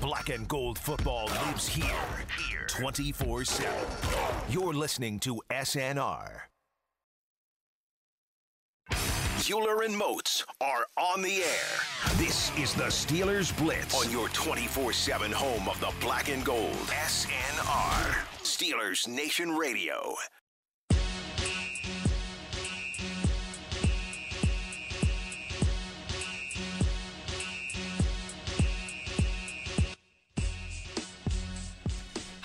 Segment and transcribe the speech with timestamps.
[0.00, 1.84] Black and gold football lives here,
[2.48, 3.72] here 24 7.
[4.48, 6.42] You're listening to SNR.
[9.48, 11.80] Uhler and Moats are on the air.
[12.16, 16.76] This is the Steelers Blitz on your 24 7 home of the black and gold.
[16.90, 18.14] SNR.
[18.42, 20.14] Steelers Nation Radio.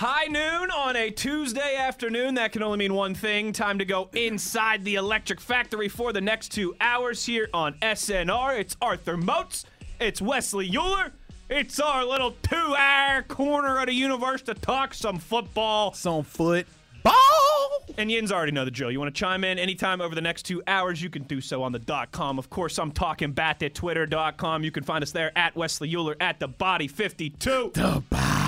[0.05, 2.33] High noon on a Tuesday afternoon.
[2.33, 3.53] That can only mean one thing.
[3.53, 8.59] Time to go inside the electric factory for the next two hours here on SNR.
[8.59, 9.63] It's Arthur Moats.
[10.01, 11.13] It's Wesley Uhler.
[11.49, 15.93] It's our little two hour corner of the universe to talk some football.
[15.93, 16.67] Some foot
[17.01, 17.85] ball.
[17.97, 18.91] And Yins already know the drill.
[18.91, 21.63] You want to chime in anytime over the next two hours, you can do so
[21.63, 22.37] on the dot com.
[22.37, 24.65] Of course, I'm talking bat at twitter.com.
[24.65, 27.71] You can find us there at Wesley Uhler at the body 52.
[27.73, 28.42] The body.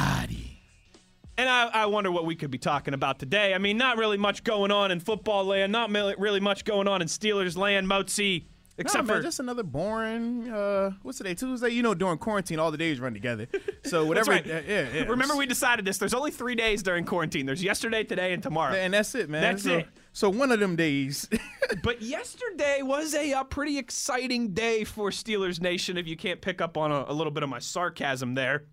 [1.38, 3.54] And I, I, wonder what we could be talking about today.
[3.54, 7.02] I mean, not really much going on in football land, not really much going on
[7.02, 8.46] in Steelers land, Mozi.
[8.78, 10.50] Except no, man, for just another boring.
[10.50, 11.34] Uh, what's today?
[11.34, 11.70] Tuesday.
[11.70, 13.48] You know, during quarantine, all the days run together.
[13.86, 14.32] So whatever.
[14.32, 14.50] right.
[14.50, 15.04] uh, yeah, yeah.
[15.04, 16.00] Remember, we decided this.
[16.00, 17.46] There's only three days during quarantine.
[17.46, 18.74] There's yesterday, today, and tomorrow.
[18.74, 19.44] And that's it, man.
[19.44, 19.88] That's so, it.
[20.12, 21.30] So one of them days.
[21.84, 25.98] but yesterday was a, a, pretty exciting day for Steelers Nation.
[25.98, 28.64] If you can't pick up on a, a little bit of my sarcasm there,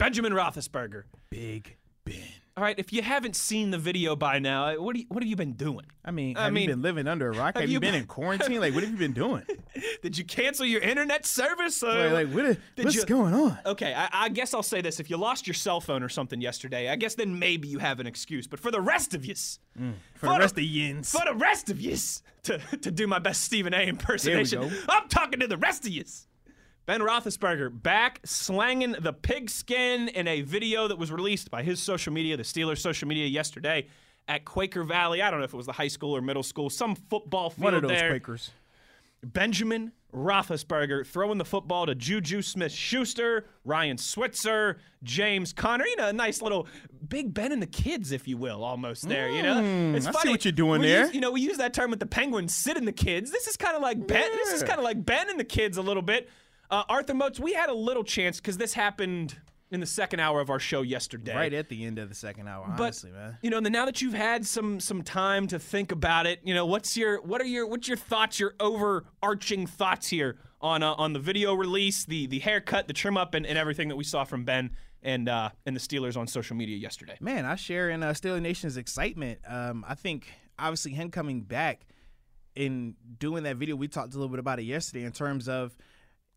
[0.00, 1.04] Benjamin Roethlisberger.
[1.30, 2.16] Big Ben.
[2.56, 5.28] All right, if you haven't seen the video by now, what do you, what have
[5.30, 5.86] you been doing?
[6.04, 7.54] I mean, I have mean, you been living under a rock?
[7.54, 8.60] Have, have you been, been- in quarantine?
[8.60, 9.44] like, what have you been doing?
[10.02, 11.82] Did you cancel your internet service?
[11.82, 13.58] Uh, like, like, what what's you- going on?
[13.64, 16.40] Okay, I, I guess I'll say this: if you lost your cell phone or something
[16.40, 18.46] yesterday, I guess then maybe you have an excuse.
[18.46, 19.58] But for the rest of yous,
[20.16, 21.12] For the rest of yins.
[21.12, 23.82] for the rest of yous, to to do my best Stephen A.
[23.82, 24.70] impersonation.
[24.88, 26.26] I'm talking to the rest of yous.
[26.90, 32.12] Ben Roethlisberger back slanging the pigskin in a video that was released by his social
[32.12, 33.86] media, the Steelers' social media, yesterday
[34.26, 35.22] at Quaker Valley.
[35.22, 37.62] I don't know if it was the high school or middle school, some football field
[37.62, 38.10] One of those there.
[38.10, 38.50] Quakers.
[39.22, 45.86] Benjamin Roethlisberger throwing the football to Juju Smith-Schuster, Ryan Switzer, James Conner.
[45.86, 46.66] You know, a nice little
[47.08, 49.30] Big Ben and the kids, if you will, almost there.
[49.30, 49.60] You know,
[49.94, 50.30] it's Mm, I see funny.
[50.32, 51.04] what you're doing We there.
[51.04, 53.30] use- you know, we use that term with the Penguins, sitting the kids.
[53.30, 54.28] This is kind of like Ben.
[54.32, 56.28] This is kind of like Ben and the kids a little bit.
[56.70, 59.36] Uh, Arthur Moats, we had a little chance because this happened
[59.72, 61.34] in the second hour of our show yesterday.
[61.34, 63.38] Right at the end of the second hour, But honestly, man.
[63.42, 66.66] you know, now that you've had some some time to think about it, you know,
[66.66, 71.12] what's your what are your what's your thoughts, your overarching thoughts here on uh, on
[71.12, 74.24] the video release, the the haircut, the trim up, and, and everything that we saw
[74.24, 74.70] from Ben
[75.02, 77.16] and uh, and the Steelers on social media yesterday.
[77.20, 79.40] Man, I share in uh, Steeler Nation's excitement.
[79.46, 81.86] Um, I think obviously him coming back
[82.56, 85.76] and doing that video, we talked a little bit about it yesterday in terms of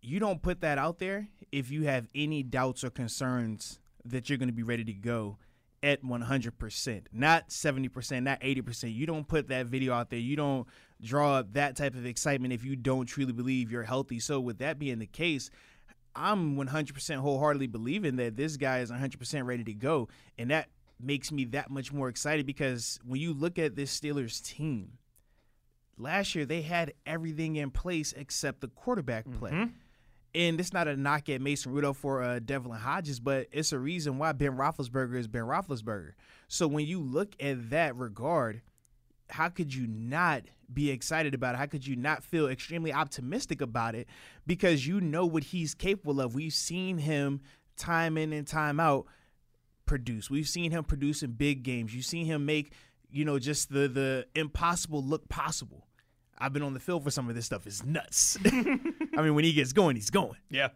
[0.04, 4.38] you don't put that out there if you have any doubts or concerns that you're
[4.38, 5.38] going to be ready to go
[5.82, 8.94] at 100%, not 70%, not 80%.
[8.94, 10.20] You don't put that video out there.
[10.20, 10.68] You don't
[11.02, 14.20] draw up that type of excitement if you don't truly believe you're healthy.
[14.20, 15.50] So, with that being the case,
[16.16, 20.08] I'm 100% wholeheartedly believing that this guy is 100% ready to go.
[20.38, 20.70] And that
[21.00, 24.94] makes me that much more excited because when you look at this Steelers team,
[25.98, 29.52] last year they had everything in place except the quarterback play.
[29.52, 29.74] Mm-hmm.
[30.36, 33.78] And it's not a knock at Mason Rudolph or uh, Devlin Hodges, but it's a
[33.78, 36.14] reason why Ben Roethlisberger is Ben Roethlisberger.
[36.48, 38.62] So when you look at that regard,
[39.30, 41.60] how could you not be excited about it?
[41.60, 44.08] How could you not feel extremely optimistic about it?
[44.48, 46.34] Because you know what he's capable of.
[46.34, 47.42] We've seen him
[47.78, 49.06] time in and time out
[49.86, 50.30] produce.
[50.30, 51.94] We've seen him produce in big games.
[51.94, 52.74] You've seen him make,
[53.12, 55.88] you know, just the the impossible look possible.
[56.44, 57.66] I've been on the field for some of this stuff.
[57.66, 58.38] It's nuts.
[58.46, 60.36] I mean, when he gets going, he's going.
[60.50, 60.70] Yeah.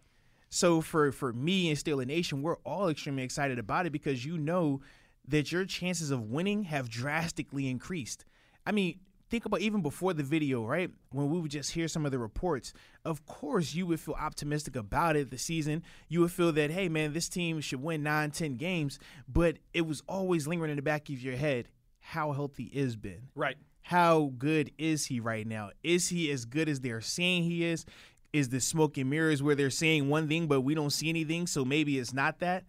[0.50, 4.38] So for for me and Steeler Nation, we're all extremely excited about it because you
[4.38, 4.80] know
[5.28, 8.24] that your chances of winning have drastically increased.
[8.66, 10.90] I mean, think about even before the video, right?
[11.12, 12.72] When we would just hear some of the reports,
[13.04, 15.84] of course you would feel optimistic about it the season.
[16.08, 19.86] You would feel that, hey man, this team should win nine, ten games, but it
[19.86, 21.68] was always lingering in the back of your head.
[22.00, 23.28] How healthy is Ben?
[23.36, 23.58] Right.
[23.88, 25.70] How good is he right now?
[25.82, 27.86] Is he as good as they're saying he is?
[28.34, 31.48] Is the smoke and mirrors where they're saying one thing but we don't see anything,
[31.48, 32.66] so maybe it's not that?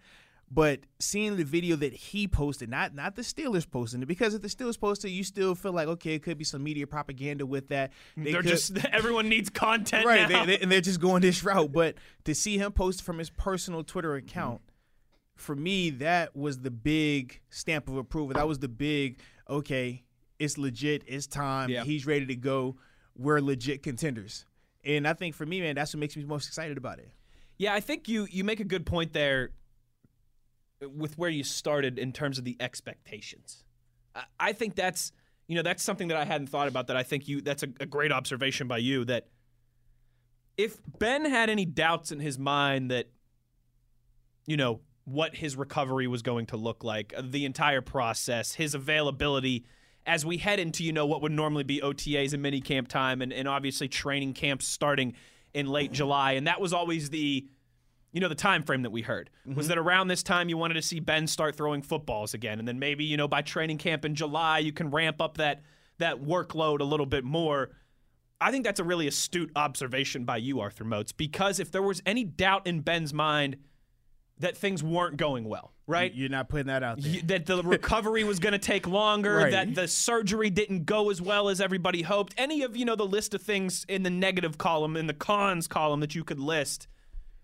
[0.48, 4.42] But seeing the video that he posted, not not the Steelers posting it, because if
[4.42, 7.66] the Steelers posted, you still feel like okay, it could be some media propaganda with
[7.70, 7.92] that.
[8.16, 11.42] They They're could- just everyone needs content right, they, they, and they're just going this
[11.44, 11.72] route.
[11.72, 14.28] But to see him post from his personal Twitter mm-hmm.
[14.28, 14.60] account,
[15.34, 18.34] for me, that was the big stamp of approval.
[18.34, 19.18] That was the big
[19.50, 20.04] okay,
[20.38, 21.84] it's legit, it's time, Yeah.
[21.84, 22.76] he's ready to go.
[23.16, 24.46] We're legit contenders,
[24.84, 27.10] and I think for me, man, that's what makes me most excited about it.
[27.56, 29.50] Yeah, I think you you make a good point there
[30.80, 33.64] with where you started in terms of the expectations.
[34.14, 35.10] I, I think that's
[35.48, 36.86] you know that's something that I hadn't thought about.
[36.86, 39.04] That I think you that's a, a great observation by you.
[39.04, 39.26] That
[40.56, 43.08] if Ben had any doubts in his mind that
[44.46, 48.74] you know what his recovery was going to look like, uh, the entire process, his
[48.74, 49.64] availability
[50.08, 53.22] as we head into you know what would normally be OTAs and mini camp time,
[53.22, 55.14] and, and obviously training camps starting
[55.54, 57.46] in late July, and that was always the
[58.12, 59.68] you know the time frame that we heard was mm-hmm.
[59.68, 62.78] that around this time you wanted to see Ben start throwing footballs again, and then
[62.78, 65.62] maybe you know by training camp in July you can ramp up that
[65.98, 67.70] that workload a little bit more.
[68.40, 72.00] I think that's a really astute observation by you, Arthur Moats, because if there was
[72.06, 73.56] any doubt in Ben's mind
[74.38, 76.14] that things weren't going well, right?
[76.14, 77.12] You're not putting that out there.
[77.14, 79.50] Y- that the recovery was going to take longer, Right.
[79.50, 82.34] that the surgery didn't go as well as everybody hoped.
[82.38, 85.66] Any of you know the list of things in the negative column, in the cons
[85.66, 86.86] column that you could list.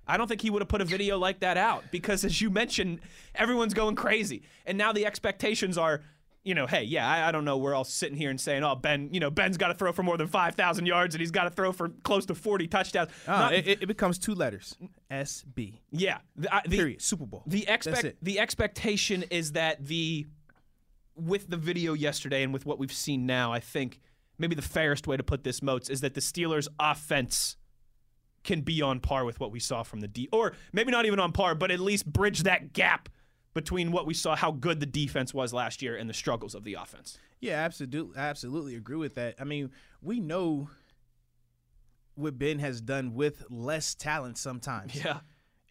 [0.07, 2.51] I don't think he would have put a video like that out because, as you
[2.51, 3.01] mentioned,
[3.35, 6.03] everyone's going crazy, and now the expectations are.
[6.45, 7.57] You know, hey, yeah, I, I don't know.
[7.57, 10.03] We're all sitting here and saying, "Oh, Ben, you know, Ben's got to throw for
[10.03, 13.11] more than five thousand yards, and he's got to throw for close to forty touchdowns."
[13.27, 14.77] Uh, Not- it, it- becomes two letters.
[15.11, 15.79] SB.
[15.91, 17.01] yeah, the, I- the- Period.
[17.03, 17.45] Super Bowl.
[17.47, 18.19] the That's expect it.
[18.21, 20.27] the expectation is that the
[21.17, 24.01] with the video yesterday and with what we've seen now, I think
[24.37, 27.57] maybe the fairest way to put this moats is that the Steelers offense
[28.43, 31.19] can be on par with what we saw from the D or maybe not even
[31.21, 33.09] on par, but at least bridge that gap
[33.55, 36.65] between what we saw how good the defense was last year and the struggles of
[36.65, 37.19] the offense.
[37.41, 39.37] Yeah, absolutely, absolutely agree with that.
[39.39, 39.71] I mean,
[40.03, 40.69] we know
[42.17, 44.95] what Ben has done with less talent sometimes.
[44.95, 45.21] Yeah.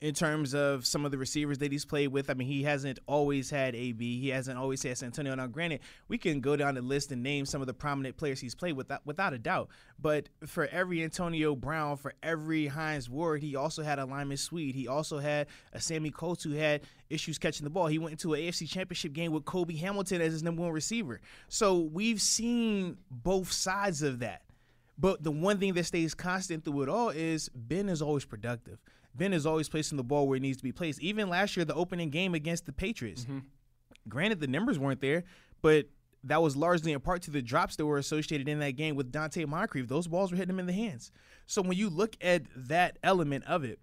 [0.04, 3.00] In terms of some of the receivers that he's played with, I mean, he hasn't
[3.08, 4.20] always had AB.
[4.20, 5.34] He hasn't always had Santonio.
[5.34, 5.80] Now, granted,
[6.10, 8.74] we can go down the list and name some of the prominent players he's played
[8.74, 9.70] with, without a doubt.
[9.98, 14.76] But for every Antonio Brown, for every Hines Ward, he also had a Limas Sweed.
[14.76, 17.88] He also had a Sammie Coates who had issues catching the ball.
[17.88, 21.22] He went into an AFC Championship game with Cobi Hamilton as his number one receiver.
[21.48, 24.42] So we've seen both sides of that.
[24.98, 28.80] But the one thing that stays constant through it all is Ben is always productive.
[29.16, 31.02] Ben is always placing the ball where it needs to be placed.
[31.02, 33.24] Even last year, the opening game against the Patriots.
[33.24, 33.40] Mm-hmm.
[34.10, 35.24] Granted, the numbers weren't there,
[35.62, 35.88] but
[36.24, 39.12] that was largely in part to the drops that were associated in that game with
[39.12, 39.88] Donte Moncrief.
[39.88, 41.12] Those balls were hitting him in the hands.
[41.46, 43.80] So when you look at that element of it,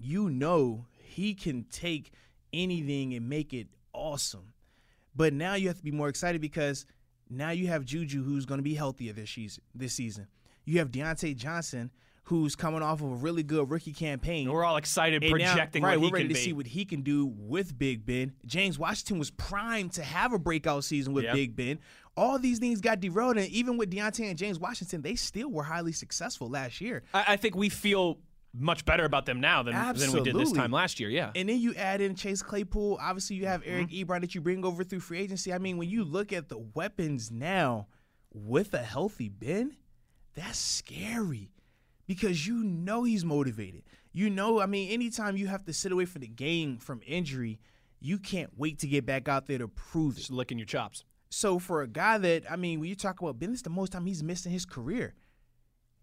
[0.00, 2.12] you know he can take
[2.52, 4.52] anything and make it awesome.
[5.14, 6.86] But now you have to be more excited because
[7.30, 9.62] now you have Juju who's going to be healthier this season.
[9.74, 10.26] This season,
[10.64, 11.90] you have Diontae Johnson
[12.24, 14.46] who's coming off of a really good rookie campaign.
[14.46, 16.40] And we're all excited And now- projecting right, what he we're ready to be.
[16.40, 18.32] see what he can do with Big Ben.
[18.46, 21.34] James Washington was primed to have a breakout season with Yep.
[21.34, 21.78] Big Ben.
[22.16, 25.62] All these things got derailed, and even with Diontae and James Washington, they still were
[25.64, 27.02] highly successful last year.
[27.14, 28.18] I, I think we feel
[28.54, 31.08] much better about them now than, than we did this time last year.
[31.08, 31.30] Yeah.
[31.34, 32.98] And then you add in Chase Claypool.
[33.00, 34.10] Obviously, you have Eric Mm-hmm.
[34.12, 35.54] Ebron that you bring over through free agency.
[35.54, 37.86] I mean, when you look at the weapons now
[38.34, 39.74] with a healthy Ben,
[40.34, 41.48] that's scary
[42.14, 43.82] because you know he's motivated.
[44.12, 47.58] You know, I mean, anytime you have to sit away from the game from injury,
[48.00, 50.18] you can't wait to get back out there to prove it.
[50.20, 51.04] Just licking your chops.
[51.30, 54.04] So for a guy that I mean, when you talk about Ben, the most time
[54.04, 55.14] he's missed in his career.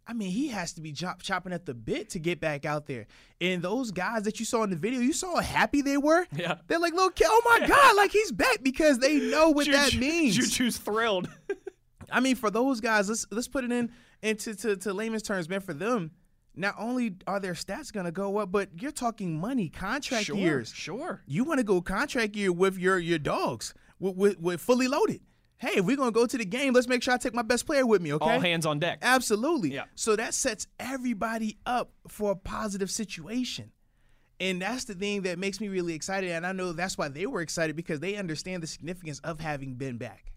[0.07, 2.88] I mean, he has to be chop, chopping at the bit to get back out
[2.88, 3.05] there.
[3.39, 6.25] And those guys that you saw in the video, you saw how happy they were.
[6.36, 6.55] Yeah.
[6.67, 10.00] they're like, "Look, oh my god, like he's back!" Because they know what that Juju-
[10.00, 10.36] means.
[10.36, 11.29] Juju's thrilled.
[12.12, 15.50] I mean, for those guys, let's let's put it in into to, to layman's terms,
[15.50, 15.62] man.
[15.62, 16.12] For them,
[16.56, 20.72] not only are their stats gonna go up, but you're talking money, contract sure, years.
[20.74, 21.24] sure.
[21.25, 25.22] You want to go contract year with your your dogs, with, with, with fully loaded.
[25.58, 27.66] Hey, if we're gonna go to the game, let's make sure I take my best
[27.66, 28.13] player with me.
[28.13, 29.00] Okay, All hands on deck.
[29.01, 29.74] Absolutely.
[29.74, 29.86] Yeah.
[29.96, 33.72] So that sets everybody up for a positive situation.
[34.39, 36.32] And that's the thing that makes me really excited.
[36.32, 39.75] And I know that's why they were excited because they understand the significance of having
[39.75, 40.32] been back.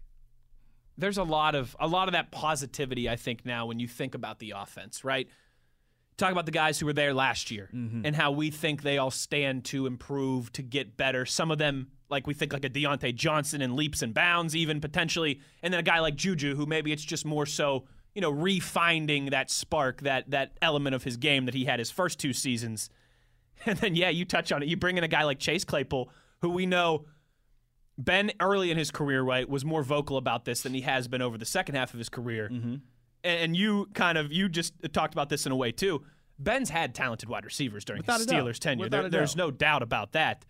[0.97, 3.09] There's a lot of a lot of that positivity.
[3.09, 5.27] I think now when you think about the offense, right?
[6.15, 8.05] Talk about the guys who were there last year mm-hmm.
[8.05, 11.25] and how we think they all stand to improve to get better.
[11.25, 14.79] Some of them, like we think like a Diontae Johnson in leaps and bounds, even
[14.79, 18.31] potentially, and then a guy like Juju, who maybe it's just more so, you know,
[18.31, 22.33] refinding that spark, that that element of his game that he had his first two
[22.33, 22.89] seasons.
[23.65, 24.67] And then yeah, you touch on it.
[24.67, 26.09] You bring in a guy like Chase Claypool,
[26.41, 27.05] who we know
[27.97, 31.21] Ben early in his career, right, was more vocal about this than he has been
[31.21, 32.49] over the second half of his career.
[32.51, 32.75] Mm-hmm.
[33.23, 36.03] And, and you kind of you just talked about this in a way too.
[36.39, 38.45] Ben's had talented wide receivers during Without his a doubt.
[38.45, 38.89] Steelers tenure.
[38.89, 40.43] There- there's no doubt about that.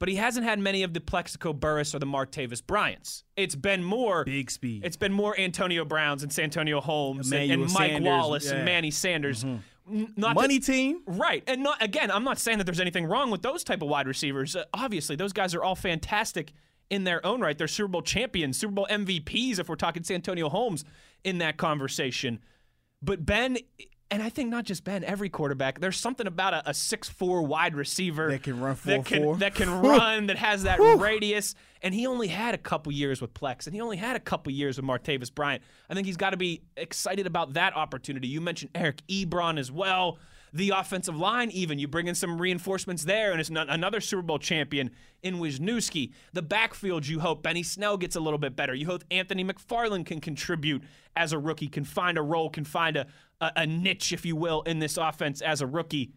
[0.00, 3.22] But he hasn't had many of the Plaxico Burress or the Martavis Bryants.
[3.36, 4.84] It's been more Big speed.
[4.84, 8.50] it's been more Antonio Browns and Santonio Holmes and, Emmanuel and Mike Sanders, Wallace yeah.
[8.50, 8.56] Mm-hmm.
[8.58, 9.44] and Manny Sanders,
[9.86, 11.02] not money team.
[11.06, 11.42] Right.
[11.46, 14.06] And not again, I'm not saying that there's anything wrong with those type of wide
[14.06, 14.56] receivers.
[14.56, 16.52] Uh, obviously, those guys are all fantastic
[16.90, 17.56] in their own right.
[17.56, 20.84] They're Super Bowl champions, Super Bowl MVPs if we're talking Santonio Holmes
[21.24, 22.40] in that conversation.
[23.00, 23.58] But Ben
[24.12, 27.74] and I think not just Ben, every quarterback, there's something about a, a 6'4 wide
[27.74, 29.38] receiver That can run that can, 4'4".
[29.40, 31.54] that can run, that has that radius.
[31.82, 34.52] And he only had a couple years with Plex, and he only had a couple
[34.52, 35.62] years with Martavis Bryant.
[35.90, 38.28] I think he's got to be excited about that opportunity.
[38.28, 40.18] You mentioned Eric Ebron as well.
[40.54, 44.20] The offensive line, even you bring in some reinforcements there, and it's not another Super
[44.20, 44.90] Bowl champion
[45.22, 46.12] in Wisniewski.
[46.34, 48.74] The backfield, you hope Benny Snell gets a little bit better.
[48.74, 50.82] You hope Anthony McFarland can contribute
[51.16, 53.06] as a rookie, can find a role, can find a,
[53.42, 56.12] a, a niche, if you will, in this offense as a rookie.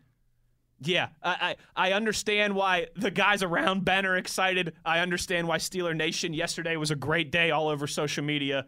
[0.81, 4.73] Yeah, I, I I understand why the guys around Ben are excited.
[4.85, 8.65] I understand why Steeler Nation yesterday was a great day all over social media.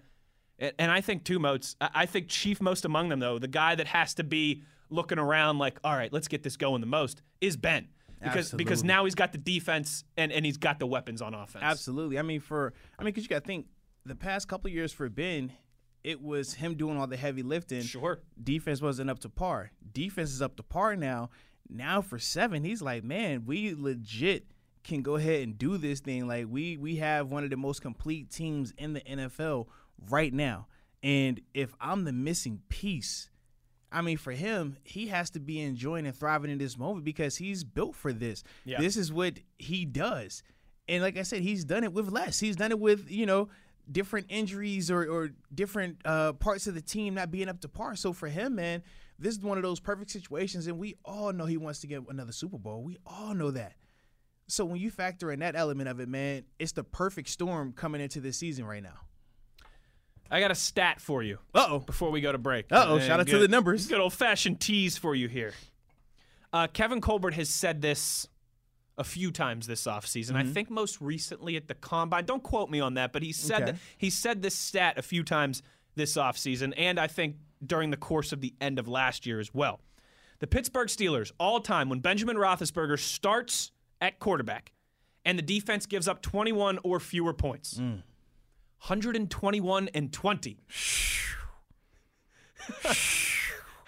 [0.58, 1.76] And, and I think two Moats.
[1.82, 5.58] I think chief most among them though, the guy that has to be looking around
[5.58, 7.90] like, all right, let's get this going the most is Ben.
[8.24, 11.64] Because because now he's got the defense and, and he's got the weapons on offense.
[11.64, 12.18] Absolutely.
[12.18, 13.68] I mean, for I mean, because you got to think
[14.06, 15.52] the past couple of years for Ben,
[16.08, 17.82] it was him doing all the heavy lifting.
[17.82, 18.22] Sure.
[18.42, 19.72] Defense wasn't up to par.
[19.92, 21.30] Defense is up to par now.
[21.70, 24.46] Now for seven, he's like, man, we legit
[24.86, 26.26] can go ahead and do this thing.
[26.26, 29.68] Like we we have one of the most complete teams in the NFL
[30.10, 30.68] right now.
[31.04, 33.30] And if I'm the missing piece,
[33.92, 37.36] I mean, for him, he has to be enjoying and thriving in this moment because
[37.36, 38.46] he's built for this.
[38.64, 38.80] Yeah.
[38.80, 40.42] This is what he does.
[40.88, 42.40] And like I said, he's done it with less.
[42.40, 43.50] He's done it with, you know,
[43.92, 47.96] different injuries or, or different uh, parts of the team not being up to par.
[47.96, 48.84] So for him, man,
[49.20, 50.68] this is one of those perfect situations.
[50.68, 52.84] And we all know he wants to get another Super Bowl.
[52.84, 53.74] We all know that.
[54.48, 58.00] So when you factor in that element of it, man, it's the perfect storm coming
[58.00, 59.00] into this season right now.
[60.30, 61.40] I got a stat for you.
[61.54, 61.80] Uh oh.
[61.80, 62.66] before we go to break.
[62.72, 63.88] Uh, shout out to the numbers.
[63.88, 65.54] Good old fashioned tease for you here.
[66.52, 68.28] Uh, Kevin Colbert has said this
[68.98, 70.30] a few times this offseason.
[70.30, 70.38] Mm-hmm.
[70.38, 72.26] I think most recently at the combine.
[72.26, 73.72] Don't quote me on that, but he said Okay.
[73.72, 75.62] that he said this stat a few times
[75.96, 79.54] this offseason, and I think during the course of the end of last year as
[79.54, 79.80] well.
[80.40, 84.72] The Pittsburgh Steelers, all time, when Benjamin Roethlisberger starts at quarterback
[85.26, 87.80] and the defense gives up 21 or fewer points.
[87.80, 90.60] 121 and 20.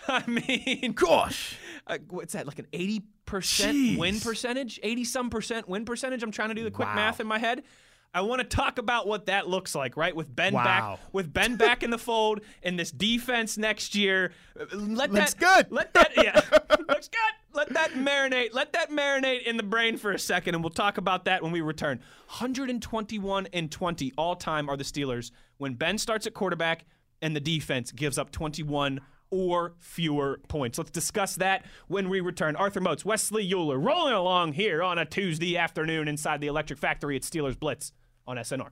[0.07, 1.55] I mean, Gosh.
[1.85, 2.47] uh, what's that?
[2.47, 4.23] Like an 80% win Jeez.
[4.23, 4.79] percentage?
[4.83, 6.23] 80 some percent win percentage?
[6.23, 6.95] I'm trying to do the quick Wow.
[6.95, 7.63] math in my head.
[8.11, 10.15] I want to talk about what that looks like, right?
[10.15, 10.63] With Ben Wow.
[10.63, 14.31] back, with Ben back in the fold, and this defense next year.
[14.73, 15.71] Let Looks that good.
[15.71, 16.33] Let that yeah,
[16.89, 17.33] looks good.
[17.53, 18.51] Let that marinate.
[18.51, 21.51] Let that marinate in the brain for a second, and we'll talk about that when
[21.51, 21.99] we return.
[22.29, 26.85] 121 and 20 all time are the Steelers when Ben starts at quarterback
[27.21, 30.77] and the defense gives up 21 or fewer points.
[30.77, 32.55] Let's discuss that when we return.
[32.55, 37.15] Arthur Moats, Wesley Uhler, rolling along here on a Tuesday afternoon inside the Electric Factory
[37.15, 37.93] at Steelers Blitz
[38.27, 38.69] on SNR.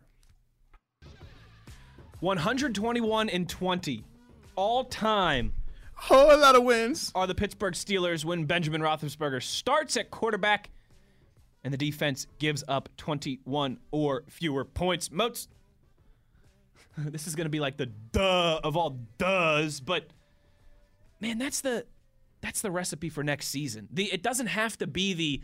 [2.20, 4.04] 121 and 20
[4.56, 5.54] all time
[5.94, 7.12] Whole lot of wins.
[7.16, 10.70] are the Pittsburgh Steelers when Benjamin Roethlisberger starts at quarterback
[11.64, 15.12] and the defense gives up 21 or fewer points.
[15.12, 15.48] Moats,
[16.98, 20.08] this is going to be like the duh of all duhs, but
[21.20, 21.86] man, that's the
[22.42, 23.88] that's the recipe for next season.
[23.92, 25.42] The it doesn't have to be the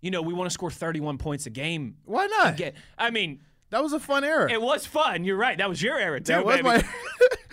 [0.00, 1.96] you know, we want to score 31 points a game.
[2.04, 2.58] Why not?
[2.58, 3.40] Get, I mean,
[3.70, 4.52] That was a fun era.
[4.52, 5.24] it was fun.
[5.24, 5.56] You're right.
[5.56, 6.64] That was your era too, that was baby.
[6.68, 6.84] my.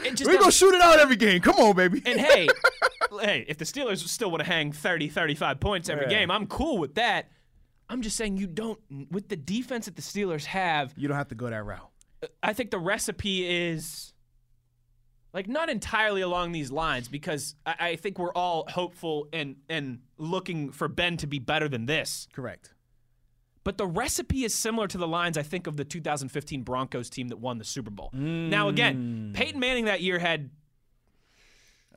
[0.03, 1.41] It just we gonna shoot it out every game.
[1.41, 2.01] Come on, baby.
[2.05, 2.47] And hey,
[3.21, 6.09] hey, if the Steelers still want to hang 30, 35 points every Yeah.
[6.19, 7.29] game, I'm cool with that.
[7.87, 8.79] I'm just saying you don't
[9.11, 11.89] with the defense that the Steelers have, you don't have to go that route.
[12.41, 14.11] I think the recipe is
[15.33, 19.99] like not entirely along these lines because I, I think we're all hopeful and and
[20.17, 22.27] looking for Ben to be better than this.
[22.33, 22.73] Correct.
[23.63, 27.27] But the recipe is similar to the lines I think of the 2015 Broncos team
[27.27, 28.09] that won the Super Bowl.
[28.13, 29.35] Now again, mm.
[29.35, 30.49] Peyton Manning that year had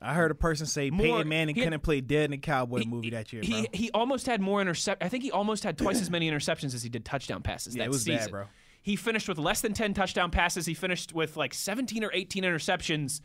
[0.01, 2.85] I heard a person say More- Peyton Manning couldn't play Dead in a Cowboy he-
[2.85, 3.65] movie that year, he, bro.
[3.73, 5.03] He almost had more intercept.
[5.03, 7.83] I think he almost had twice as many interceptions as he did touchdown passes Yeah,
[7.83, 8.31] that it was bad, season.
[8.31, 8.45] bro.
[8.85, 10.67] He finished with less than 10 touchdown passes.
[10.67, 13.19] He finished with like 17 or 18 interceptions.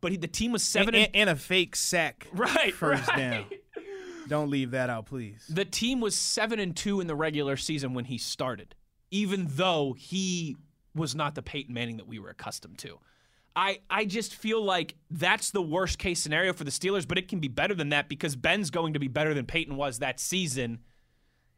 [0.00, 2.28] But he, the team was seven and, and, and a fake sack.
[2.32, 3.16] right, First right.
[3.16, 3.46] down.
[4.28, 5.44] Don't leave that out, please.
[5.48, 8.76] The team was seven and two in the regular season when he started,
[9.10, 10.56] even though he
[10.94, 13.00] was not the Peyton Manning that we were accustomed to.
[13.56, 17.26] I, I just feel like that's the worst case scenario for the Steelers, but it
[17.26, 20.20] can be better than that because Ben's going to be better than Peyton was that
[20.20, 20.78] season.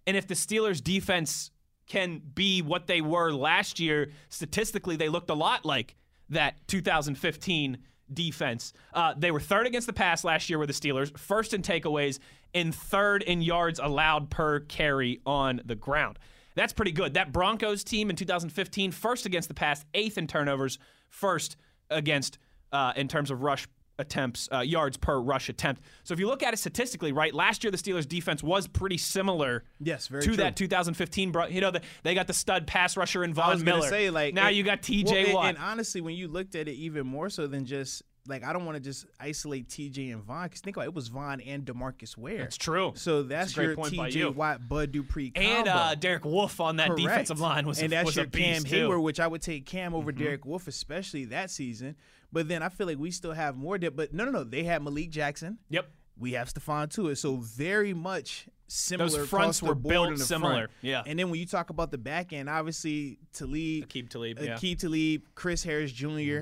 [0.06, 1.50] And if the Steelers defense
[1.88, 5.96] can be what they were last year, statistically, they looked a lot like
[6.28, 7.78] that 2015
[8.12, 8.72] defense.
[8.92, 12.18] Uh, they were third against the pass last year with the Steelers, first in takeaways,
[12.54, 16.18] and third in yards allowed per carry on the ground.
[16.54, 17.14] That's pretty good.
[17.14, 20.78] That Broncos team in 2015, first against the pass, eighth in turnovers,
[21.08, 21.56] first
[21.90, 22.38] against
[22.72, 23.66] uh, in terms of rush
[24.08, 25.82] attempts, uh, yards per rush attempt.
[26.04, 28.98] So if you look at it statistically, right, last year the Steelers defense was pretty
[28.98, 29.64] similar.
[29.80, 30.36] Yes, very to true.
[30.36, 31.32] that 2015.
[31.32, 33.88] bro- You know, the, they got the stud pass rusher in I Von Miller.
[33.88, 35.10] say like now it- you got T.J.
[35.12, 35.46] well, and- Watt.
[35.48, 38.66] And, honestly, when you looked at it even more so than just like I don't
[38.66, 40.10] want to just isolate T.J.
[40.10, 42.38] and Von because think about it, it was Von and Demarcus Ware.
[42.38, 42.92] That's true.
[42.94, 44.18] So that's, great your T.J.
[44.18, 44.30] you.
[44.30, 47.02] Watt, Bud Dupree, and uh, Derek Wolfe on that Correct.
[47.02, 48.88] defensive line was and a, that's was your a beast Cam too.
[48.88, 51.96] Heyward, which I would take Cam over Derek Wolfe, especially that season.
[52.32, 53.96] But then I feel like we still have more depth.
[53.96, 55.58] But no, no, no, they had Malik Jackson.
[55.70, 55.88] Yep.
[56.18, 59.08] We have Stephon Tuitt, so very much similar.
[59.08, 60.70] Those fronts were built similar, front.
[60.82, 61.02] yeah.
[61.06, 64.54] And then when you talk about the back end, obviously Talib, Aqib Talib, yeah.
[64.54, 64.66] Mm-hmm.
[64.66, 66.40] Aqib Talib, Chris Harris jr.,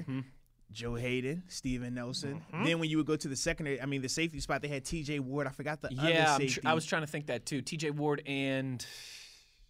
[0.73, 2.43] Joe Haden, Steven Nelson.
[2.65, 4.85] Then when you would go to the secondary, I mean the safety spot, they had
[4.85, 5.21] T.J.
[5.21, 5.47] Ward.
[5.47, 7.63] I forgot the other Yeah, tr- I was trying to think that too.
[7.63, 7.91] T.J.
[7.93, 8.85] Ward and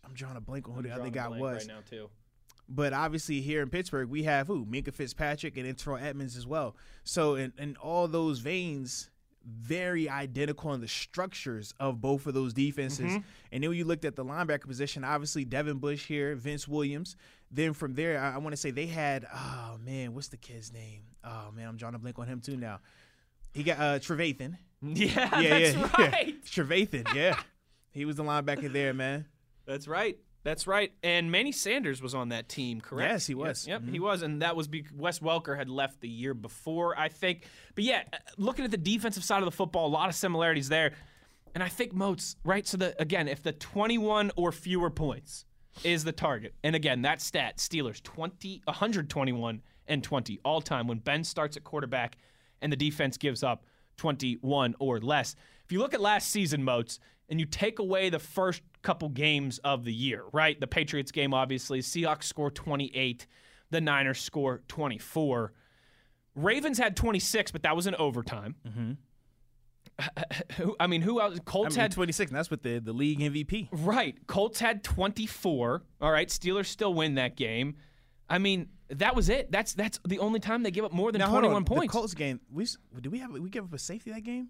[0.04, 1.56] I'm drawing a blank on who the other guy was.
[1.58, 2.08] right now too.
[2.68, 4.66] But obviously here in Pittsburgh, we have who?
[4.66, 6.76] Minkah Fitzpatrick and Terrell Edmunds as well.
[7.04, 9.10] So in, in all those veins,
[9.46, 13.14] very identical in the structures of both of those defenses.
[13.52, 17.16] And then when you looked at the linebacker position, obviously Devin Bush here, Vince Williams.
[17.50, 20.72] Then from there, I, I want to say they had, oh man, what's the kid's
[20.72, 21.02] name?
[21.22, 22.80] Oh man, I'm drawing a blank on him too now.
[23.52, 24.56] He got uh, Trevathan.
[24.82, 26.36] Yeah, Yeah, that's yeah, right.
[26.44, 27.40] Trevathan, yeah.
[27.92, 29.24] He was the linebacker there, man.
[29.64, 30.18] That's right.
[30.46, 30.92] That's right.
[31.02, 33.10] And Manny Sanders was on that team, correct?
[33.10, 33.66] Yes, he was.
[33.66, 37.08] Yep, he was, and that was because Wes Welker had left the year before, I
[37.08, 37.42] think.
[37.74, 40.68] But yeah, uh, looking at the defensive side of the football, a lot of similarities
[40.68, 40.92] there.
[41.56, 42.64] And I think Moats, right?
[42.64, 45.46] So the again, if the 21 or fewer points
[45.82, 50.98] is the target, and again, that stat, Steelers 20, 121 and 20 all time when
[50.98, 52.18] Ben starts at quarterback
[52.62, 53.64] and the defense gives up
[53.96, 55.34] 21 or less.
[55.64, 59.58] If you look at last season, Moats, and you take away the first couple games
[59.64, 60.58] of the year, right?
[60.60, 63.26] The Patriots game, obviously, Seahawks score 28,
[63.70, 65.52] the Niners score 24.
[66.36, 68.54] Ravens had 26, but that was in overtime.
[68.66, 68.92] Mm-hmm.
[70.62, 71.36] Who I mean, who else?
[71.36, 73.68] I Colts mean, had 26, and that's with the, the league MVP.
[73.72, 74.14] Right.
[74.26, 75.82] Colts had 24.
[76.02, 76.28] All right.
[76.28, 77.76] Steelers still win that game.
[78.28, 79.50] I mean, that was it.
[79.50, 81.64] That's that's the only time they give up more than Now, 21 on.
[81.64, 81.92] points.
[81.92, 82.66] The Colts game, we
[83.00, 84.48] did we have we give up a safety that game?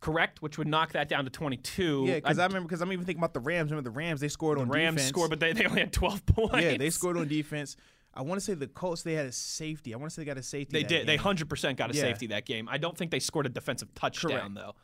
[0.00, 2.04] Correct, which would knock that down to 22.
[2.06, 3.70] Yeah, because I, remember because I'm even thinking about the Rams.
[3.72, 4.20] Remember the Rams?
[4.20, 5.08] They scored on Rams defense.
[5.08, 6.54] scored, but they, they only had 12 points.
[6.60, 7.76] yeah, they scored on defense.
[8.14, 9.92] I want to say the Colts they had a safety.
[9.94, 10.72] I want to say they got a safety.
[10.72, 11.06] They did.
[11.06, 12.00] They 100% got a Yeah.
[12.02, 12.68] safety that game.
[12.68, 14.54] I don't think they scored a defensive touchdown Correct.
[14.54, 14.74] though,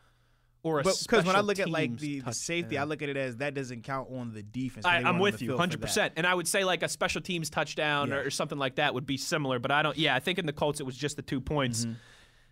[0.63, 3.37] or because when I look at like the, the safety, I look at it as
[3.37, 4.85] that doesn't count on the defense.
[4.85, 6.13] I, I'm with you, hundred percent.
[6.17, 8.15] And I would say like a special teams touchdown Yeah.
[8.15, 9.59] or, or something like that would be similar.
[9.59, 9.97] But I don't.
[9.97, 11.85] Yeah, I think in the Colts it was just the two points.
[11.85, 11.93] Mm-hmm.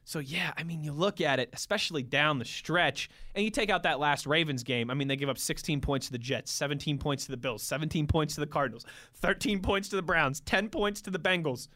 [0.06, 3.70] So yeah, I mean, you look at it, especially down the stretch, and you take
[3.70, 4.90] out that last Ravens game.
[4.90, 7.64] I mean, they give up 16 points to the Jets, 17 points to the Bills,
[7.64, 8.86] 17 points to the Cardinals,
[9.16, 11.68] 13 points to the Browns, 10 points to the Bengals.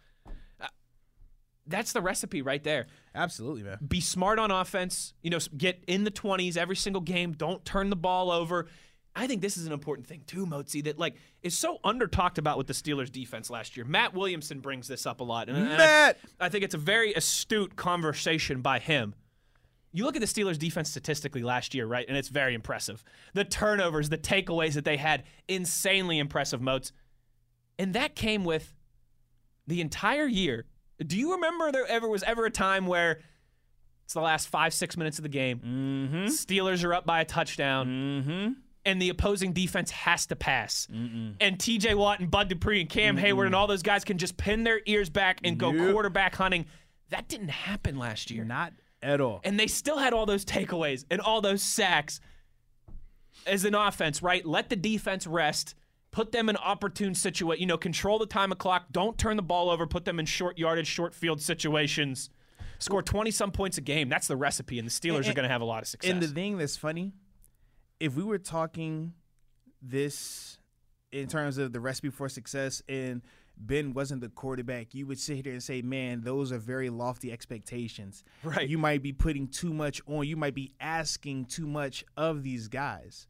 [0.60, 0.68] Uh,
[1.66, 3.78] That's the recipe right there Absolutely, man.
[3.88, 5.14] be smart on offense.
[5.22, 7.32] You know, get in the 20s every single game.
[7.32, 8.68] Don't turn the ball over.
[9.18, 12.38] I think this is an important thing too, Mozi, that like is so under talked
[12.38, 13.84] about with the Steelers defense last year.
[13.84, 15.50] Matt Williamson brings this up a lot.
[15.50, 16.18] And, and I- Matt!
[16.40, 19.16] I, think it's a very astute conversation by him.
[19.92, 22.06] You look at the Steelers defense statistically last year, right?
[22.08, 23.04] And it's very impressive.
[23.34, 26.92] The turnovers, the takeaways that they had, insanely impressive Moats.
[27.80, 28.76] And that came with
[29.66, 30.66] the entire year.
[31.00, 33.20] Do you remember there ever was ever a time where
[34.06, 35.60] it's the last five, six minutes of the game?
[35.60, 36.26] Mm-hmm.
[36.26, 37.88] Steelers are up by a touchdown.
[37.88, 38.52] Mm-hmm.
[38.88, 40.88] And the opposing defense has to pass.
[40.90, 44.38] And TJ Watt and Bud Dupree and Cam Heyward and all those guys can just
[44.38, 45.92] pin their ears back and go Yep.
[45.92, 46.66] quarterback hunting.
[47.10, 48.46] That didn't happen last year.
[48.46, 48.74] Not
[49.04, 49.42] at all.
[49.44, 52.20] And they still had all those takeaways and all those sacks
[53.46, 54.46] as an offense, right?
[54.46, 55.76] Let the defense rest.
[56.12, 57.60] Put them in opportune situation.
[57.62, 58.86] You know, control the time of clock.
[58.92, 59.86] Don't turn the ball over.
[59.86, 62.30] Put them in short yardage, short field situations.
[62.80, 64.08] Score 20 some points a game.
[64.10, 66.10] That's the recipe, and the Steelers And- are going to have a lot of success.
[66.12, 67.12] And the thing that's funny,
[68.00, 69.14] if we were talking
[69.82, 70.60] this
[71.12, 73.22] in terms of the recipe for success and
[73.58, 77.32] Ben wasn't the quarterback, you would sit here and say, man, those are very lofty
[77.32, 78.24] expectations.
[78.44, 78.70] Right.
[78.70, 82.68] You might be putting too much on, you might be asking too much of these
[82.68, 83.28] guys.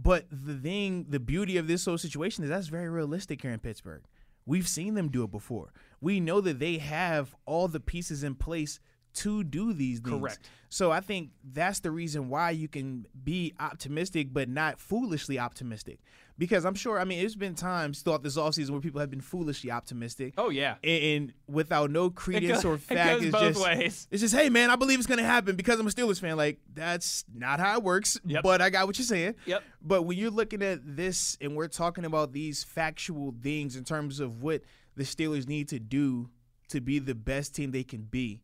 [0.00, 3.60] But the thing, the beauty of this whole situation is that's very realistic here in
[3.60, 4.02] Pittsburgh.
[4.44, 5.72] We've seen them do it before.
[6.00, 8.80] We know that they have all the pieces in place
[9.14, 10.20] to do these things.
[10.20, 10.50] Correct.
[10.68, 16.00] So I think that's the reason why you can be optimistic, but not foolishly optimistic.
[16.36, 19.20] Because I'm sure, I mean, it's been times throughout this offseason where people have been
[19.20, 20.34] foolishly optimistic.
[20.36, 20.74] Oh yeah.
[20.82, 24.08] And, and without no credence or it fact, goes it's both just ways.
[24.10, 26.36] it's just, hey man, I believe it's gonna happen because I'm a Steelers fan.
[26.36, 28.18] Like that's not how it works.
[28.24, 28.42] Yep.
[28.42, 29.36] But I got what you're saying.
[29.46, 29.62] Yep.
[29.80, 34.18] But when you're looking at this and we're talking about these factual things in terms
[34.18, 34.62] of what
[34.96, 36.30] the Steelers need to do
[36.70, 38.40] to be the best team they can be,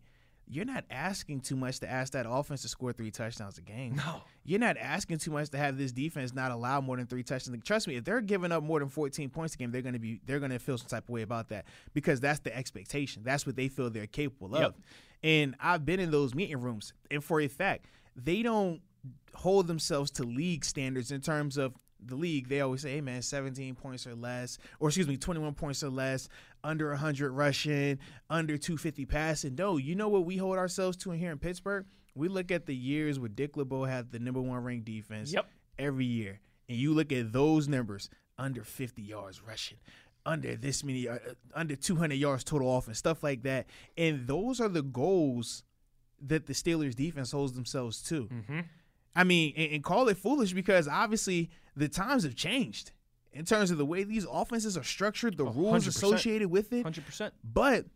[0.50, 3.94] you're not asking too much to ask that offense to score three touchdowns a game.
[3.94, 4.22] No.
[4.44, 7.62] You're not asking too much to have this defense not allow more than three touchdowns.
[7.64, 10.00] Trust me, if they're giving up more than 14 points a game, they're going to
[10.00, 13.22] be they're going to feel some type of way about that because that's the expectation.
[13.24, 14.62] That's what they feel they're capable of.
[14.62, 14.74] Yep.
[15.22, 17.86] And I've been in those meeting rooms, and for a fact,
[18.16, 18.80] they don't
[19.34, 22.48] hold themselves to league standards in terms of the league.
[22.48, 25.90] They always say, "Hey, man, 17 points or less, or excuse me, 21 points or
[25.90, 26.28] less,
[26.64, 31.18] under 100 rushing, under 250 passing." No, you know what we hold ourselves to in
[31.18, 31.86] here in Pittsburgh?
[32.14, 35.48] We look at the years where Dick LeBeau had the number one ranked defense Yep.
[35.78, 39.78] every year, and you look at those numbers under 50 yards rushing,
[40.26, 41.18] under this many, uh, uh,
[41.54, 45.62] under 200 yards total offense, stuff like that, and those are the goals
[46.22, 48.28] that the Steelers defense holds themselves to.
[49.16, 52.92] I mean, and, and call it foolish because obviously the times have changed
[53.32, 55.88] in terms of the way these offenses are structured, the rules 100%.
[55.88, 56.82] associated with it.
[56.82, 57.34] Hundred percent.
[57.44, 57.86] But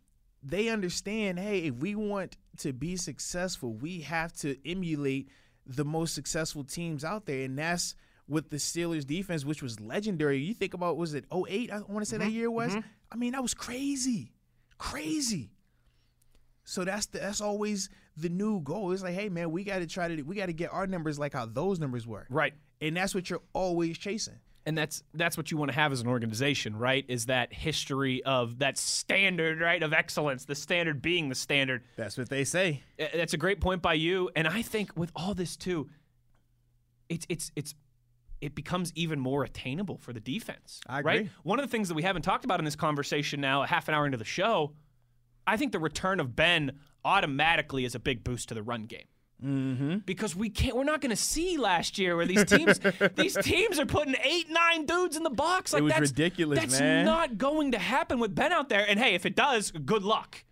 [0.42, 5.28] they understand, hey, if we want to be successful, we have to emulate
[5.66, 7.94] the most successful teams out there, and that's
[8.28, 10.38] with the Steelers defense, which was legendary.
[10.38, 11.70] You think about was it 08?
[11.70, 12.34] I want to say that mm-hmm.
[12.34, 12.72] year was.
[12.72, 12.88] Mm-hmm.
[13.10, 14.32] I mean, that was crazy,
[14.78, 15.50] crazy.
[16.64, 18.92] So that's the, that's always the new goal.
[18.92, 21.18] It's like, hey man, we got to try to we got to get our numbers
[21.18, 22.54] like how those numbers were, Right.
[22.80, 24.38] and that's what you're always chasing.
[24.66, 27.04] And that's that's what you want to have as an organization, right?
[27.08, 31.82] Is that history of that standard, right, of excellence, the standard being the standard.
[31.96, 32.82] That's what they say.
[32.98, 35.88] That's a great point by you, and I think with all this too,
[37.08, 37.74] it's it's it's
[38.40, 40.80] it becomes even more attainable for the defense.
[40.86, 41.20] I Right?
[41.20, 41.30] agree.
[41.44, 43.88] One of the things that we haven't talked about in this conversation now, a half
[43.88, 44.72] an hour into the show,
[45.46, 46.72] I think the return of Ben
[47.04, 49.06] automatically is a big boost to the run game.
[49.44, 49.98] Mm-hmm.
[50.06, 52.80] Because we can't, we're not going to see last year where these teams,
[53.14, 55.72] these teams are putting eight, nine dudes in the box.
[55.72, 57.04] Like was that's ridiculous, That's man.
[57.04, 58.88] not going to happen with Ben out there.
[58.88, 60.44] And hey, if it does, good luck.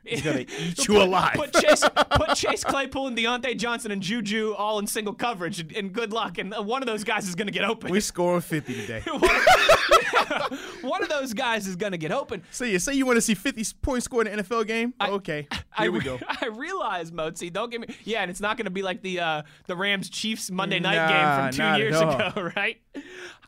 [0.04, 1.34] He's gonna eat you alive.
[1.34, 5.72] Put Chase, put Chase Claypool and Diontae Johnson and Juju all in single coverage, and,
[5.72, 6.38] and good luck.
[6.38, 7.90] And uh, one of those guys is going to get open.
[7.90, 9.00] We scoring 50 today.
[10.80, 12.42] one of those guys is going to get open.
[12.50, 14.94] So you say you want to see 50 points scored in an NFL game?
[15.00, 16.18] okay, here I, we go.
[16.26, 17.52] I realize, Mozi.
[17.52, 17.88] Don't get me.
[18.04, 20.96] Yeah, and it's not going to be like the uh, the Rams Chiefs Monday night
[20.96, 22.80] Nah, game from two years ago, right?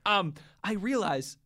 [0.04, 1.38] Um, I realize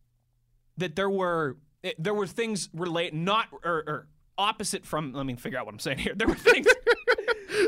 [0.77, 5.13] that there were eh, there were things relate not or, or opposite from.
[5.13, 6.13] Let me figure out what I'm saying here.
[6.17, 6.67] There were things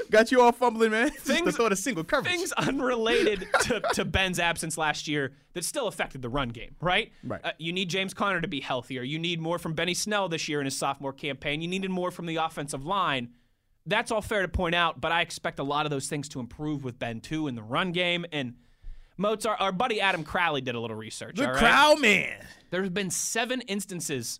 [0.10, 1.10] Got you all fumbling, man.
[1.20, 2.34] Things- throw the single coverage.
[2.34, 7.12] things unrelated to, to Ben's absence last year that still affected the run game, right?
[7.24, 7.42] Right.
[7.44, 9.02] Uh, you need James Conner to be healthier.
[9.04, 11.62] You need more from Benny Snell this year in his sophomore campaign.
[11.62, 13.30] You needed more from the offensive line.
[13.86, 16.40] That's all fair to point out, but I expect a lot of those things to
[16.40, 18.26] improve with Ben too in the run game.
[18.32, 18.56] And
[19.18, 21.38] Mozart, our buddy Adam Crowley did a little research.
[21.38, 21.56] the right?
[21.56, 22.46] crowd man.
[22.70, 24.40] There's been seven instances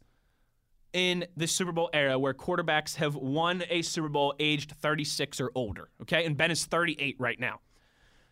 [0.94, 5.52] in the Super Bowl era where quarterbacks have won a Super Bowl aged 36 or
[5.56, 5.90] older.
[6.02, 7.60] Okay, and Ben is 38 right now.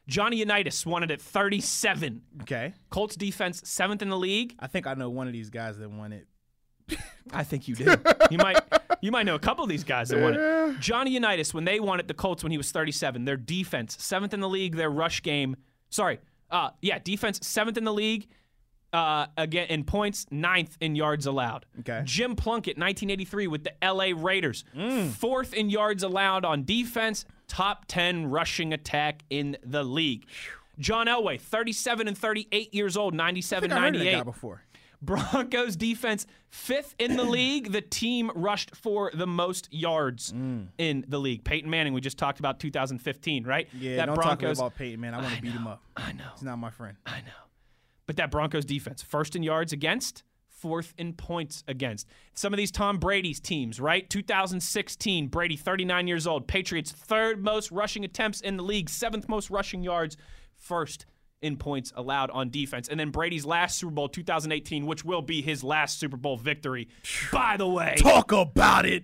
[0.07, 2.21] Johnny Unitas won it at 37.
[2.43, 2.73] Okay.
[2.89, 4.55] Colts defense seventh in the league.
[4.59, 6.27] I think I know one of these guys that won it.
[7.33, 7.99] I think you did.
[8.29, 8.59] You might
[9.01, 10.79] you might know a couple of these guys that won it.
[10.79, 13.25] Johnny Unitas when they won it, the Colts when he was 37.
[13.25, 14.75] Their defense seventh in the league.
[14.75, 15.55] Their rush game,
[15.89, 16.19] sorry,
[16.51, 18.27] uh, yeah, defense seventh in the league.
[18.95, 21.65] Uh, again in points, ninth in yards allowed.
[21.81, 22.01] Okay.
[22.05, 24.63] Jim Plunkett, 1983, with the LA Raiders,
[25.17, 30.25] fourth in yards allowed on defense, top 10 rushing attack in the league.
[30.79, 34.11] John Elway, 37 and 38 years old, 97 I I heard that 98.
[34.17, 34.61] guy before.
[35.01, 37.71] Broncos defense fifth in the league.
[37.71, 40.67] The team rushed for the most yards Mm.
[40.77, 41.43] in the league.
[41.43, 43.67] Peyton Manning, we just talked about 2015, right?
[43.77, 44.57] Yeah, that don't Broncos.
[44.57, 45.13] talk about Peyton, man.
[45.13, 45.81] I want to beat him up.
[45.95, 46.97] I know, He's not my friend.
[47.05, 47.44] I know.
[48.07, 52.07] But that Broncos defense, first in yards against, fourth in points against.
[52.33, 54.09] Some of these Tom Brady's teams, right?
[54.09, 56.47] 2016, Brady, 39 years old.
[56.47, 60.17] Patriots, third most rushing attempts in the league, seventh most rushing yards,
[60.55, 61.05] first
[61.41, 62.87] in points allowed on defense.
[62.87, 66.87] And then Brady's last Super Bowl, 2018, which will be his last Super Bowl victory.
[67.31, 69.03] By the way, Talk about it.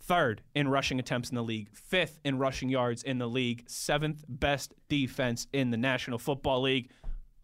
[0.00, 4.24] third in rushing attempts in the league, fifth in rushing yards in the league, seventh
[4.28, 6.90] best defense in the National Football League.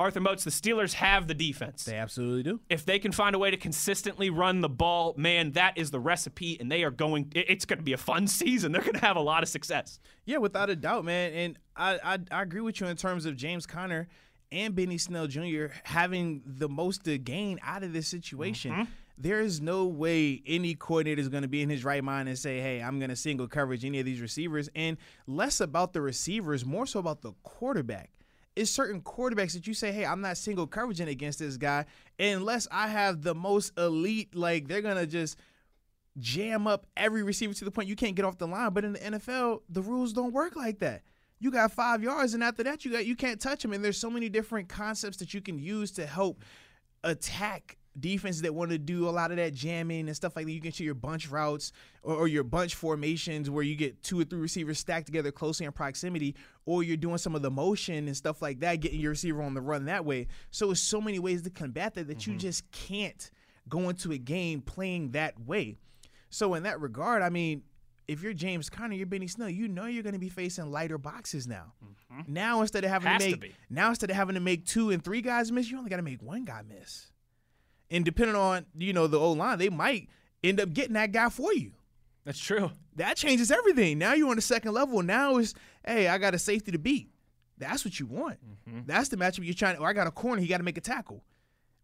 [0.02, 1.84] Arthur Moats, the Steelers have the defense.
[1.84, 2.60] They absolutely do.
[2.68, 6.00] If they can find a way to consistently run the ball, man, that is the
[6.00, 7.30] recipe, and they are going.
[7.36, 8.72] It's going to be a fun season.
[8.72, 10.00] They're going to have a lot of success.
[10.24, 11.32] Yeah, without a doubt, man.
[11.32, 14.08] And I, I, I agree with you in terms of James Conner
[14.50, 15.66] and Benny Snell Jr.
[15.84, 18.72] having the most to gain out of this situation.
[18.72, 18.82] Mm-hmm.
[19.18, 22.36] There is no way any coordinator is going to be in his right mind and
[22.36, 24.96] say, "Hey, I'm going to single coverage any of these receivers," and
[25.28, 28.10] less about the receivers, more so about the quarterback
[28.54, 31.86] is certain quarterbacks that you say, hey, I'm not single coveraging against this guy
[32.18, 35.38] unless I have the most elite, like they're gonna just
[36.18, 38.72] jam up every receiver to the point you can't get off the line.
[38.72, 41.02] But in the NFL, the rules don't work like that.
[41.38, 43.72] You got five yards, and after that, you got you can't touch them.
[43.72, 46.44] And there's so many different concepts that you can use to help
[47.02, 50.52] attack defenses that want to do a lot of that jamming and stuff like that.
[50.52, 54.20] You get to your bunch routes or, or, your bunch formations where you get two
[54.20, 58.07] or three receivers stacked together closely in proximity, or you're doing some of the motion
[58.07, 60.26] and stuff like that, getting your receiver on the run that way.
[60.50, 62.33] So it's so many ways to combat that that mm-hmm.
[62.33, 63.31] you just can't
[63.68, 65.76] go into a game playing that way.
[66.31, 67.62] So in that regard, I mean,
[68.09, 70.98] if you're James Conner, you're Benny Snell, you know you're going to be facing lighter
[70.98, 71.72] boxes now.
[71.85, 72.33] Mm-hmm.
[72.33, 74.90] Now instead of having Has to make to now instead of having to make two
[74.90, 77.12] and three guys miss, you only got to make one guy miss.
[77.92, 80.09] And depending on, you know, the old line, they might
[80.42, 81.72] end up getting that guy for you.
[82.24, 82.70] That's true.
[82.96, 83.98] That changes everything.
[83.98, 85.02] Now you're on the second level.
[85.02, 85.55] Now it's,
[85.87, 87.11] hey, I got a safety to beat.
[87.59, 88.38] That's what you want.
[88.68, 88.81] Mm-hmm.
[88.87, 90.78] That's the matchup you're trying to, or I got a corner, he got to make
[90.78, 91.22] a tackle.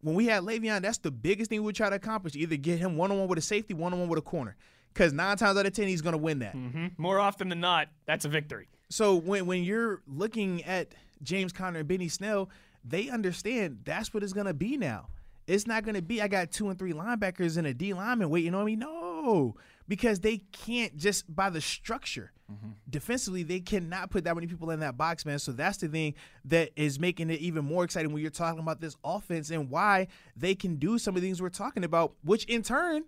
[0.01, 2.35] When we had Le'Veon, that's the biggest thing we try to accomplish.
[2.37, 4.57] Either get him one on one with a safety, one on one with a corner.
[4.95, 6.57] Because nine times out of 10, he's going to win that.
[6.57, 6.87] Mm-hmm.
[6.97, 8.69] More often than not, that's a victory.
[8.89, 12.49] So when, when you're looking at James Conner and Benny Snell,
[12.85, 15.09] they understand that's what it's going to be now.
[15.49, 18.31] It's not going to be I got two and three linebackers and a D lineman
[18.31, 18.77] waiting on me.
[18.77, 19.57] No,
[19.89, 22.33] because they can't just by the structure.
[22.53, 22.71] Mm-hmm.
[22.89, 25.39] Defensively, they cannot put that many people in that box, man.
[25.39, 28.81] So that's the thing that is making it even more exciting when you're talking about
[28.81, 32.45] this offense and why they can do some of the things we're talking about, which
[32.45, 33.05] in turn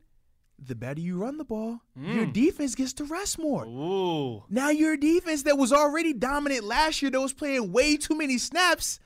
[0.63, 2.15] the better you run the ball, mm.
[2.15, 3.65] your defense gets to rest more.
[3.65, 4.45] Ooh.
[4.49, 8.39] Now your defense that was already dominant last year, that was playing way too many
[8.39, 9.01] snaps,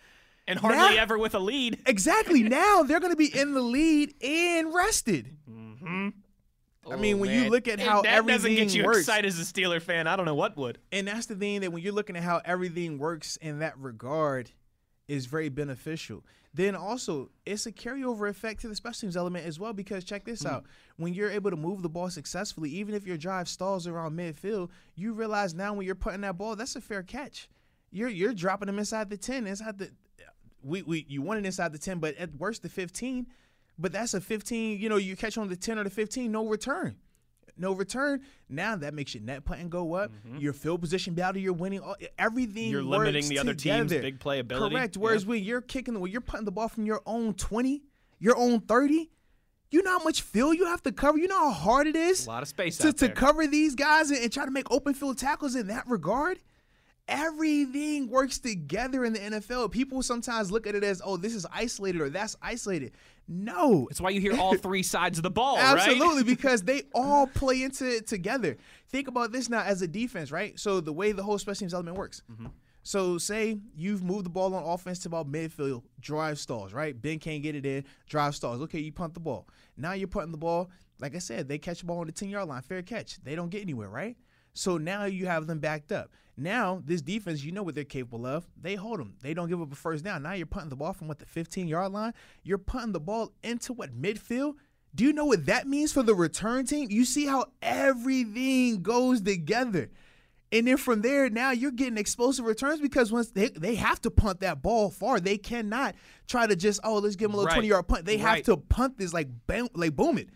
[0.46, 1.80] and hardly now, ever with a lead.
[1.86, 2.42] Exactly.
[2.42, 5.36] now they're going to be in the lead and rested.
[5.50, 6.08] Mm-hmm.
[6.90, 7.44] I mean, oh, when man.
[7.44, 10.06] you look at how that everything doesn't get you works, excited as a Steeler fan,
[10.06, 10.78] I don't know what would.
[10.92, 14.50] And that's the thing that when you're looking at how everything works in that regard,
[15.08, 16.24] is very beneficial.
[16.52, 19.72] Then also, it's a carryover effect to the special teams element as well.
[19.72, 20.50] Because check this mm.
[20.50, 20.64] out:
[20.96, 24.70] when you're able to move the ball successfully, even if your drive stalls around midfield,
[24.94, 27.48] you realize now when you're putting that ball, that's a fair catch.
[27.90, 29.90] You're you're dropping them inside the ten, inside the
[30.64, 33.26] we, we you want it inside the 10, but at worst the 15.
[33.78, 36.46] But that's a 15, you know, you catch on the 10 or the 15, no
[36.46, 36.96] return.
[37.56, 38.22] No return.
[38.48, 40.10] Now that makes your net punting go up.
[40.10, 40.38] Mm-hmm.
[40.38, 41.80] Your field position battle, you're winning.
[42.18, 44.70] Everything you're limiting the other team's big playability.
[44.70, 44.96] Correct.
[44.96, 45.28] Whereas yep.
[45.28, 47.82] when you're kicking, when you're putting the ball from your own 20,
[48.18, 49.08] your own 30,
[49.70, 51.18] you know how much field you have to cover.
[51.18, 52.26] You know how hard it is.
[52.26, 54.94] A lot of space to, to cover these guys and, and try to make open
[54.94, 56.38] field tackles in that regard
[57.08, 59.70] everything works together in the NFL.
[59.70, 62.92] People sometimes look at it as, oh, this is isolated or that's isolated.
[63.28, 63.88] No.
[63.90, 66.26] It's why you hear all three sides of the ball, Absolutely, right?
[66.26, 68.56] because they all play into it together.
[68.88, 70.58] Think about this now as a defense, right?
[70.58, 72.22] So the way the whole special teams element works.
[72.30, 72.46] Mm-hmm.
[72.82, 77.00] So say you've moved the ball on offense to about midfield, drive stalls, right?
[77.00, 78.60] Ben can't get it in, drive stalls.
[78.62, 79.48] Okay, you punt the ball.
[79.76, 80.70] Now you're punting the ball.
[81.00, 83.18] Like I said, they catch the ball on the 10 yard line, fair catch.
[83.22, 84.16] They don't get anywhere, right?
[84.54, 86.10] So now you have them backed up.
[86.36, 88.46] Now this defense, you know what they're capable of.
[88.60, 89.14] They hold them.
[89.22, 90.22] They don't give up a first down.
[90.22, 92.14] Now you're punting the ball from what the 15 yard line.
[92.42, 94.54] You're punting the ball into what midfield.
[94.94, 96.88] Do you know what that means for the return team?
[96.90, 99.90] You see how everything goes together.
[100.52, 104.10] And then from there, now you're getting explosive returns because once they, they have to
[104.10, 105.96] punt that ball far, they cannot
[106.28, 107.54] try to just oh let's give them a little right.
[107.54, 108.04] 20 yard punt.
[108.04, 108.36] They right.
[108.36, 110.28] have to punt this like boom, like boom it.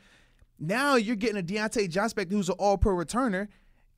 [0.58, 3.46] Now you're getting a Diontae Johnson who's an all pro returner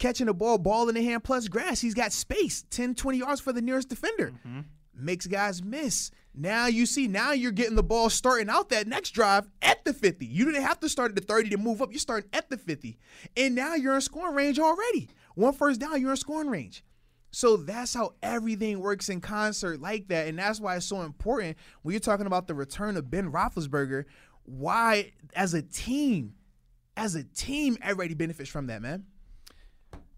[0.00, 1.80] catching the ball, ball in the hand plus grass.
[1.80, 4.32] He's got space, 10, 20 yards for the nearest defender.
[4.46, 4.60] Mm-hmm.
[4.94, 6.10] Makes guys miss.
[6.34, 9.92] Now you see, now you're getting the ball starting out that next drive at the
[9.92, 10.26] 50.
[10.26, 11.92] You didn't have to start at the 30 to move up.
[11.92, 12.98] You're starting at the 50.
[13.36, 15.08] And now you're in scoring range already.
[15.34, 16.84] One first down, you're in scoring range.
[17.32, 20.26] So that's how everything works in concert like that.
[20.28, 24.04] And that's why it's so important when you're talking about the return of Ben Roethlisberger.
[24.44, 26.34] Why, as a team,
[26.96, 29.04] as a team, everybody benefits from that, man.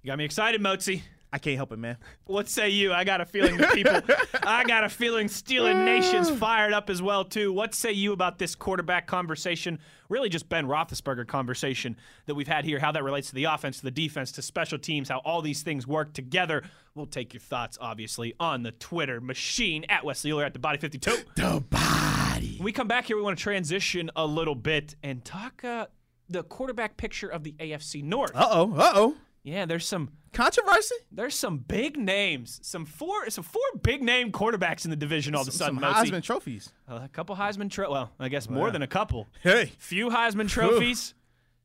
[0.02, 1.02] You got me excited, Mozi.
[1.32, 1.96] I can't help it, man.
[2.26, 2.92] What say you?
[2.92, 4.00] I got a feeling the people,
[4.42, 7.52] I got a feeling Stealing Nation's fired up as well too.
[7.52, 9.78] What say you about this quarterback conversation?
[10.08, 12.80] Really, just Ben Roethlisberger conversation that we've had here.
[12.80, 15.08] How that relates to the offense, to the defense, to special teams.
[15.08, 16.64] How all these things work together.
[16.96, 20.78] We'll take your thoughts, obviously, on the Twitter machine at Wesley Uhler at the Body
[20.78, 21.16] Fifty Two.
[21.36, 22.56] The body.
[22.58, 25.86] When we come back here, we want to transition a little bit and talk uh,
[26.28, 28.32] the quarterback picture of the AFC North.
[28.34, 28.74] Uh oh.
[28.76, 29.16] Uh oh.
[29.44, 30.94] Yeah, there's some Controversy.
[31.10, 35.42] there's some big names, some four some four big name quarterbacks in the division all
[35.42, 35.78] of a sudden.
[35.80, 35.92] Some.
[35.94, 36.72] Heisman trophies.
[36.88, 39.26] a couple Heisman tro- well, I guess more than a couple.
[39.42, 39.72] Hey.
[39.78, 41.12] Few Heisman trophies,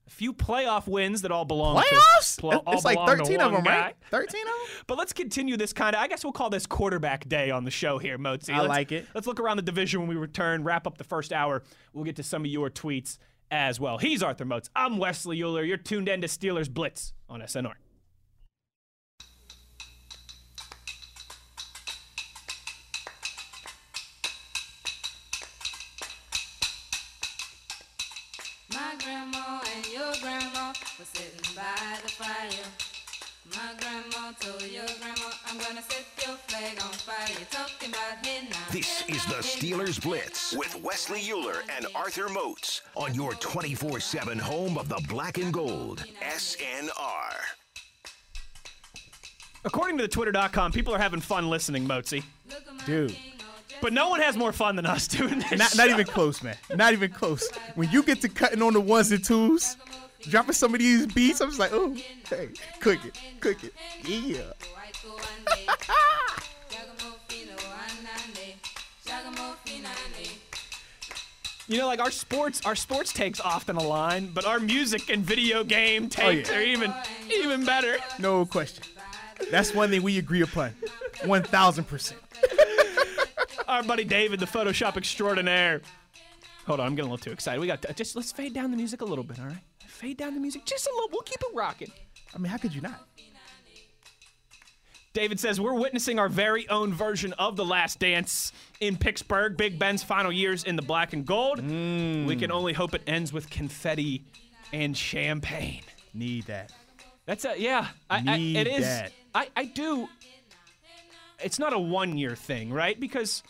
[0.05, 2.35] a few playoff wins that all belong Playoffs?
[2.35, 3.79] to pl- it's like 13 of them, guy.
[3.81, 3.95] right?
[4.11, 4.55] 13 of them?
[4.87, 6.01] But let's continue this kind of.
[6.01, 8.53] I guess we'll call this quarterback day on the show here, Mozi.
[8.53, 9.05] I like it.
[9.13, 10.63] Let's look around the division when we return.
[10.63, 11.63] Wrap up the first hour.
[11.93, 13.17] We'll get to some of your tweets
[13.51, 13.97] as well.
[13.97, 14.69] He's Arthur Moats.
[14.75, 15.65] I'm Wesley Uhler.
[15.65, 17.73] You're tuned in to Steelers Blitz on SNR.
[28.73, 32.67] My grandma and your grandma were sitting by the fire.
[33.55, 35.16] My grandma told your grandma,
[35.49, 37.27] I'm gonna set your flag on fire.
[37.29, 38.57] You're talking about hey now.
[38.71, 40.09] This hey is now, the hey Steelers now.
[40.09, 45.37] Blitz with Wesley Uhler and Arthur Moats on your 24 7 home of the black
[45.37, 46.03] and gold.
[46.21, 46.89] SNR.
[49.63, 52.23] According to the Twitter.com, people are having fun listening, Mozi.
[52.49, 53.09] Look at my Dude.
[53.11, 53.33] king,
[53.69, 55.57] just But no one has more fun than us doing this.
[55.57, 56.55] Not, not even close, man.
[56.75, 57.49] Not even close.
[57.75, 59.77] When you get to cutting on the ones and twos,
[60.21, 61.95] dropping some of these beats, I'm just like, oh,
[62.29, 63.73] hey, cook it, cook it.
[64.05, 64.41] Yeah.
[71.69, 75.65] You know, like our sports, our sports takes often align, but our music and video
[75.65, 76.59] game oh, takes Oh, yeah.
[76.59, 76.93] are even,
[77.29, 77.97] even better.
[78.19, 78.85] No question.
[79.51, 80.73] That's one thing we agree upon.
[81.17, 82.13] 1000%.
[83.67, 85.81] Our buddy David, the Photoshop extraordinaire.
[86.65, 87.59] Hold on, I'm getting a little too excited.
[87.59, 89.57] We got just let's fade down the music a little bit, all right?
[89.85, 91.09] Fade down the music just a little.
[91.11, 91.91] We'll keep it rocking.
[92.33, 93.07] I mean, how could you not?
[95.13, 99.57] David says we're witnessing our very own version of the Last Dance in Pittsburgh.
[99.57, 101.59] Big Ben's final years in the black and gold.
[101.59, 104.23] We can only hope it ends with confetti
[104.71, 105.81] and champagne.
[106.13, 106.71] Need that.
[107.25, 107.87] That's a yeah.
[108.09, 108.85] I, I, Need it is.
[108.85, 109.11] that.
[109.33, 110.07] I I do.
[111.43, 112.99] It's not a one year thing, right?
[112.99, 113.43] Because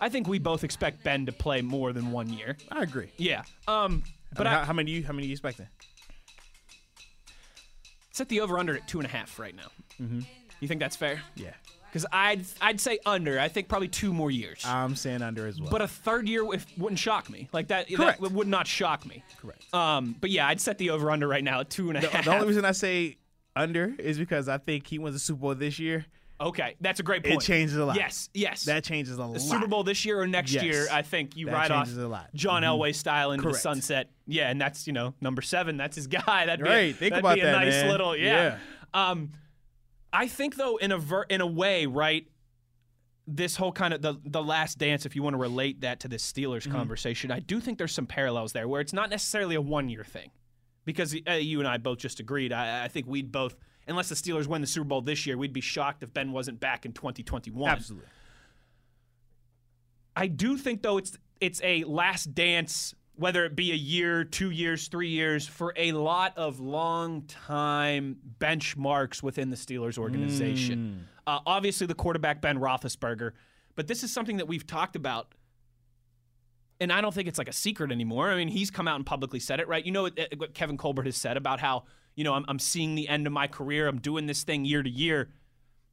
[0.00, 2.56] I think we both expect Ben to play more than one year.
[2.70, 3.10] I agree.
[3.16, 3.42] Yeah.
[3.68, 4.02] Um.
[4.36, 5.68] But I, how, how many you how many you expect then?
[8.16, 9.68] set the over under at two and a half right now.
[10.00, 10.20] Mm-hmm.
[10.66, 11.20] You think that's fair?
[11.36, 11.50] Yeah.
[11.86, 13.38] Because I'd I'd say under.
[13.40, 14.62] I think probably two more years.
[14.66, 15.70] I'm saying under as well.
[15.70, 17.48] but a third year if, wouldn't shock me.
[17.52, 18.20] Like that, Correct.
[18.20, 19.22] that would not shock me.
[19.40, 19.72] Correct.
[19.72, 20.16] Um.
[20.20, 22.24] But yeah, I'd set the over under right now at two and a the, half.
[22.24, 23.16] the only reason I say
[23.54, 26.04] under is because I think he wins the Super Bowl this year.
[26.38, 27.42] okay, that's a great point.
[27.42, 27.96] It changes a lot.
[27.96, 28.28] Yes.
[28.34, 28.64] Yes.
[28.64, 29.32] That changes a lot.
[29.32, 30.64] the Super Bowl this year or next Yes.
[30.64, 32.26] year, I think you That ride off a lot.
[32.26, 32.36] Mm-hmm.
[32.36, 34.10] John Elway style into the sunset.
[34.26, 35.78] Yeah, and that's you know number seven.
[35.78, 36.20] That's his guy.
[36.46, 37.88] That'd be a, Right, think that'd about be a that, nice man.
[37.88, 38.58] little yeah.
[38.92, 39.30] Um,
[40.18, 42.26] I think though in a ver- in a way, right.
[43.28, 46.08] This whole kind of the the last dance, if you want to relate that to
[46.08, 46.72] this Steelers Mm-hmm.
[46.72, 50.04] conversation, I do think there's some parallels there where it's not necessarily a one year
[50.04, 50.30] thing,
[50.84, 52.52] because uh, you and I both just agreed.
[52.52, 53.56] I, I think we'd both,
[53.88, 56.60] unless the Steelers win the Super Bowl this year, we'd be shocked if Ben wasn't
[56.60, 57.68] back in 2021.
[57.68, 58.08] Absolutely.
[60.14, 64.50] I do think though it's it's a last dance, whether it be a year, two
[64.50, 71.06] years, three years, for a lot of long time benchmarks within the Steelers organization.
[71.26, 73.32] Uh, obviously, the quarterback Ben Roethlisberger,
[73.74, 75.34] but this is something that we've talked about.
[76.78, 78.30] And I don't think it's like a secret anymore.
[78.30, 79.84] I mean, he's come out and publicly said it, right?
[79.84, 82.58] You know what, uh, what Kevin Colbert has said about how, you know, I'm, I'm
[82.58, 83.88] seeing the end of my career.
[83.88, 85.30] I'm doing this thing year to year.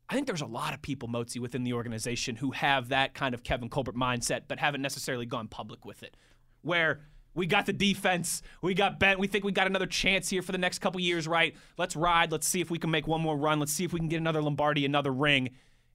[0.10, 3.34] I think there's a lot of people, Mozi, within the organization who have that kind
[3.34, 6.18] of Kevin Colbert mindset, but haven't necessarily gone public with it.
[6.62, 7.00] Where
[7.36, 10.52] we got the defense, we got bent, we think we got another chance here for
[10.52, 11.56] the next couple years, right?
[11.78, 12.32] Let's ride.
[12.32, 13.60] Let's see if we can make one more run.
[13.60, 15.52] Let's see if we can get another Lombardi, another ring.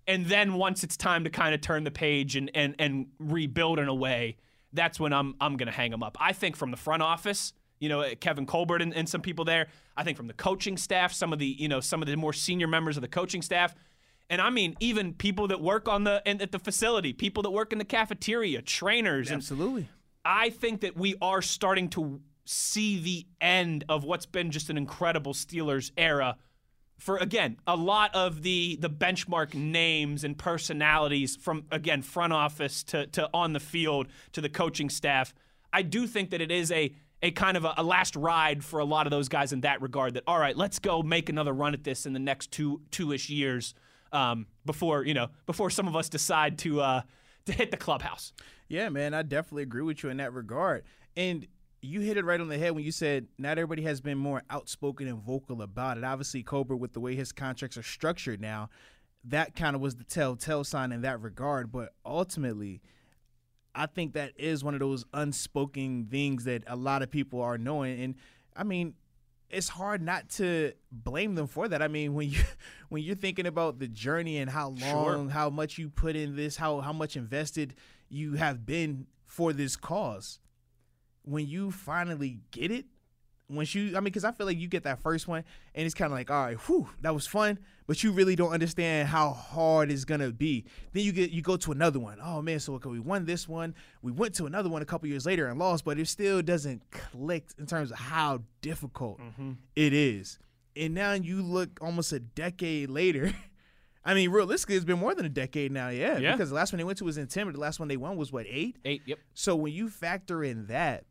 [0.06, 3.78] And then once it's time to kind of turn the page and and and rebuild
[3.78, 4.38] in a way,
[4.72, 6.16] that's when I'm I'm gonna hang them up.
[6.20, 9.68] I think from the front office, you know, Kevin Colbert and, and some people there.
[9.96, 12.32] I think from the coaching staff, some of the you know some of the more
[12.32, 13.74] senior members of the coaching staff,
[14.30, 17.50] and I mean even people that work on the and at the facility, people that
[17.50, 19.88] work in the cafeteria, trainers, and Absolutely.
[20.28, 24.76] I think that we are starting to see the end of what's been just an
[24.76, 26.36] incredible Steelers era.
[26.98, 32.82] For again, a lot of the the benchmark names and personalities from again front office
[32.84, 35.32] to to on the field to the coaching staff.
[35.72, 38.80] I do think that it is a a kind of a, a last ride for
[38.80, 40.12] a lot of those guys in that regard.
[40.12, 43.12] That all right, let's go make another run at this in the next two two
[43.12, 43.74] ish years
[44.12, 47.02] um, before you know before some of us decide to uh,
[47.46, 48.34] to hit the clubhouse.
[48.68, 50.84] Yeah, man, I definitely agree with you in that regard.
[51.16, 51.46] And
[51.80, 54.42] you hit it right on the head when you said not everybody has been more
[54.50, 56.04] outspoken and vocal about it.
[56.04, 58.68] Obviously, Colbert, with the way his contracts are structured now,
[59.24, 61.70] that kind of was the telltale sign in that regard.
[61.72, 62.82] But ultimately,
[63.74, 67.58] I think that is one of those unspoken things that a lot of people are
[67.58, 68.00] knowing.
[68.00, 68.14] And
[68.56, 68.94] I mean,
[69.50, 71.80] it's hard not to blame them for that.
[71.80, 72.40] I mean, when you
[72.88, 75.30] when you're thinking about the journey and how long, Sure.
[75.30, 77.74] how much you put in this, how how much invested
[78.08, 80.38] you have been for this cause,
[81.22, 82.86] when you finally get it,
[83.50, 85.42] once you, I mean, because I feel like you get that first one
[85.74, 88.52] and it's kind of like, all right, whew, that was fun, but you really don't
[88.52, 90.66] understand how hard it's gonna be.
[90.92, 92.18] Then you get you go to another one.
[92.22, 95.08] Oh man, so okay, we won this one, we went to another one a couple
[95.08, 99.52] years later and lost, but it still doesn't click in terms of how difficult mm-hmm.
[99.74, 100.38] it is.
[100.76, 103.32] And now you look almost a decade later.
[104.04, 106.18] I mean, realistically, it's been more than a decade now, yeah.
[106.18, 106.32] Yeah.
[106.32, 107.52] Because the last one they went to was in Timber.
[107.52, 108.76] The last one they won was what eight.
[108.84, 109.02] Eight.
[109.06, 109.18] Yep.
[109.34, 111.04] So when you factor in that,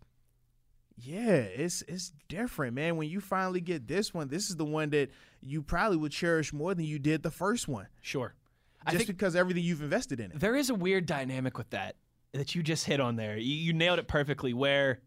[0.99, 2.97] yeah, it's it's different, man.
[2.97, 5.11] When you finally get this one, this is the one that
[5.41, 8.33] you probably would cherish more than you did the first one, Sure.
[8.85, 10.39] I just think because everything you've invested in it.
[10.39, 11.97] there is a weird dynamic with that
[12.33, 13.37] that you just hit on there.
[13.37, 14.53] You, you nailed it perfectly.
[14.53, 15.01] Where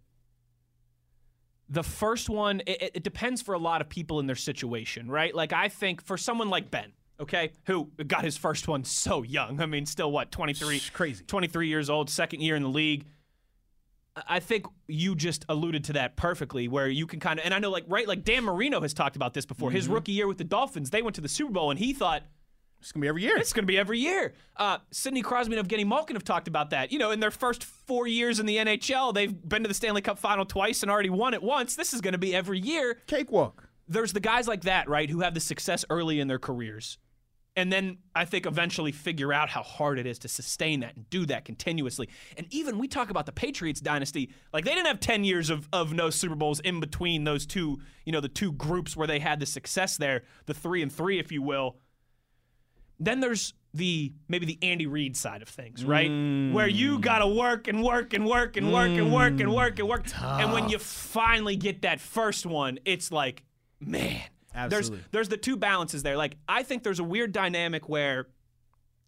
[1.69, 5.35] the first one, it- it depends for a lot of people in their situation, right?
[5.35, 9.61] Like I think for someone like Ben, okay, who got his first one so young.
[9.61, 11.25] I mean, still what, 23, It's crazy.
[11.25, 13.07] 23 years old, second year in the league.
[14.27, 17.59] I- think you just alluded to that perfectly, where you can kind of, and I
[17.59, 19.71] know, like, right, like Dan Marino has talked about this before.
[19.71, 22.23] His rookie year with the Dolphins, they went to the Super Bowl, and he thought,
[22.81, 23.37] It's gonna be every year.
[23.37, 24.33] it's going to be every year.
[24.57, 26.91] Uh, Sidney Crosby and Evgeny Malkin have talked about that.
[26.91, 30.01] You know, in their first four years in the NHL, they've been to the Stanley
[30.01, 31.77] Cup final twice and already won it once.
[31.77, 32.99] This is going to be every year.
[33.07, 33.69] Cakewalk.
[33.87, 36.97] There's the guys like that, right, who have the success early in their careers.
[37.61, 41.11] And then I think eventually figure out how hard it is to sustain that and
[41.11, 42.09] do that continuously.
[42.39, 45.69] And even we talk about the Patriots dynasty, like they didn't have 10 years of,
[45.71, 49.19] of no Super Bowls in between those two, you know, the two groups where they
[49.19, 51.77] had the success there, the three and three, if you will.
[52.99, 56.11] Then there's the maybe the Andy Reid side of things, right?
[56.11, 56.55] Mm.
[56.55, 59.87] Where you gotta work and work and work and work and work and work and
[59.87, 60.07] work.
[60.19, 60.71] And when mm.
[60.71, 63.45] you finally get that first one, it's like,
[63.81, 64.23] man.
[64.55, 64.99] Absolutely.
[64.99, 66.17] There's there's the two balances there.
[66.17, 68.27] Like I think there's a weird dynamic where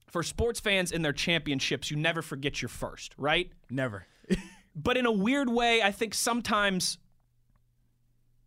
[0.08, 3.50] for sports fans in their championships, you never forget your first, right?
[3.70, 4.06] Never.
[4.76, 6.98] but in a weird way, I think sometimes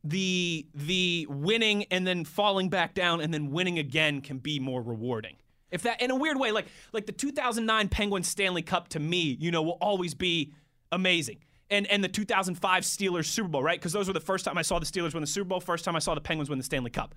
[0.04, 4.82] the the winning and then falling back down and then winning again can be more
[4.82, 5.38] rewarding.
[5.72, 9.36] If that in a weird way, like like the 2009 Penguins Stanley Cup to me,
[9.40, 10.54] you know, will always be
[10.92, 11.40] amazing.
[11.70, 13.80] And and the 2005 Steelers Super Bowl, right?
[13.80, 15.84] Because those were the first time I saw the Steelers win the Super Bowl, first
[15.84, 17.16] time I saw the Penguins win the Stanley Cup.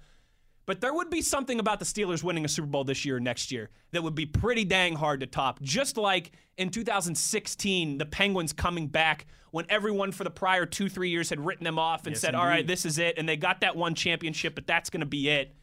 [0.68, 3.20] But there would be something about the Steelers winning a Super Bowl this year or
[3.20, 5.62] next year that would be pretty dang hard to top.
[5.62, 11.08] Just like in 2016, the Penguins coming back when everyone for the prior two, three
[11.08, 13.16] years had written them off and said, all right, this is it.
[13.16, 15.54] And they got that one championship, but that's going to be it.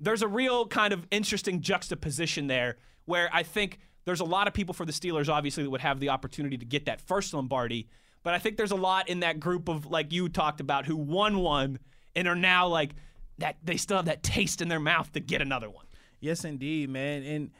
[0.00, 4.54] There's a real kind of interesting juxtaposition there where I think there's a lot of
[4.54, 7.90] people for the Steelers, obviously, that would have the opportunity to get that first Lombardi.
[8.22, 10.96] But I think there's a lot in that group of, like you talked about, who
[10.96, 11.78] won one
[12.14, 12.94] and are now like,
[13.38, 15.86] that they still have that taste in their mouth to get another one.
[16.20, 17.22] Yes, indeed, man.
[17.22, 17.50] And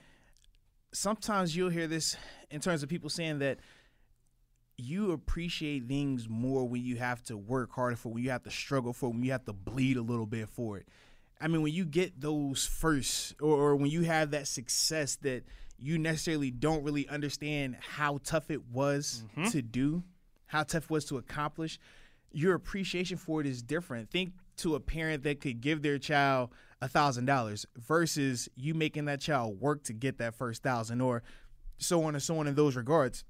[0.92, 2.16] sometimes you'll hear this
[2.50, 3.60] in terms of people saying that
[4.76, 8.50] you appreciate things more when you have to work harder for, when you have to
[8.50, 10.86] struggle for, when you have to bleed a little bit for it.
[11.40, 15.44] I mean, when you get those first, or, or when you have that success that
[15.78, 19.48] you necessarily don't really understand how tough it was mm-hmm.
[19.48, 20.02] to do,
[20.50, 21.78] how tough it was to accomplish,
[22.32, 24.10] your appreciation for it is different.
[24.10, 26.50] Think to a parent that could give their child
[26.82, 31.22] a thousand dollars versus you making that child work to get that first thousand or
[31.78, 33.22] so on and so on in those regards.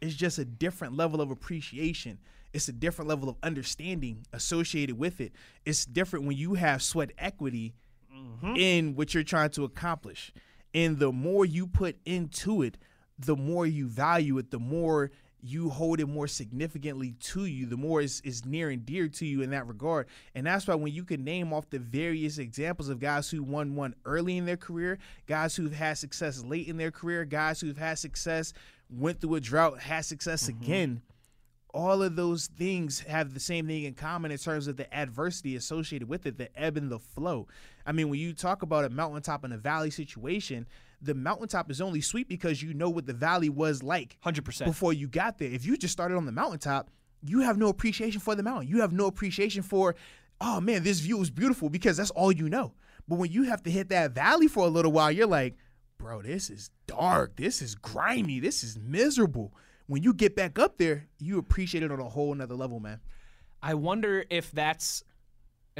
[0.00, 2.18] It's just a different level of appreciation.
[2.54, 5.32] It's a different level of understanding associated with it.
[5.66, 7.74] It's different when you have sweat equity
[8.10, 8.56] mm-hmm.
[8.56, 10.32] in what you're trying to accomplish.
[10.72, 12.78] And the more you put into it,
[13.18, 15.10] the more you value it, the more
[15.40, 19.24] you hold it more significantly to you, the more it's, it's near and dear to
[19.26, 20.06] you in that regard.
[20.34, 23.76] And that's why when you can name off the various examples of guys who won
[23.76, 27.78] one early in their career, guys who've had success late in their career, guys who've
[27.78, 28.52] had success,
[28.90, 30.62] went through a drought, had success mm-hmm.
[30.62, 31.02] again,
[31.74, 35.54] all of those things have the same thing in common in terms of the adversity
[35.54, 37.46] associated with it, the ebb and the flow.
[37.86, 40.66] I mean, when you talk about a mountaintop and a valley situation,
[41.00, 44.64] the mountaintop is only sweet because you know what the valley was like 100%.
[44.64, 45.50] before you got there.
[45.50, 46.90] If you just started on the mountaintop,
[47.22, 48.68] you have no appreciation for the mountain.
[48.68, 49.94] You have no appreciation for,
[50.40, 52.74] oh man, this view is beautiful because that's all you know.
[53.06, 55.56] But when you have to hit that valley for a little while, you're like,
[55.98, 57.36] bro, this is dark.
[57.36, 58.40] This is grimy.
[58.40, 59.54] This is miserable.
[59.86, 63.00] When you get back up there, you appreciate it on a whole nother level, man.
[63.62, 65.02] I wonder if that's.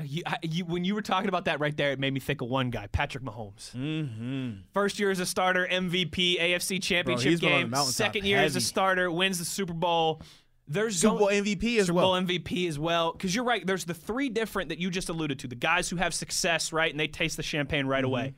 [0.05, 2.41] You, I- you, when you were talking about that right there, it made me think
[2.41, 3.75] of one guy, Patrick Mahomes.
[3.75, 4.51] Mm-hmm.
[4.73, 7.85] First year as a starter, MVP, AFC Championship he's been on the game.
[7.87, 10.23] Second year as a starter, wins the Super Bowl.
[10.67, 12.13] There's Super Bowl MVP as Super well.
[12.13, 13.13] Bowl MVP as well.
[13.13, 13.67] Because you're right.
[13.67, 15.49] There's the three different that you just alluded to.
[15.49, 18.13] The guys who have success, right, and they taste the champagne right Mm-hmm.
[18.13, 18.35] away.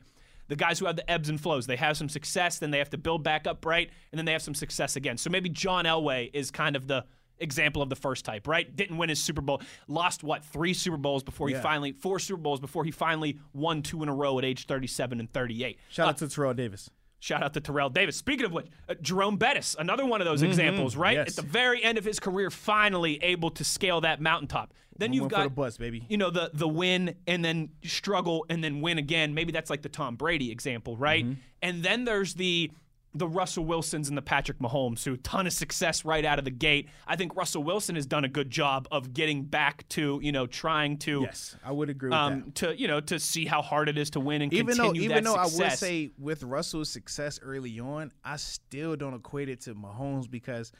[0.47, 1.65] The guys who have the ebbs and flows.
[1.67, 4.33] They have some success, then they have to build back up, right, and then they
[4.33, 5.15] have some success again.
[5.17, 7.05] So maybe John Elway is kind of the
[7.41, 8.73] example of the first type, right?
[8.75, 9.61] Didn't win his Super Bowl.
[9.87, 11.61] Lost what three Super Bowls before he Yeah.
[11.61, 15.19] finally four Super Bowls before he finally won two in a row at age 37
[15.19, 15.77] and 38.
[15.89, 16.89] Shout out to Terrell Davis.
[17.19, 18.15] Shout out to Terrell Davis.
[18.15, 21.15] Speaking of which, uh, Jerome Bettis, another one of those examples, right?
[21.17, 21.25] Mm-hmm.
[21.27, 21.37] yes.
[21.37, 24.73] At the very end of his career, finally able to scale that mountaintop.
[24.97, 26.03] Then One you've got the bus, baby.
[26.09, 29.33] You know the the win and then struggle and then win again.
[29.35, 31.23] Maybe that's like the Tom Brady example, right?
[31.23, 31.39] Mm-hmm.
[31.61, 32.71] And then there's the
[33.13, 36.51] the Russell Wilsons and the Patrick Mahomes, who ton of success right out of the
[36.51, 36.87] gate.
[37.05, 40.47] I think Russell Wilson has done a good job of getting back to you know
[40.47, 42.23] trying to Yes, I would agree with that.
[42.23, 44.93] um to you know to see how hard it is to win and even though
[44.95, 49.61] even though I would say with Russell's success early on, I still don't equate it
[49.61, 50.71] to Mahomes because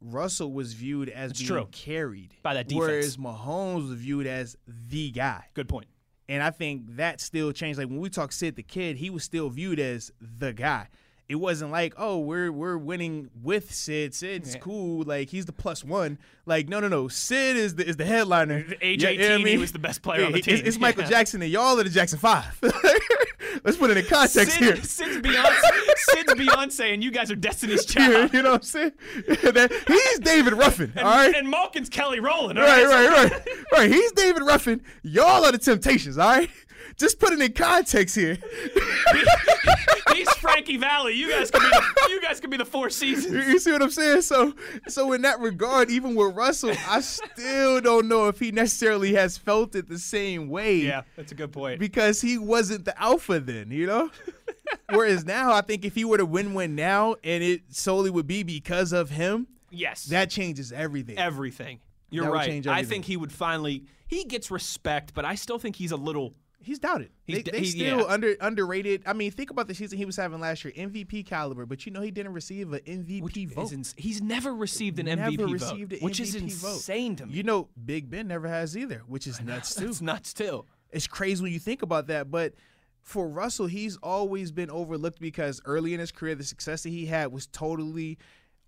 [0.00, 1.68] Russell was viewed as being true.
[1.72, 2.80] carried By that defense.
[2.86, 5.44] whereas Mahomes was viewed as the guy.
[5.54, 5.86] good point.
[6.28, 7.78] And I think that still changed.
[7.78, 10.88] Like when we talk Sid the Kid, he was still viewed as the guy.
[11.28, 14.14] It wasn't like, oh, we're we're winning with Sid.
[14.14, 14.60] Sid's Yeah.
[14.60, 15.02] cool.
[15.04, 16.18] Like he's the plus one.
[16.46, 17.08] Like no, no, no.
[17.08, 18.62] Sid is the is the headliner.
[18.62, 19.58] AJ Yeah, you know I mean?
[19.60, 20.60] was the best player on the team.
[20.64, 21.10] It's, Michael Yeah.
[21.10, 22.56] Jackson and y'all are the Jackson Five.
[23.64, 24.76] Let's put it in context Sid, here.
[24.76, 28.32] Sid's Beyonce, Sid's Beyonce, and you guys are Destiny's Yeah, Child.
[28.34, 28.92] you know what I'm saying?
[29.88, 30.92] He's David Ruffin.
[30.94, 31.34] And, all right.
[31.34, 32.58] and Malkin's Kelly Rowland.
[32.58, 33.08] all Right, right?
[33.08, 33.90] right, right, right.
[33.90, 34.82] He's David Ruffin.
[35.02, 36.50] Y'all are the Temptations, all right?
[36.96, 38.38] Just put it in context here.
[40.14, 41.12] He's Frankie Valli.
[41.14, 43.34] You guys can be the, you guys be the Four Seasons.
[43.48, 44.22] you see what I'm saying?
[44.22, 44.54] So,
[44.88, 49.36] so in that regard, even with Russell, I still don't know if he necessarily has
[49.36, 50.76] felt it the same way.
[50.76, 51.80] Yeah, that's a good point.
[51.80, 54.10] Because he wasn't the alpha then, you know.
[54.90, 58.42] Whereas now, I think if he were to win-win now, and it solely would be
[58.42, 61.18] because of him, Yes, that changes everything.
[61.18, 61.80] everything.
[62.08, 62.66] You're That right.
[62.68, 63.84] I think he would finally.
[64.06, 66.34] He gets respect, but I still think he's a little.
[66.66, 67.10] He's doubted.
[67.24, 68.04] He's they they he- still yeah.
[68.04, 69.02] under underrated.
[69.06, 71.92] I mean, think about the season he was having last year, MVP caliber, but you
[71.92, 73.62] know he didn't receive an MVP Which vote.
[73.66, 76.72] is ins- he's never received an Never MVP received vote, an which is MVP vote.
[76.74, 77.34] insane to me.
[77.34, 79.86] You know, Big Ben never has either, which is nuts too.
[79.86, 80.64] That's nuts too.
[80.90, 82.54] It's crazy when you think about that, but
[83.00, 87.06] for Russell, he's always been overlooked because early in his career, the success that he
[87.06, 88.18] had was totally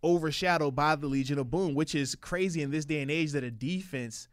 [0.05, 3.43] overshadowed by the Legion of Boom, which is crazy in this day and age that
[3.45, 4.29] a defense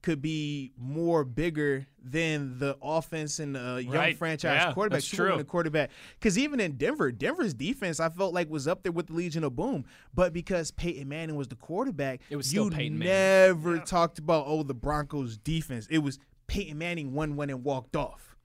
[0.00, 4.16] could be more bigger than the offense and a uh, young Right.
[4.16, 4.98] franchise Yeah, quarterback.
[4.98, 5.30] that's true.
[5.30, 5.90] winning quarterback.
[6.18, 9.42] Because even in Denver, Denver's defense, I felt like was up there with the Legion
[9.44, 9.84] of Boom.
[10.14, 14.62] But because Peyton Manning was the quarterback, It was you Peyton never talked about oh
[14.62, 15.86] the Broncos defense.
[15.90, 18.36] It was Peyton Manning won one and walked off.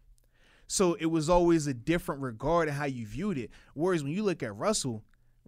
[0.67, 3.51] So it was always a different regard in how you viewed it.
[3.75, 5.03] Whereas when you look at Russell,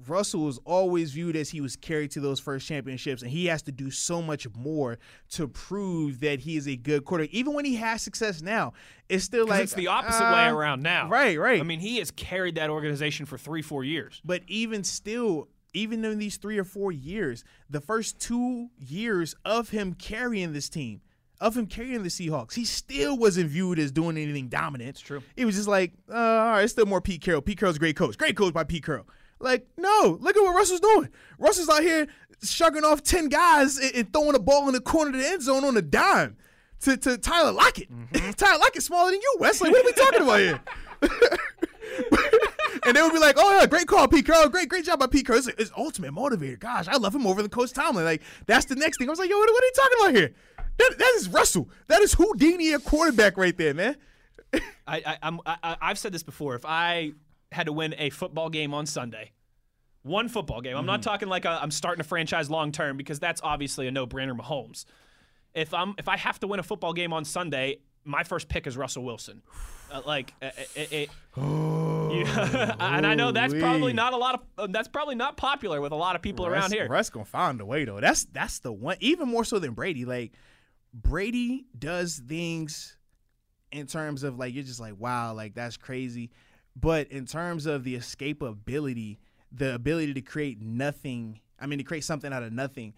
[0.07, 3.61] Russell was always viewed as he was carried to those first championships, and he has
[3.63, 4.97] to do so much more
[5.29, 7.33] to prove that he is a good quarterback.
[7.33, 8.73] Even when he has success now,
[9.07, 11.07] it's still like it's the opposite way uh, around now.
[11.07, 11.59] Right, right.
[11.59, 14.21] I mean, he has carried that organization for three, four years.
[14.25, 19.69] But even still, even in these three or four years, the first two years of
[19.69, 21.01] him carrying this team,
[21.39, 24.89] of him carrying the Seahawks, he still wasn't viewed as doing anything dominant.
[24.91, 25.21] It's true.
[25.35, 27.41] It was just like, uh, all right, it's still more Pete Carroll.
[27.41, 28.17] Pete Carroll's a great coach.
[28.17, 29.05] Great coach by Pete Carroll.
[29.39, 31.09] Like, no, look at what Russell's doing.
[31.37, 32.07] Russell's out here
[32.43, 35.41] shrugging off 10 guys and, and throwing the ball in the corner of the end
[35.41, 36.37] zone on a dime
[36.81, 37.91] to, to Tyler Lockett.
[37.91, 38.31] Mm-hmm.
[38.37, 39.71] Tyler Lockett's smaller than you, Wesley.
[39.71, 40.61] What are we talking about here?
[42.85, 44.49] and they would be like, "Oh yeah, great call, Pete Carroll.
[44.49, 45.39] Great, great job by Pete Carroll.
[45.39, 46.59] It's, it's ultimate motivator.
[46.59, 48.05] Gosh, I love him over than Coach Tomlin.
[48.05, 49.07] Like that's the next thing.
[49.07, 50.33] I was like, yo, what, what are you talking about here?
[50.77, 51.69] That, that is Russell.
[51.87, 53.95] That is Houdini a quarterback right there, man.
[54.53, 56.55] I, I, I'm, I, I- I've said this before.
[56.55, 57.13] If I
[57.51, 59.31] had to win a football game on Sunday,
[60.03, 61.09] one football game, I'm not Mm-hmm.
[61.09, 64.37] talking like i I'm starting a franchise long term because that's obviously a no-brainer.
[64.37, 64.85] Mahomes.
[65.53, 68.67] If I'm, if I have to win a football game on Sunday, my first pick
[68.67, 69.41] is Russell Wilson.
[69.91, 71.09] Uh, like, uh, it, it,
[72.15, 74.41] Yeah, and I know that's probably not a lot of.
[74.57, 76.87] Uh, that's probably not popular with a lot of people around here.
[76.87, 77.99] Russ gonna find a way though.
[77.99, 78.95] That's that's the one.
[79.01, 80.05] Even more so than Brady.
[80.05, 80.31] Like
[80.93, 82.95] Brady does things
[83.71, 86.31] in terms of like you're just like wow, like that's crazy.
[86.75, 89.17] But in terms of the escapability,
[89.51, 91.39] the ability to create nothing.
[91.59, 92.93] I mean, to create something out of nothing.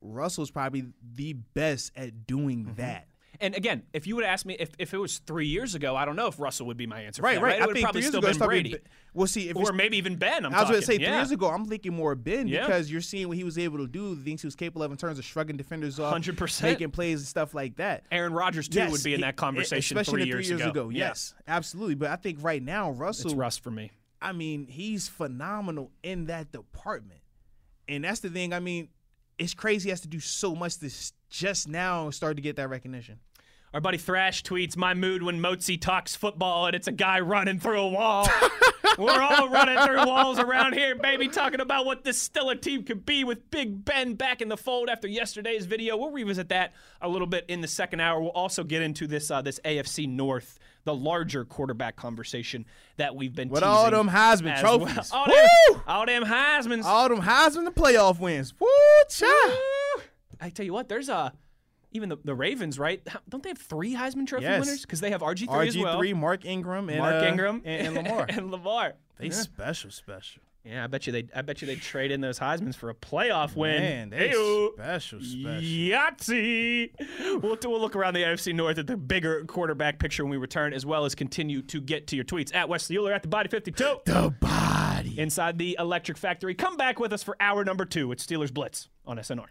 [0.00, 2.74] Russell's probably the best at doing Mm-hmm.
[2.80, 3.06] that.
[3.40, 6.04] And again, if you would ask me if, if it was three years ago, I
[6.04, 7.22] don't know if Russell would be my answer.
[7.22, 7.56] for Right, that, right.
[7.56, 8.80] It I would think probably three years still ago, been probably Brady, Ben-
[9.14, 10.44] Well, see, if or maybe even Ben.
[10.46, 11.16] I'm I was going to say three yeah.
[11.16, 12.66] years ago, I'm thinking more Ben Yeah.
[12.66, 14.90] because you're seeing what he was able to do, the things he was capable of
[14.92, 16.62] in terms of shrugging defenders off, 100%.
[16.62, 18.04] making plays and stuff like that.
[18.12, 20.88] Aaron Rodgers too Yes, would be in that conversation especially three, the years, ago.
[20.90, 21.06] Yeah.
[21.08, 21.94] Yes, absolutely.
[21.96, 23.90] But I think right now Russell, it's Russ for me.
[24.20, 27.20] I mean, he's phenomenal in that department,
[27.88, 28.52] and that's the thing.
[28.52, 28.88] I mean,
[29.38, 29.88] it's crazy.
[29.88, 30.90] He has to do so much to
[31.30, 33.18] just now start to get that recognition.
[33.74, 37.58] Our buddy Thrash tweets, "My mood when Motzi talks football and it's a guy running
[37.58, 38.28] through a wall.
[38.98, 43.06] We're all running through walls around here, baby, talking about what this Steeler team could
[43.06, 45.96] be with Big Ben back in the fold after yesterday's video.
[45.96, 48.20] We'll revisit that a little bit in the second hour.
[48.20, 52.64] We'll also get into this uh, this AFC North, the larger quarterback conversation
[52.96, 55.10] that we've been With all them Heisman trophies.
[55.12, 55.20] well.
[55.22, 55.74] All Woo!
[55.74, 56.86] them, all them Heisman's.
[56.86, 58.52] All them Heisman the playoff wins.
[58.58, 58.66] Woo,
[59.08, 59.26] cha.
[60.40, 61.32] I tell you what, there's a
[61.92, 63.06] even the, the Ravens, right?
[63.28, 64.60] Don't they have three Heisman Trophy Yes.
[64.64, 64.82] winners?
[64.82, 67.86] Because they have RG three as RG three, Mark Ingram, and Mark uh, Ingram and,
[67.98, 68.26] and Lamar.
[68.30, 68.94] and Lamar.
[69.18, 70.42] they special, special.
[70.64, 72.94] Yeah, I bet you they I bet you they trade in those Heisman's for a
[72.94, 73.80] playoff win.
[73.82, 75.20] Man, they special, special.
[75.60, 76.90] Yahtzee!
[77.42, 80.72] We'll, we'll look around the AFC North at the bigger quarterback picture when we return,
[80.72, 83.48] as well as continue to get to your tweets at Wesley Uhler at the Body
[83.48, 85.18] 52 The body.
[85.18, 86.54] inside the Electric Factory.
[86.54, 89.46] Come back with us for hour number two It's Steelers Blitz on SNR.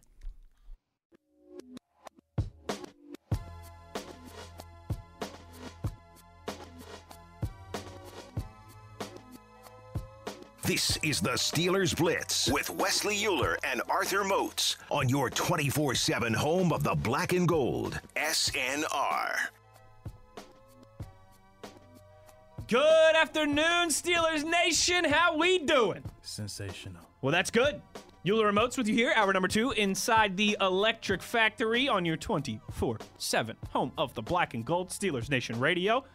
[10.71, 16.33] This is the Steelers Blitz with Wesley Uhler and Arthur Moats on your 24 7
[16.33, 17.99] home of the black and gold.
[18.15, 19.35] SNR.
[22.69, 25.03] Good afternoon, Steelers Nation.
[25.03, 26.05] How we doing?
[26.21, 27.01] Sensational.
[27.21, 27.81] Well, that's good.
[28.25, 32.97] Uhler Remotes with you here, hour number two, inside the Electric Factory on your 24
[33.17, 36.05] 7 home of the Black and Gold Steelers Nation Radio.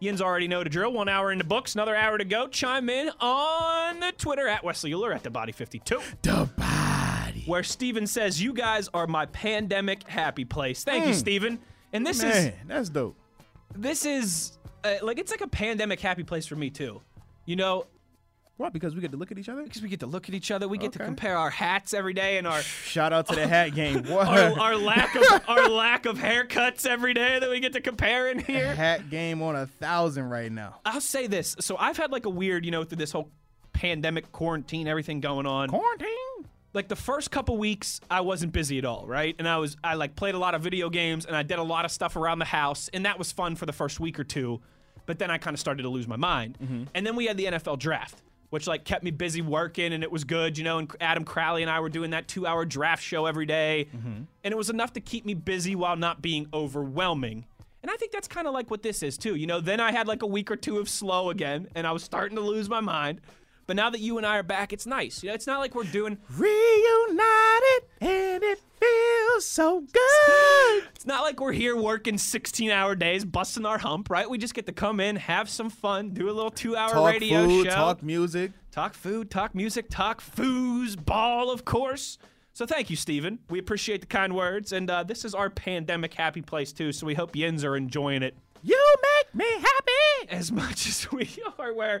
[0.00, 0.92] Yins already know the drill.
[0.92, 2.46] One hour into books, another hour to go.
[2.48, 7.42] Chime in on the Twitter at Wesley Uhler at the Body 52, The body.
[7.46, 10.84] where Steven says, You guys are my pandemic happy place.
[10.84, 11.58] Thank you, Steven.
[11.92, 13.16] And this is Man, that's dope.
[13.74, 17.00] this is uh, like it's like a pandemic happy place for me too.
[17.46, 17.86] You know,
[18.56, 18.72] What?
[18.72, 19.64] Because we get to look at each other?
[19.64, 22.14] because we get to look at each other, we get to compare our hats every
[22.14, 24.04] day and our Shout out to the hat game.
[24.14, 24.28] What?
[24.28, 28.30] our, our lack of our lack of haircuts every day that we get to compare
[28.30, 28.74] in here.
[28.74, 30.76] hat game on a thousand right now.
[30.84, 31.56] I'll say this.
[31.60, 33.30] So I've had like a weird, you know, through this whole
[33.72, 35.68] pandemic quarantine, everything going on.
[35.68, 36.08] Quarantine?
[36.74, 39.34] Like the first couple weeks, I wasn't busy at all, right?
[39.38, 41.62] And I was I like played a lot of video games and I did a
[41.62, 44.24] lot of stuff around the house, and that was fun for the first week or
[44.24, 44.60] two.
[45.06, 46.56] But then I kind of started to lose my mind.
[46.62, 46.84] Mm-hmm.
[46.94, 48.22] And then we had the NFL draft.
[48.54, 50.78] Which like kept me busy working and it was good, you know.
[50.78, 53.88] And Adam Crowley and I were doing that two-hour draft show every day.
[53.92, 54.22] Mm-hmm.
[54.44, 57.46] and it was enough to keep me busy while not being overwhelming.
[57.82, 59.34] And I think that's kind of like what this is too.
[59.34, 61.90] You know, then I had like a week or two of slow again, and I
[61.90, 63.20] was starting to lose my mind.
[63.66, 65.22] But now that you and I are back, it's nice.
[65.22, 66.18] You know, it's not like we're doing.
[66.36, 70.84] Reunited and it feels so good.
[70.94, 74.28] It's not like we're here working 16-hour days, busting our hump, right?
[74.28, 77.46] We just get to come in, have some fun, do a little two-hour Talk radio
[77.46, 78.52] food, show, talk music.
[78.70, 82.18] talk food, talk music, talk foos, ball, of course.
[82.52, 83.38] So thank you, Steven.
[83.50, 86.92] We appreciate the kind words, and uh, this is our pandemic happy place too.
[86.92, 88.36] So we hope Yins are enjoying it
[88.66, 90.30] You make me happy.
[90.30, 91.72] as much as we are.
[91.74, 92.00] Where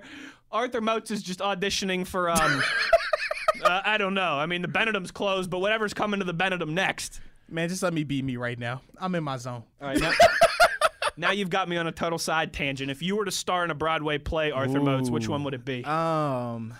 [0.50, 2.38] Arthur Moats is just auditioning for um,
[3.64, 4.32] uh, I don't know.
[4.38, 7.20] I mean, the Benedum's closed, but whatever's coming to the Benedum next.
[7.50, 8.80] Man, just let me be me right now.
[8.98, 9.62] I'm in my zone.
[9.82, 10.12] All right, now,
[11.18, 12.90] now you've got me on a total side tangent.
[12.90, 15.64] If you were to star in a Broadway play, Arthur Moats, which one would it
[15.66, 15.84] be?
[15.84, 16.72] Um,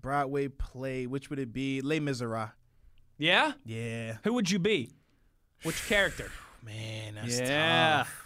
[0.00, 1.06] Broadway play.
[1.08, 1.80] Which would it be?
[1.80, 2.50] Les Miserables.
[3.18, 3.52] yeah?
[3.64, 4.18] Yeah.
[4.22, 4.90] Who would you be?
[5.64, 6.30] Which character?
[6.62, 7.98] Man, that's Yeah.
[8.04, 8.23] tough.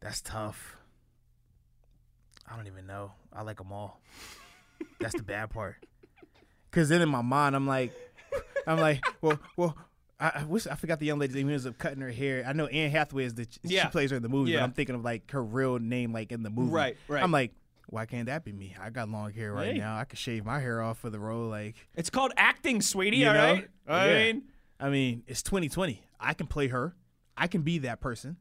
[0.00, 0.76] That's tough.
[2.50, 3.12] I don't even know.
[3.32, 4.00] I like them all.
[5.00, 5.76] That's the bad part.
[6.70, 7.92] Cause then in my mind, I'm like,
[8.66, 9.76] I'm like, well, well.
[10.20, 11.46] I, I wish I forgot the young lady's name.
[11.46, 12.42] Who ends up cutting her hair.
[12.44, 13.84] I know Anne Hathaway is the Yeah.
[13.84, 14.58] she plays her in the movie, Yeah.
[14.58, 16.72] but I'm thinking of like her real name, like in the movie.
[16.72, 17.22] Right, right.
[17.22, 17.52] I'm like,
[17.86, 18.74] why can't that be me?
[18.80, 19.78] I got long hair right Hey.
[19.78, 19.96] now.
[19.96, 21.48] I could shave my hair off for the role.
[21.48, 23.18] Like, It's called acting, sweetie.
[23.18, 23.52] You all know?
[23.52, 23.68] right.
[23.86, 24.18] Oh, I Yeah.
[24.32, 24.42] mean,
[24.80, 26.02] I mean, it's 2020.
[26.18, 26.96] I can play her.
[27.36, 28.38] I can be that person.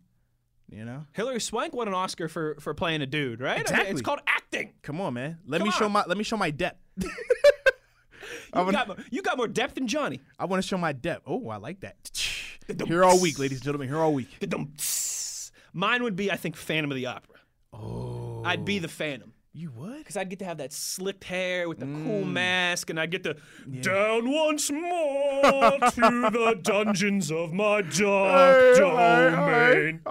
[0.69, 1.05] You know.
[1.13, 3.51] Hilary Swank won an Oscar for for playing a dude, right?
[3.51, 3.89] I mean, Exactly.
[3.91, 4.73] it's called acting.
[4.83, 5.37] Come on, man.
[5.45, 6.79] Let Come me show my let me show my depth.
[8.53, 10.21] You wanna- got, more, you got more depth than Johnny.
[10.39, 11.23] I want to show my depth.
[11.27, 11.95] Oh, I like that.
[12.87, 13.87] Here all week, ladies and gentlemen.
[13.87, 14.29] Here all week.
[15.73, 17.35] Mine would be, I think, Phantom of the Opera.
[17.73, 18.41] Oh.
[18.45, 19.33] I'd be the Phantom.
[19.57, 19.97] You would?
[19.97, 22.31] because I'd get to have that slicked hair with the cool mm.
[22.31, 23.37] mask, and I'd get to
[23.81, 30.01] down once more to the dungeons of my dark domain.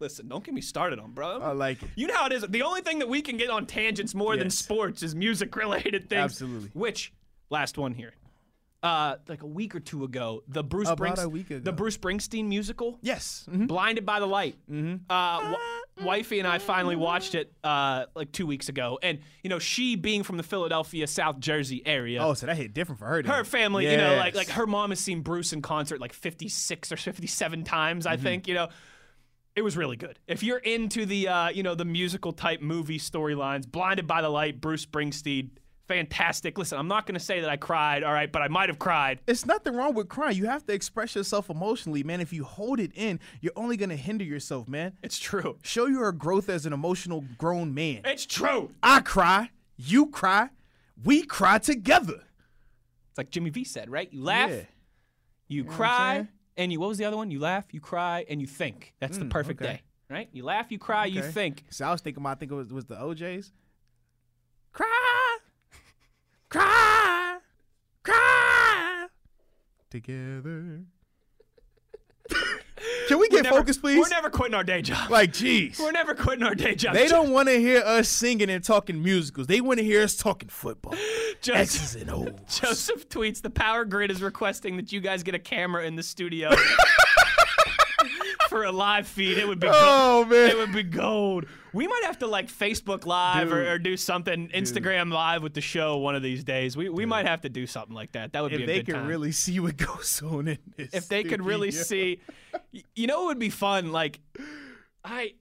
[0.00, 1.38] Listen, don't get me started on, bro.
[1.40, 1.90] I like it.
[1.94, 2.42] You know how it is.
[2.42, 6.10] The only thing that we can get on tangents more than sports is music related
[6.10, 6.32] things.
[6.32, 6.70] Absolutely.
[6.74, 7.12] Which
[7.50, 8.14] last one here.
[8.82, 11.58] Uh, like a week or two ago, the Bruce About a week ago.
[11.58, 13.48] the Bruce Springsteen musical, Yes.
[13.50, 13.66] mhm.
[13.66, 14.54] Blinded by the Light.
[14.70, 14.96] Mm-hmm.
[15.10, 15.56] Uh, w-
[16.04, 19.96] wifey and I finally watched it uh, like two weeks ago, and you know, she
[19.96, 23.22] being from the Philadelphia, South Jersey area, Oh, so that hit different for her.
[23.22, 23.32] Then.
[23.32, 24.46] her family, you know, like Yes.
[24.46, 28.12] like her mom has seen Bruce in concert like 56 or 57 times, Mm-hmm.
[28.12, 28.68] I think, you know.
[29.56, 30.18] It was really good.
[30.28, 34.28] If you're into the uh, you know, the musical type movie storylines, Blinded by the
[34.28, 35.48] Light, Bruce Springsteen,
[35.88, 36.58] fantastic.
[36.58, 38.78] Listen, I'm not going to say that I cried, all right, but I might have
[38.78, 39.20] cried.
[39.26, 40.36] It's nothing wrong with crying.
[40.36, 42.20] You have to express yourself emotionally, man.
[42.20, 44.92] If you hold it in, you're only gonna hinder yourself, man.
[45.02, 45.58] It's true.
[45.62, 48.02] Show your growth as an emotional grown man.
[48.04, 48.70] It's true.
[48.82, 50.50] I cry, you cry,
[51.04, 52.22] we cry together.
[53.10, 54.12] It's like Jimmy V said, right?
[54.12, 54.62] You laugh, Yeah.
[55.48, 57.30] you cry, and you what was the other one?
[57.30, 58.94] You laugh, you cry, and you think.
[59.00, 59.72] That's the perfect Mm, okay.
[59.74, 60.28] day, right?
[60.32, 61.64] You laugh, you cry, you think.
[61.70, 63.52] So I was thinking about, I think it was, was the O'Jays.
[64.72, 65.25] Cry,
[66.48, 67.38] cry,
[68.02, 69.06] cry
[69.90, 70.82] together.
[73.08, 73.98] Can we get Never- focused, please?
[73.98, 75.10] We're never quitting our day job.
[75.10, 75.78] like, jeez.
[75.78, 76.94] We're never quitting our day job.
[76.94, 79.46] They don't want to hear us singing and talking musicals.
[79.46, 80.94] They want to hear us talking football.
[81.40, 82.30] Joseph, X's and O's.
[82.60, 86.02] Joseph tweets the power grid is requesting that you guys get a camera in the
[86.02, 86.50] studio
[88.56, 89.36] for a live feed.
[89.36, 90.30] It would be Oh, gold.
[90.30, 90.50] man.
[90.50, 91.44] It would be gold.
[91.74, 95.60] We might have to like Facebook Live or, or do something Instagram Live with the
[95.60, 96.74] show one of these days.
[96.74, 98.32] We we might have to do something like that.
[98.32, 100.94] That would be If they could really see what goes on in this.
[100.94, 102.20] if they could really see
[102.94, 104.20] you know it would be fun like
[105.04, 105.32] i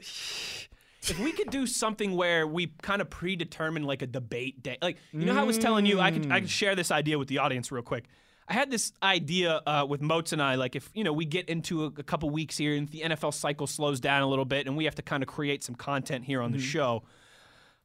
[0.00, 4.96] if we could do something where we kind of predetermine like a debate day like
[5.12, 6.52] you know how i was telling you i could i could mm.
[6.52, 8.04] share this idea with the audience real quick
[8.50, 11.48] I had this idea uh, with Moats and I, like if you know we get
[11.48, 14.66] into a, a couple weeks here and the NFL cycle slows down a little bit,
[14.66, 17.04] and we have to kind of create some content here on the show,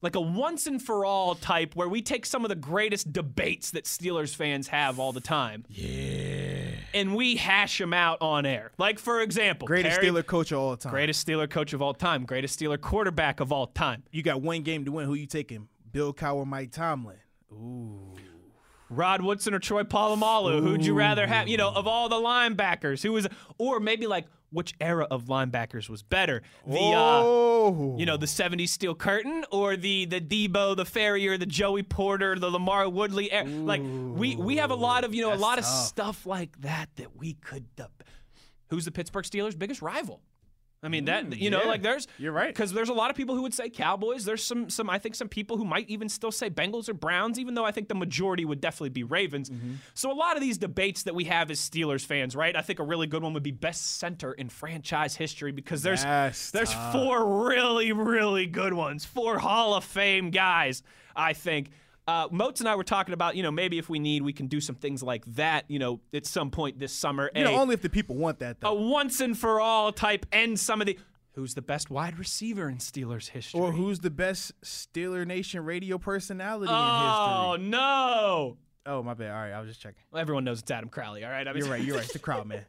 [0.01, 3.69] like a once and for all type where we take some of the greatest debates
[3.71, 6.71] that Steelers fans have all the time, Yeah.
[6.95, 8.71] and we hash them out on air.
[8.79, 10.91] Like for example, greatest Perry- Steeler coach of all time.
[10.91, 14.01] greatest Steeler coach of all time, greatest Steeler quarterback of all time.
[14.11, 15.05] You got one game to win.
[15.05, 15.67] Who you taking?
[15.91, 17.17] Bill Cowher, Mike Tomlin.
[18.89, 20.61] Rod Woodson or Troy Polamalu?
[20.61, 21.47] Who'd you rather have?
[21.47, 23.27] You know, of all the linebackers, who was,
[23.57, 26.41] or maybe like which era of linebackers was better?
[26.67, 27.23] The uh,
[27.97, 32.37] you know the '70s steel curtain, or the the Debo, the Farrior, the Joey Porter,
[32.37, 33.31] the LaMarr Woodley.
[33.31, 33.45] era?
[33.47, 36.89] Like we we have a lot of you know a lot of stuff like that
[36.97, 37.75] that we could.
[37.75, 37.89] deb-
[38.69, 40.21] Who's the Pittsburgh Steelers' biggest rival?
[40.85, 41.67] I mean that you know yeah.
[41.67, 42.47] like there's You're right.
[42.47, 44.25] because there's a lot of people who would say Cowboys.
[44.25, 47.39] There's some some I think some people who might even still say Bengals or Browns,
[47.39, 49.49] even though I think the majority would definitely be Ravens.
[49.49, 49.75] Mm-hmm.
[49.93, 52.55] So a lot of these debates that we have as Steelers fans, right?
[52.55, 56.03] I think a really good one would be best center in franchise history because there's
[56.03, 56.93] That's there's tough.
[56.93, 60.83] four really really good ones, four Hall of Fame guys.
[61.15, 61.71] I think.
[62.07, 64.45] Uh, Moats and I were talking about, you know, maybe if we need, we can
[64.47, 67.31] do some things like that, you know, at some point this summer.
[67.35, 68.73] you know, only if the people want that a though.
[68.73, 70.99] once and for all type end some of the
[71.33, 73.59] who's the best wide receiver in Steelers history?
[73.59, 77.69] or who's the best Steeler Nation radio personality oh in history?
[77.69, 78.57] Oh, no!
[78.85, 79.31] Oh, my bad.
[79.31, 80.03] All right, I was just checking.
[80.11, 81.23] Well, everyone knows it's Adam Crowley.
[81.25, 81.83] All right, I mean, You're right.
[81.83, 82.03] You're right.
[82.03, 82.63] It's the crowd, man.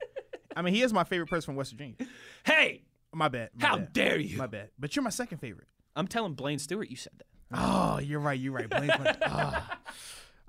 [0.57, 1.97] I mean, he is my favorite person from West Virginia.
[2.45, 3.51] hey, My bad.
[3.55, 3.93] my how bad.
[3.93, 4.39] dare you?
[4.39, 4.70] My bad.
[4.78, 5.68] But you're my second favorite.
[5.95, 7.26] I'm telling Blaine Stewart you said that.
[7.53, 8.38] Oh, you're right.
[8.38, 8.68] You're right.
[8.68, 9.14] Blame Blame.
[9.22, 9.78] Ah.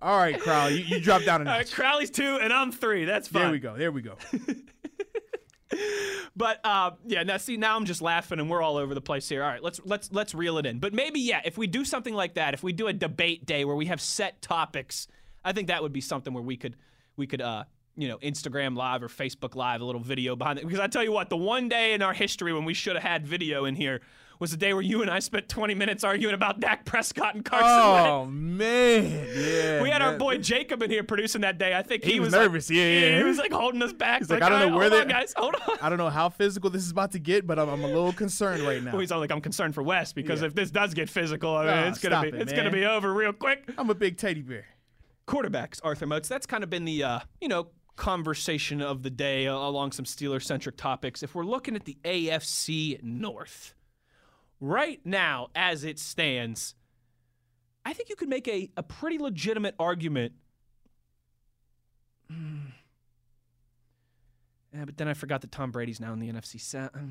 [0.01, 0.73] All right, Crowd.
[0.73, 1.73] You, you dropped down a All right, notch.
[1.73, 3.05] Crowley's two and I'm three.
[3.05, 3.43] That's fine.
[3.43, 3.77] There we go.
[3.77, 4.15] There we go.
[6.37, 9.27] But uh, yeah, now see, now I'm just laughing and we're all over the place
[9.27, 9.43] here.
[9.43, 10.77] All right, let's let's let's reel it in.
[10.77, 13.65] But maybe yeah, if we do something like that, if we do a debate day
[13.65, 15.07] where we have set topics,
[15.43, 16.75] I think that would be something where we could
[17.15, 17.63] we could uh
[17.95, 20.65] you know Instagram live or Facebook live a little video behind it.
[20.65, 23.03] Because I tell you what, the one day in our history when we should have
[23.03, 24.01] had video in here
[24.39, 27.43] was the day where you and I spent 20 minutes arguing about Dak Prescott and
[27.43, 28.07] Carson Wentz.
[28.07, 29.81] Oh man, yeah.
[29.81, 31.75] We had our boy Jacob in here producing that day.
[31.75, 33.17] I think he, He was like- nervous, yeah, yeah.
[33.17, 34.19] He was like holding us back.
[34.19, 35.33] He's like, I don't know where they- guys.
[35.38, 35.77] Hold on.
[35.81, 38.13] I don't know how physical this is about to get, but I'm, I'm a little
[38.13, 38.91] concerned right now.
[38.91, 40.47] Well, he's all like, I'm concerned for West because Yeah.
[40.47, 43.13] if this does get physical, I mean, it's gonna be it, it's gonna be over
[43.13, 43.63] real quick.
[43.77, 44.65] I'm a big teddy bear.
[45.27, 46.29] Quarterbacks, Arthur Moats.
[46.29, 47.67] That's kind of been the uh, you know
[47.97, 51.23] conversation of the day uh, along some Steeler centric topics.
[51.23, 53.73] If we're looking at the AFC North
[54.59, 56.75] right now, as it stands,
[57.85, 60.33] I think you could make a, a pretty legitimate argument.
[62.31, 62.57] Hmm.
[64.73, 66.91] Yeah, but then I forgot that Tom Brady's now in the NFC South.
[66.93, 67.01] Yeah,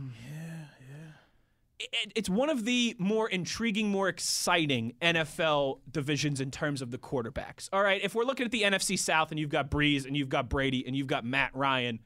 [0.79, 1.89] yeah.
[2.05, 6.99] it, it's one of the more intriguing, more exciting NFL divisions in terms of the
[6.99, 7.69] quarterbacks.
[7.73, 10.29] All right, if we're looking at the NFC South and you've got Brees and you've
[10.29, 11.99] got Brady and you've got Matt Ryan,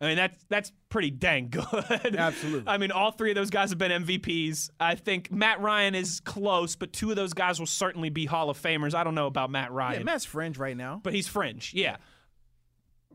[0.00, 2.16] I mean that's that's pretty dang good.
[2.16, 2.64] Absolutely.
[2.68, 4.68] I mean, all three of those guys have been MVPs.
[4.78, 8.50] I think Matt Ryan is close, but two of those guys will certainly be Hall
[8.50, 8.94] of Famers.
[8.94, 11.00] I don't know about Matt Ryan Yeah, Matt's fringe right now.
[11.02, 11.72] but he's fringe.
[11.74, 11.96] Yeah,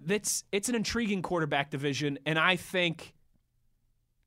[0.03, 3.13] that's it's an intriguing quarterback division, and I think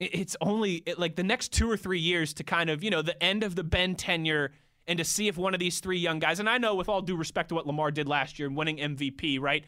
[0.01, 3.03] it's only it, like the next two or three years to kind of you know
[3.03, 4.53] the end of the Ben tenure.
[4.87, 7.01] And to see if one of these three young guys, and I know with all
[7.01, 9.65] due respect to what Lamar did last year, and winning MVP, right?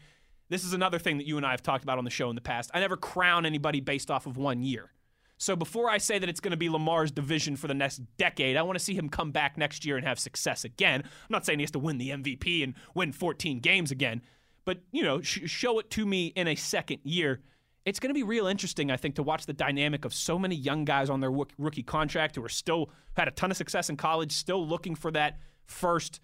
[0.49, 2.35] This is another thing that you and I have talked about on the show in
[2.35, 2.71] the past.
[2.73, 4.91] I never crown anybody based off of one year.
[5.37, 8.57] So before I say that it's going to be Lamar's division for the next decade,
[8.57, 11.01] I want to see him come back next year and have success again.
[11.03, 14.21] I'm not saying he has to win the MVP and win 14 games again,
[14.65, 17.41] but you know, sh- show it to me in a second year.
[17.85, 20.55] It's going to be real interesting, I think, to watch the dynamic of so many
[20.55, 23.89] young guys on their rook- rookie contract who are still had a ton of success
[23.89, 26.19] in college, still looking for that first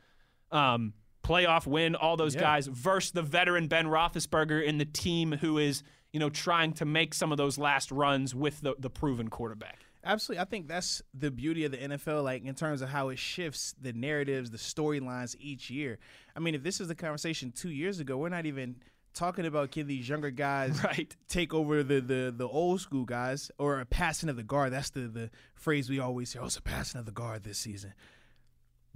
[0.51, 0.93] um,
[1.23, 1.95] playoff win.
[1.95, 2.41] All those Yeah.
[2.41, 6.85] guys versus the veteran Ben Roethlisberger in the team who is you know trying to
[6.85, 9.79] make some of those last runs with the, the proven quarterback.
[10.05, 10.41] Absolutely.
[10.41, 13.73] I think that's the beauty of the NFL, like in terms of how it shifts
[13.81, 15.97] the narratives, the storylines each year.
[16.35, 18.75] I mean, if this is the conversation two years ago, we're not even
[19.13, 21.15] talking about can these younger guys Right.
[21.29, 24.73] take over the, the the old school guys or a passing of the guard.
[24.73, 26.41] That's the, the phrase we always hear.
[26.41, 27.93] Oh, it's a passing of the guard this season.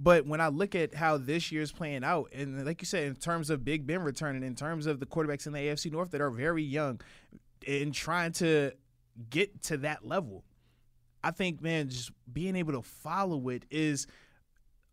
[0.00, 3.16] But when I look at how this year's playing out, and like you said, in
[3.16, 6.20] terms of Big Ben returning, in terms of the quarterbacks in the AFC North that
[6.20, 7.00] are very young
[7.66, 8.72] and trying to
[9.28, 10.44] get to that level,
[11.24, 14.06] I think, man, just being able to follow it is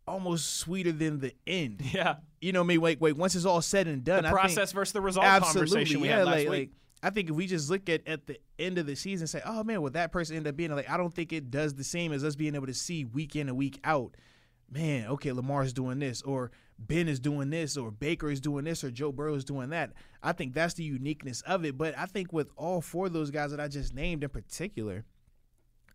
[0.08, 1.82] almost sweeter than the end.
[1.92, 2.16] Yeah.
[2.40, 2.80] You know mean?
[2.80, 3.16] Wait, wait.
[3.16, 6.00] Once it's all said and done, The I think- process versus the result absolutely, conversation
[6.00, 6.18] we yeah.
[6.18, 6.48] had last like, week.
[6.48, 6.70] like,
[7.02, 9.40] I think if we just look at at the end of the season, and say,
[9.44, 11.84] oh man, well that person end up being like, I don't think it does the
[11.84, 14.16] same as us being able to see week in and week out.
[14.70, 18.82] Man, okay, Lamar's doing this, or Ben is doing this, or Baker is doing this,
[18.82, 19.92] or Joe Burrow is doing that.
[20.22, 21.78] I think that's the uniqueness of it.
[21.78, 25.04] But I think with all four of those guys that I just named in particular,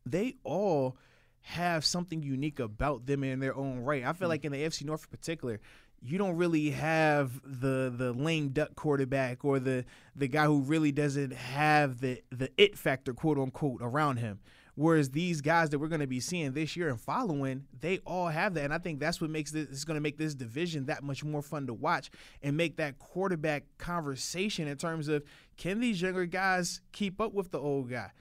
[0.05, 0.97] they all
[1.41, 4.05] have something unique about them in their own right.
[4.05, 4.31] I feel mm.
[4.31, 5.59] like in the AFC North in particular,
[6.01, 10.91] you don't really have the the lame duck quarterback or the the guy who really
[10.91, 14.39] doesn't have the the it factor quote unquote around him.
[14.75, 18.29] Whereas these guys that we're going to be seeing this year and following, they all
[18.29, 20.85] have that, and I think that's what makes this is going to make this division
[20.85, 22.09] that much more fun to watch
[22.41, 25.23] and make that quarterback conversation in terms of
[25.57, 28.11] can these younger guys keep up with the old guy?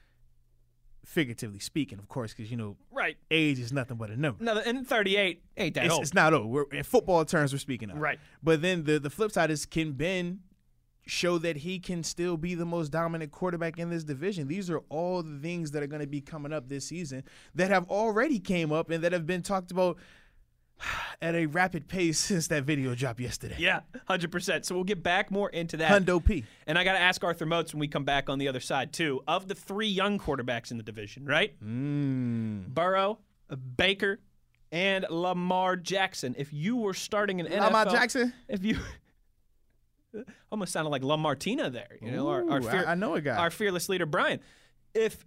[1.07, 3.17] Figuratively speaking, of course, because you know right.
[3.31, 4.45] age is nothing but a number.
[4.45, 6.03] No, and 38 ain't that It's, old.
[6.03, 6.47] it's not old.
[6.47, 7.99] We're, in football terms, we're speaking of.
[7.99, 8.19] Right.
[8.43, 10.41] But then the, the flip side is can Ben
[11.11, 14.49] show that he can still be the most dominant quarterback in this division?
[14.49, 17.71] These are all the things that are going to be coming up this season that
[17.71, 19.99] have already came up and that have been talked about
[21.23, 23.57] at a rapid pace since that video dropped yesterday.
[23.59, 24.65] yeah, 100%.
[24.65, 25.91] So we'll get back more into that.
[25.91, 26.45] Hundo P.
[26.67, 28.93] And I got to ask Arthur Moats when we come back on the other side,
[28.93, 29.23] too.
[29.27, 31.55] Of the three young quarterbacks in the division, right?
[31.63, 32.69] Mm.
[32.69, 33.19] Burrow,
[33.77, 34.21] Baker,
[34.73, 36.35] and Lamar Jackson.
[36.39, 37.61] If you were starting an NFL.
[37.61, 38.33] Lamar Jackson?
[38.49, 38.79] If you.
[40.51, 41.97] Almost sounded like Lum Martina there.
[42.03, 43.37] You know, our, our I- fear- I know a guy.
[43.37, 44.41] Our fearless leader, Brian.
[44.95, 45.25] If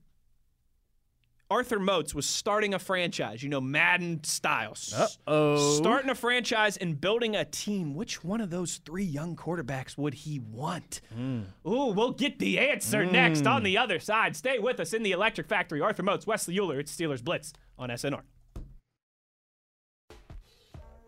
[1.50, 5.78] Arthur Moats was starting a franchise, you know, Madden style, Uh-oh.
[5.78, 10.16] starting a franchise and building a team, which one of those three young quarterbacks would
[10.16, 11.00] he want?
[11.14, 11.42] Hmm.
[11.68, 14.36] Ooh, we'll get the answer next on the other side.
[14.36, 15.80] Stay with us in the Electric Factory.
[15.80, 18.22] Arthur Moats, Wesley Uhler, it's Steelers Blitz on SNR.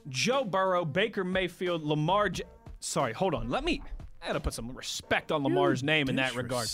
[0.08, 2.30] Joe Burrow, Baker Mayfield, Lamar.
[2.30, 2.44] J-
[2.86, 3.50] Sorry, hold on.
[3.50, 3.82] Let me.
[4.22, 6.68] I gotta put some respect on Lamar's name in that regard.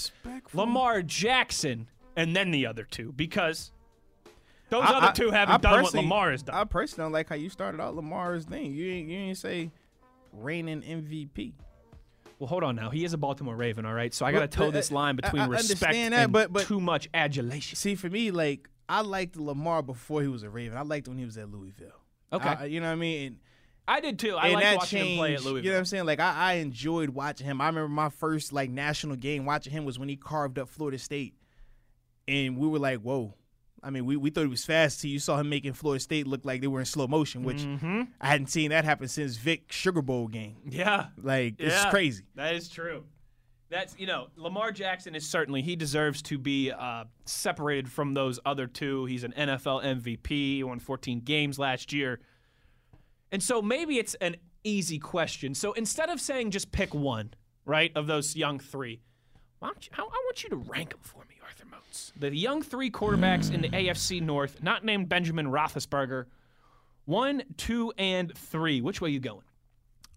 [0.54, 1.88] Lamar Jackson,
[2.18, 3.72] and then the other two, because
[4.70, 6.56] those I- other I- two haven't done what personally- Lamar has done.
[6.56, 8.74] I personally don't like how you started out Lamar's thing.
[8.74, 9.72] You ain't, you ain't say
[10.34, 11.54] reigning MVP.
[12.40, 12.90] Well, hold on now.
[12.90, 14.14] He is a Baltimore Raven, all right?
[14.14, 16.34] So I got to But- toe this uh, line between I respect understand that, and
[16.34, 17.76] but- but- too much adulation.
[17.78, 20.78] See, for me, like I liked Lamar before he was a Raven.
[20.78, 22.02] I liked when he was at Louisville.
[22.34, 22.50] Okay.
[22.50, 23.28] I- you know what I mean.
[23.28, 23.38] And,
[23.88, 24.36] I did too.
[24.36, 25.12] I and liked watching changed.
[25.14, 25.64] him play at Louisville.
[25.64, 26.06] You know what I'm saying?
[26.06, 27.60] Like I, I enjoyed watching him.
[27.62, 30.98] I remember my first like national game watching him was when he carved up Florida
[30.98, 31.36] State,
[32.28, 33.34] and we were like, "Whoa."
[33.84, 35.02] I mean, we, we thought he was fast.
[35.02, 37.58] Till you saw him making Florida State look like they were in slow motion, which
[37.64, 38.02] Mm-hmm.
[38.22, 40.58] I hadn't seen that happen since Vick Sugar Bowl game.
[40.70, 41.08] yeah.
[41.22, 42.24] Like it's crazy.
[42.36, 43.04] That is true.
[43.70, 48.40] That's you know Lamar Jackson is certainly he deserves to be uh, separated from those
[48.46, 49.06] other two.
[49.06, 50.28] He's an NFL MVP.
[50.28, 52.20] He won 14 games last year,
[53.32, 55.56] and so maybe it's an easy question.
[55.56, 57.34] So instead of saying just pick one,
[57.66, 59.02] right, of those young three,
[59.60, 62.14] why don't you, I, I want you to rank them for me, Arthur Moats.
[62.18, 66.26] The young three quarterbacks in the AFC North, not named Benjamin Roethlisberger.
[67.06, 68.82] One, two, and three.
[68.82, 69.42] Which way you going?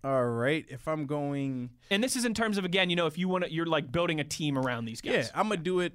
[0.03, 0.67] All right.
[0.69, 3.45] If I'm going, And this is in terms of again, you know, if you want
[3.45, 5.13] to, you're like building a team around these guys.
[5.15, 5.27] yeah.
[5.35, 5.95] I'm gonna do it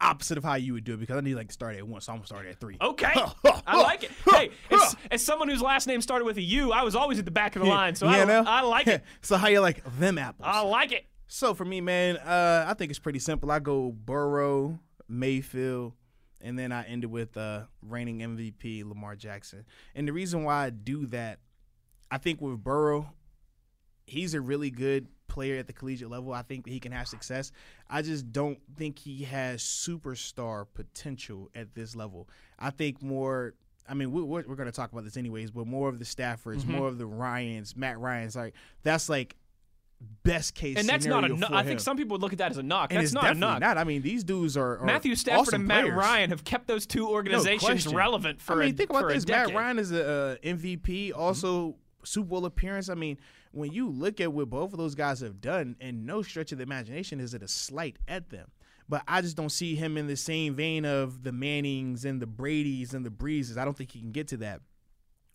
[0.00, 2.00] opposite of how you would do it because I need like to start at one,
[2.00, 2.76] so I'm gonna start at three.
[2.80, 3.12] Okay,
[3.66, 4.10] I like it.
[4.34, 7.24] Hey, as, as someone whose last name started with a U, I was always at
[7.24, 8.44] the back of the line, so You I, know?
[8.46, 9.04] I like it.
[9.22, 10.44] so how you like them apples?
[10.46, 11.06] I like it.
[11.28, 13.50] So for me, man, uh, I think it's pretty simple.
[13.50, 15.92] I go Burrow, Mayfield,
[16.40, 19.64] and then I ended with uh, reigning MVP Lamar Jackson.
[19.94, 21.38] And the reason why I do that,
[22.10, 23.12] I think with Burrow,
[24.06, 26.32] he's a really good player at the collegiate level.
[26.32, 27.52] I think that he can have success.
[27.90, 32.28] I just don't think he has superstar potential at this level.
[32.58, 33.54] I think more.
[33.86, 36.06] I mean, we, we're, we're going to talk about this anyways, but more of the
[36.06, 36.72] Staffords, Mm-hmm.
[36.72, 39.36] more of the Ryans, Matt Ryan's, like that's like
[40.22, 40.76] best case.
[40.78, 41.28] And that's not a.
[41.28, 42.90] No, I think some people would look at that as a knock.
[42.92, 43.60] And that's it's not a knock.
[43.60, 43.76] not.
[43.76, 45.96] I mean, these dudes are, are Matthew Stafford awesome and Matt players.
[45.98, 47.94] Ryan have kept those two organizations question.
[47.94, 49.26] relevant for I mean, a, think about this.
[49.26, 49.54] Matt.
[49.54, 52.88] Ryan is a, uh MVP, also Super Bowl appearance.
[52.88, 53.18] I mean,
[53.54, 56.58] when you look at what both of those guys have done, and no stretch of
[56.58, 58.48] the imagination is it a slight at them.
[58.88, 62.26] But I just don't see him in the same vein of the Mannings and the
[62.26, 63.56] Brady's and the Breeses.
[63.56, 64.60] I don't think he can get to that.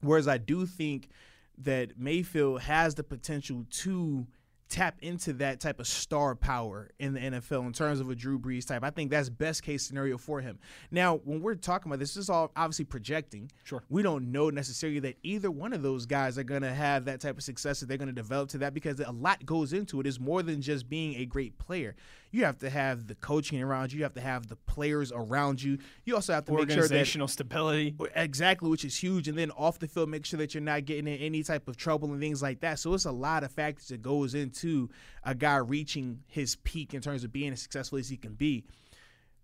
[0.01, 1.09] Whereas I do think
[1.57, 4.27] that Mayfield has the potential to
[4.69, 8.37] tap into that type of star power in the NFL in terms of a Drew
[8.37, 8.83] Brees type.
[8.83, 10.59] I think that's best case scenario for him.
[10.91, 13.51] Now, when we're talking about this, this is all obviously projecting.
[13.63, 13.83] Sure.
[13.89, 17.19] We don't know necessarily that either one of those guys are going to have that
[17.19, 19.99] type of success that they're going to develop to that because a lot goes into
[19.99, 20.07] it.
[20.07, 21.95] It's more than just being a great player.
[22.31, 23.97] You have to have the coaching around you.
[23.97, 25.79] You have to have the players around you.
[26.05, 27.95] You also have to make sure that Organizational stability.
[28.15, 29.27] Exactly, which is huge.
[29.27, 31.75] And then off the field, make sure that you're not getting in any type of
[31.75, 32.77] trouble and things like that.
[32.77, 34.89] So it's a lot of factors that goes into
[35.23, 38.63] a guy reaching his peak in terms of being as successful as he can be.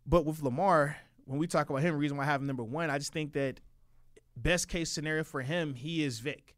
[0.06, 2.64] But with Lamar, when we talk about him, the reason why I have him number
[2.64, 3.60] one, I just think that
[4.38, 6.56] best case scenario for him, he is Vick.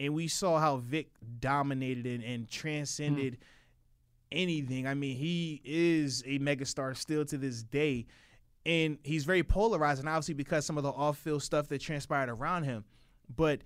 [0.00, 2.50] And we saw how Vick dominated and, and hmm.
[2.50, 3.38] transcended
[4.32, 4.86] anything.
[4.86, 8.06] I mean, he is a megastar still to this day.
[8.64, 12.64] And he's very polarizing, obviously, because some of the off field stuff that transpired around
[12.64, 12.84] him.
[13.34, 13.60] But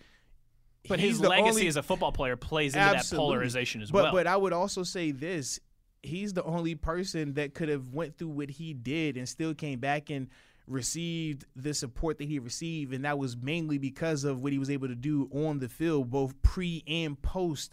[0.88, 4.12] But his legacy only- as a football player plays into that polarization as but, well.
[4.12, 5.58] But I would also say this:
[6.02, 9.80] he's the only person that could have went through what he did and still came
[9.80, 10.28] back and
[10.66, 14.70] received the support that he received, and that was mainly because of what he was
[14.70, 17.72] able to do on the field, both pre and post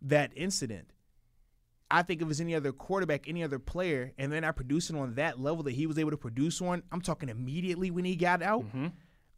[0.00, 0.92] that incident.
[1.90, 4.96] I think if it was any other quarterback, any other player, and they're not producing
[4.96, 8.14] on that level that he was able to produce on, I'm talking immediately when he
[8.14, 8.64] got out.
[8.64, 8.88] Mm-hmm.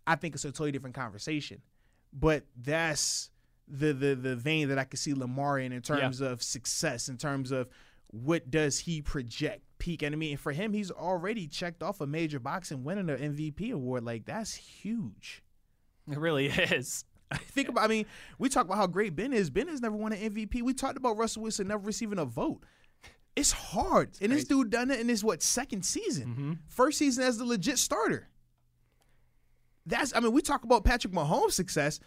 [0.06, 1.62] I think it's a totally different conversation.
[2.12, 3.30] But that's
[3.68, 7.16] the the the vein that I could see Lamar in in terms of success, in
[7.16, 7.68] terms of
[8.08, 10.02] what does he project peak.
[10.02, 13.34] And I mean, for him, he's already checked off a major box and winning an
[13.36, 14.04] MVP award.
[14.04, 15.42] Like that's huge.
[16.10, 17.04] it really is.
[17.34, 17.84] Think about.
[17.84, 18.06] I mean,
[18.38, 19.50] we talk about how great Ben is.
[19.50, 20.62] Ben has never won an MVP.
[20.62, 22.62] We talked about Russell Wilson never receiving a vote.
[23.36, 26.52] It's hard, and this dude done it in his what second season, mm-hmm.
[26.68, 28.28] first season as the legit starter.
[29.86, 30.14] That's.
[30.14, 32.00] I mean, we talk about Patrick Mahomes' success.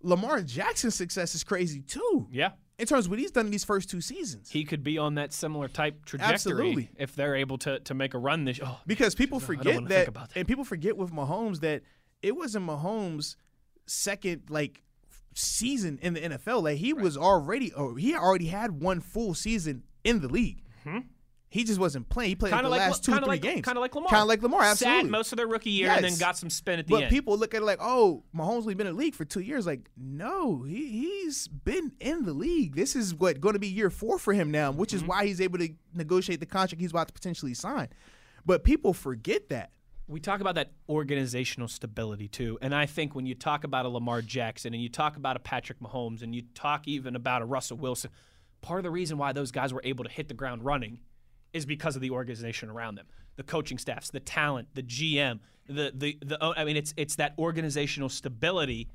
[0.00, 2.28] Lamar Jackson's success is crazy too.
[2.30, 2.50] Yeah.
[2.78, 4.50] In terms of what he's done in these first two seasons.
[4.50, 6.90] He could be on that similar type trajectory Absolutely.
[6.96, 8.60] if they're able to to make a run this.
[8.62, 10.30] Oh, Because people forget that, that.
[10.36, 11.82] and people forget with Mahomes that
[12.22, 13.34] it wasn't Mahomes'
[13.88, 14.82] second like
[15.34, 16.62] season in the NFL.
[16.62, 20.62] Like he was already, or he already had one full season in the league.
[21.50, 22.28] He just wasn't playing.
[22.28, 23.64] He played like kind the like last two, kind of three like games.
[23.64, 24.10] kind of like Lamar.
[24.10, 24.62] Kind of like Lamar.
[24.62, 25.04] Absolutely.
[25.04, 27.10] Sat most of their rookie year and then got some spin at the But end.
[27.10, 29.66] people look at it like, oh, Mahomes only been in the league for two years.
[29.66, 32.74] Like, no, he he's been in the league.
[32.76, 34.96] This is what going to be year four for him now, which Mm-hmm.
[35.04, 37.88] is why he's able to negotiate the contract he's about to potentially sign.
[38.44, 39.70] But people forget that.
[40.08, 42.58] We talk about that organizational stability too.
[42.62, 45.38] And I think when you talk about a Lamar Jackson and you talk about a
[45.38, 48.10] Patrick Mahomes and you talk even about a Russell Wilson,
[48.62, 51.00] part of the reason why those guys were able to hit the ground running
[51.52, 53.06] is because of the organization around them.
[53.36, 57.16] The coaching staffs, the talent, the GM, the the the oh, I mean it's it's
[57.16, 58.88] that organizational stability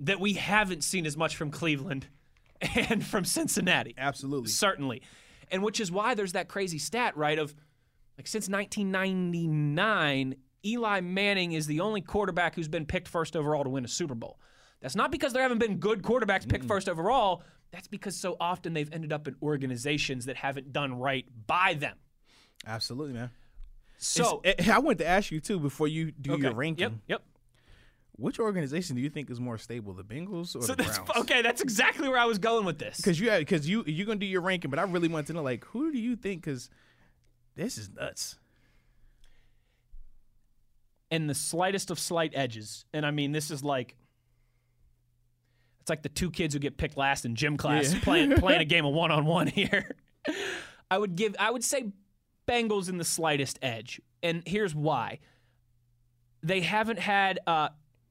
[0.00, 2.08] that we haven't seen as much from Cleveland
[2.74, 3.94] and from Cincinnati.
[3.96, 4.48] Absolutely.
[4.48, 5.02] Certainly.
[5.50, 7.38] And which is why there's that crazy stat, right?
[7.38, 7.54] Of
[8.16, 13.70] like since 1999, Eli Manning is the only quarterback who's been picked first overall to
[13.70, 14.38] win a Super Bowl.
[14.80, 16.68] That's not because there haven't been good quarterbacks picked mm.
[16.68, 17.42] first overall.
[17.72, 21.96] That's because so often they've ended up in organizations that haven't done right by them.
[22.66, 23.30] Absolutely, man.
[23.98, 26.82] So, eh, It's- I wanted to ask you too before you do your ranking.
[26.82, 27.24] Yep, yep.
[28.16, 31.20] Which organization do you think is more stable, the Bengals or So the that's Browns?
[31.22, 31.42] okay.
[31.42, 32.98] That's exactly where I was going with this.
[32.98, 35.42] Because you because you you're gonna do your ranking, but I really want to know
[35.42, 36.44] like who do you think?
[36.44, 36.70] Because
[37.56, 38.36] this is nuts.
[41.10, 42.84] And the slightest of slight edges.
[42.92, 43.96] And I mean, this is like
[45.80, 48.00] it's like the two kids who get picked last in gym class yeah.
[48.02, 49.94] playing playing a game of one on one here.
[50.90, 51.92] I would give I would say
[52.48, 55.20] Bengals in the slightest edge, and here's why:
[56.42, 57.68] they haven't had uh,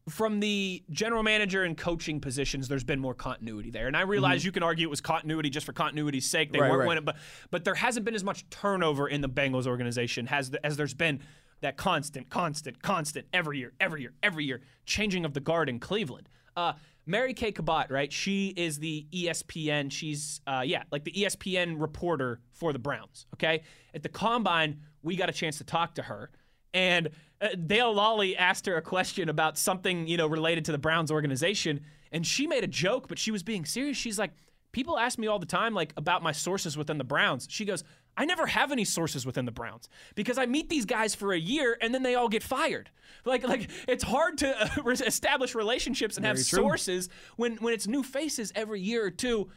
[0.09, 2.67] from the general manager and coaching positions.
[2.67, 5.65] There's been more continuity there, and I realize you can argue it was continuity just
[5.65, 6.51] for continuity's sake.
[6.51, 6.87] They Right, weren't right.
[6.89, 7.15] winning, but
[7.51, 10.93] but there hasn't been as much turnover in the Bengals organization as the, as there's
[10.93, 11.21] been
[11.61, 15.79] that constant, constant, constant every year, every year, every year changing of the guard in
[15.79, 16.27] Cleveland.
[16.57, 16.73] Uh,
[17.05, 18.11] Mary Kay Cabot, right?
[18.11, 19.89] She is the ESPN.
[19.91, 23.25] She's uh, yeah, like the ESPN reporter for the Browns.
[23.35, 26.29] Okay, at the combine, we got a chance to talk to her,
[26.73, 27.09] and
[27.43, 31.11] uh, Dale Lawley asked her a question about something you know related to the Browns
[31.11, 31.81] organization,
[32.11, 33.97] and she made a joke, but she was being serious.
[33.97, 34.31] She's like,
[34.71, 37.47] people ask me all the time like about my sources within the Browns.
[37.49, 37.83] She goes,
[38.17, 41.39] I never have any sources within the Browns because I meet these guys for a
[41.39, 42.89] year and then they all get fired.
[43.25, 46.59] Like like it's hard to uh, re- establish relationships and have true.
[46.59, 49.49] sources when when it's new faces every year or two.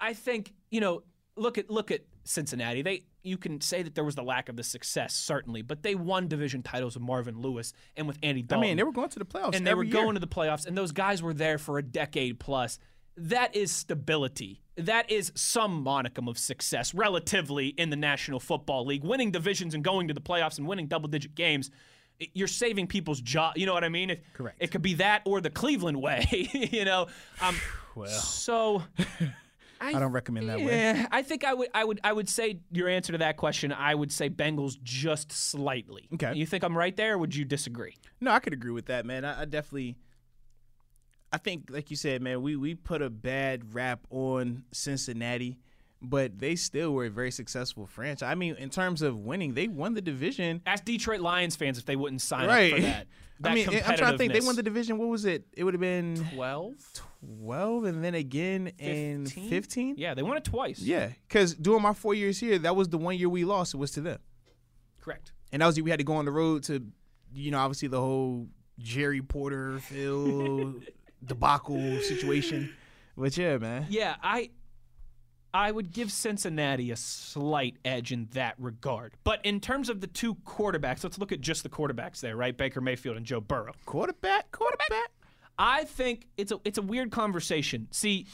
[0.00, 1.02] I think you know
[1.36, 2.82] look at look at Cincinnati.
[2.82, 5.94] They you can say that there was the lack of the success certainly, but they
[5.94, 8.64] won division titles with Marvin Lewis and with Andy Dalton.
[8.64, 9.92] I mean, they were going to the playoffs, and they were year.
[9.92, 12.78] going to the playoffs, and those guys were there for a decade plus.
[13.16, 14.62] That is stability.
[14.76, 19.04] That is some monicum of success, relatively, in the National Football League.
[19.04, 21.70] Winning divisions and going to the playoffs and winning double digit games,
[22.32, 23.58] you're saving people's job.
[23.58, 24.10] You know what I mean?
[24.10, 24.56] It, Correct.
[24.60, 26.26] It could be that or the Cleveland way,
[26.72, 27.08] you know?
[27.42, 27.56] Um,
[27.94, 28.08] Well.
[28.08, 28.82] so.
[29.80, 30.66] I don't recommend that way.
[30.66, 33.72] Yeah, I think I would, I would, I would say your answer to that question.
[33.72, 36.08] I would say Bengals just slightly.
[36.14, 36.34] Okay.
[36.34, 37.96] You think I'm right there, or would you disagree?
[38.20, 39.24] No, I could agree with that, man.
[39.24, 39.96] I, I definitely.
[41.32, 45.58] I think, like you said, man, we we put a bad rap on Cincinnati,
[46.02, 48.28] but they still were a very successful franchise.
[48.30, 50.62] I mean, in terms of winning, they won the division.
[50.66, 52.72] Ask Detroit Lions fans if they wouldn't sign Right.
[52.72, 53.06] up for that.
[53.40, 54.32] that I mean, I'm trying to think.
[54.32, 54.98] They won the division.
[54.98, 55.44] What was it?
[55.56, 56.74] It would have been 12,
[57.42, 59.48] 12, and then again in 15?
[59.50, 59.94] 15.
[59.98, 60.80] Yeah, they won it twice.
[60.80, 63.74] Yeah, because during my four years here, that was the one year we lost.
[63.74, 64.18] It was to them,
[65.00, 65.32] correct.
[65.52, 66.84] and that was we had to go on the road to,
[67.32, 68.46] you know, obviously the whole
[68.78, 70.74] Jerry Porter, Phil
[71.24, 72.74] debacle situation.
[73.16, 73.86] But yeah, man.
[73.90, 74.50] Yeah, I,
[75.52, 79.14] I would give Cincinnati a slight edge in that regard.
[79.24, 82.56] But in terms of the two quarterbacks, let's look at just the quarterbacks there, right?
[82.56, 83.72] Baker Mayfield and Joe Burrow.
[83.84, 85.10] Quarterback, quarterback.
[85.58, 87.88] I think it's a it's a weird conversation.
[87.90, 88.26] See,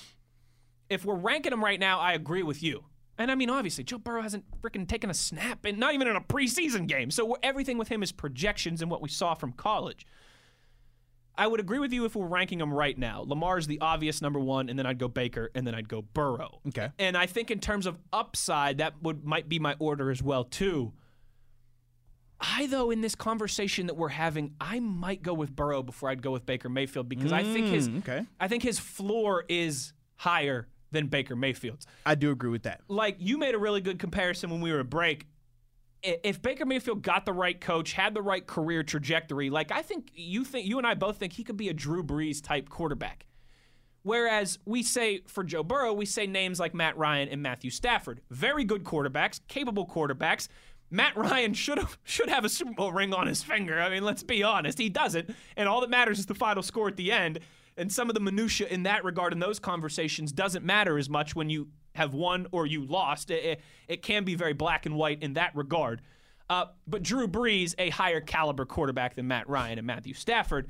[0.89, 2.85] if we're ranking them right now, I agree with you.
[3.19, 6.17] And I mean, obviously, Joe Burrow hasn't freaking taken a snap, and not even in
[6.17, 7.11] a preseason game.
[7.11, 10.07] So everything with him is projections and what we saw from college.
[11.39, 13.22] I would agree with you if we're ranking them right now.
[13.26, 16.61] Lamar's the obvious number one, and then I'd go Baker, and then I'd go Burrow.
[16.68, 16.91] Okay.
[16.99, 20.45] And I think in terms of upside, that would might be my order as well
[20.45, 20.93] too.
[22.41, 26.22] I though in this conversation that we're having, I might go with Burrow before I'd
[26.22, 28.26] go with Baker Mayfield because I think his Mm, okay.
[28.41, 31.87] I think his floor is higher than Baker Mayfield's.
[32.05, 32.80] I do agree with that.
[32.89, 35.26] Like you made a really good comparison when we were at break.
[36.07, 40.11] If Baker Mayfield got the right coach, had the right career trajectory, like I think
[40.15, 43.27] you think you and I both think he could be a Drew Brees type quarterback.
[44.03, 48.21] Whereas we say for Joe Burrow, we say names like Matt Ryan and Matthew Stafford.
[48.31, 50.47] Very good quarterbacks, capable quarterbacks.
[50.93, 53.81] Matt Ryan should have should have a Super Bowl ring on his finger.
[53.81, 55.35] I mean, let's be honest, he doesn't.
[55.57, 57.41] And all that matters is the final score at the end.
[57.77, 61.35] And some of the minutia in that regard in those conversations doesn't matter as much
[61.35, 63.31] when you have won or you lost.
[63.31, 66.03] It, it, it can be very black and white in that regard.
[66.49, 70.69] Uh, but Drew Brees, a higher caliber quarterback than Matt Ryan and Matthew Stafford,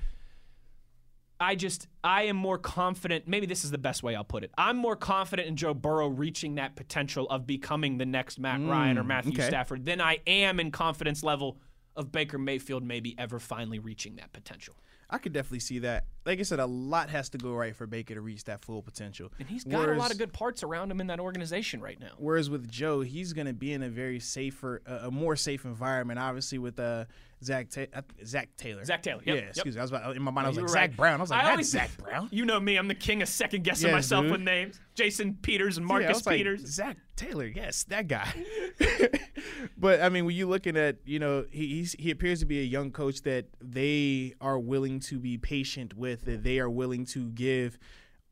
[1.39, 3.29] I just I am more confident.
[3.29, 4.51] Maybe this is the best way I'll put it.
[4.57, 8.97] I'm more confident in Joe Burrow reaching that potential of becoming the next Matt Ryan
[8.97, 9.47] or Matthew okay.
[9.47, 11.59] Stafford than I am in confidence level
[11.95, 14.75] of Baker Mayfield maybe ever finally reaching that potential.
[15.09, 16.05] I could definitely see that.
[16.25, 18.83] Like I said, a lot has to go right for Baker to reach that full
[18.83, 19.33] potential.
[19.39, 22.11] And he's got a lot of good parts around him in that organization right now.
[22.19, 25.65] Whereas with Joe, he's going to be in a very safer, uh, a more safe
[25.65, 26.19] environment.
[26.19, 27.05] Obviously, with uh,
[27.45, 28.85] Zach Ta- uh, Zac Taylor.
[28.85, 29.51] Zac Taylor, Yeah, yep, yep.
[29.51, 29.81] excuse me.
[29.81, 30.47] I was about, in my mind.
[30.47, 30.97] I was like were Zach.
[30.97, 31.21] Brown.
[31.21, 32.29] I was like, I that's always- Zach Brown.
[32.33, 34.33] You know me, I'm the king of second guessing Yes, myself dude.
[34.33, 34.81] with names.
[34.95, 36.67] Jason Peters and Yeah, Marcus like, Peters.
[36.67, 38.33] Zac Taylor, yes, that guy.
[39.77, 42.61] but I mean, when you're looking at, you know, he he's, he appears to be
[42.61, 47.05] a young coach that they are willing to be patient with, that they are willing
[47.07, 47.79] to give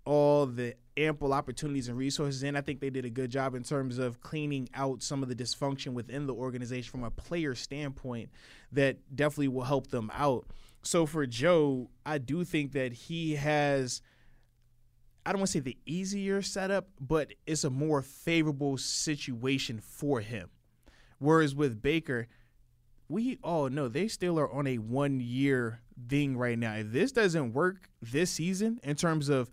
[0.07, 2.43] all the ample opportunities and resources.
[2.43, 5.29] And I think they did a good job in terms of cleaning out some of
[5.31, 8.29] the dysfunction within the organization from a player standpoint
[8.75, 10.47] that definitely will help them out.
[10.83, 14.03] So for Joe, I do think that he has.
[15.27, 20.21] I don't want to say the easier setup, but it's a more favorable situation for
[20.21, 20.51] him.
[21.19, 22.29] Whereas with Baker,
[23.09, 26.75] we all know they still are on a one year thing right now.
[26.75, 29.49] If this doesn't work this season in terms of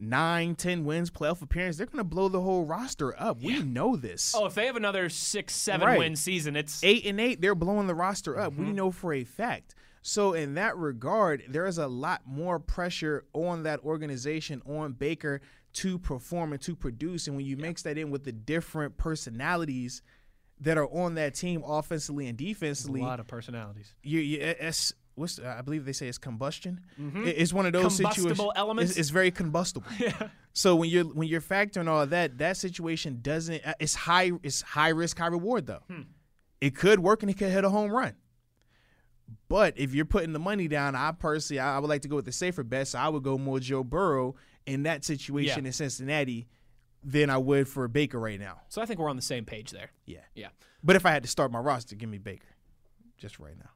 [0.00, 3.42] nine, ten wins, playoff appearance, they're going to blow the whole roster up.
[3.42, 4.34] We know this.
[4.36, 5.98] Oh, if they have another six, seven Right.
[5.98, 8.52] win season, it's eight and eight, they're blowing the roster up.
[8.52, 8.66] Mm-hmm.
[8.66, 9.74] We know for a fact.
[10.02, 15.40] So in that regard, there is a lot more pressure on that organization, on Baker
[15.74, 17.26] to perform and to produce.
[17.26, 20.02] And when you mix that in with the different personalities
[20.60, 23.00] that are on that team, offensively and defensively.
[23.00, 23.92] a lot of personalities.
[24.02, 26.80] you, you it's what's I believe they say it's combustion.
[26.98, 28.02] It- It's one of those Mm-hmm.
[28.04, 28.52] Combustible situations.
[28.56, 28.90] elements?
[28.92, 29.88] It's, it's very combustible.
[29.98, 30.28] yeah.
[30.52, 33.66] So when you're when you're factoring all that, that situation doesn't.
[33.66, 34.30] uh, It's high.
[34.42, 35.82] It's high risk, high reward though.
[35.88, 36.02] Hmm.
[36.60, 38.14] It could work and it could hit a home run.
[39.48, 42.16] But if you're putting the money down, I personally I, I would like to go
[42.16, 42.88] with the safer bet.
[42.88, 44.34] So I would go more Joe Burrow
[44.66, 45.68] in that situation Yeah.
[45.68, 46.48] in Cincinnati
[47.04, 48.60] than I would for Baker right now.
[48.68, 49.90] So I think we're on the same page there.
[50.06, 50.18] Yeah.
[50.34, 50.48] Yeah.
[50.82, 52.48] But if I had to start my roster, give me Baker,
[53.16, 53.70] just right now.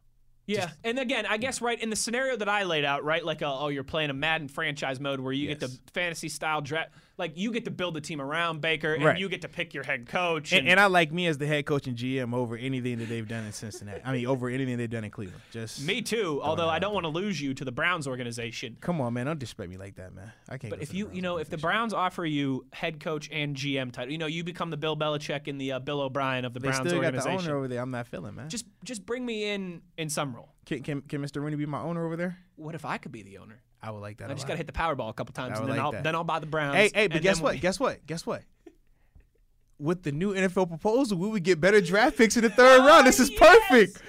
[0.47, 3.43] Yeah, and again, I guess right in the scenario that I laid out, right, like
[3.43, 6.91] uh, oh, you're playing a Madden franchise mode where you get the fantasy style draft,
[7.19, 9.19] like you get to build the team around Baker, and Right.
[9.19, 10.53] you get to pick your head coach.
[10.53, 13.27] And, and I like me as the head coach and GM over anything that they've
[13.27, 14.01] done in Cincinnati.
[14.05, 15.41] I mean, over anything they've done in Cleveland.
[15.51, 16.41] Just me too.
[16.43, 18.77] Although I don't want to lose you to the Browns organization.
[18.81, 19.27] Come on, man.
[19.27, 20.33] Don't disrespect me like that, man.
[20.49, 20.71] I can't.
[20.71, 21.59] But if you, you know, if the.
[21.59, 25.47] Browns offer you head coach and GM title, you know, you become the Bill Belichick
[25.47, 27.81] and the uh, Bill O'Brien of the they Browns still got the owner over there,
[27.81, 28.49] I'm not feeling, man.
[28.49, 30.49] just, just bring me in in some role.
[30.67, 31.41] can, can can Mr.
[31.41, 32.39] Rooney be my owner over there?
[32.57, 33.61] What if I could be the owner?
[33.83, 34.31] I would like that.
[34.31, 36.05] I just got to hit the Powerball a couple times, and then like I'll that.
[36.05, 36.77] then I'll buy the Browns.
[36.77, 37.55] Hey, hey, but guess what?
[37.55, 38.07] be- Guess what?
[38.07, 38.43] Guess what?
[39.79, 42.87] With the new NFL proposal, we would get better draft picks in the third oh,
[42.87, 43.07] round.
[43.07, 43.41] This is yes!
[43.41, 44.01] perfect.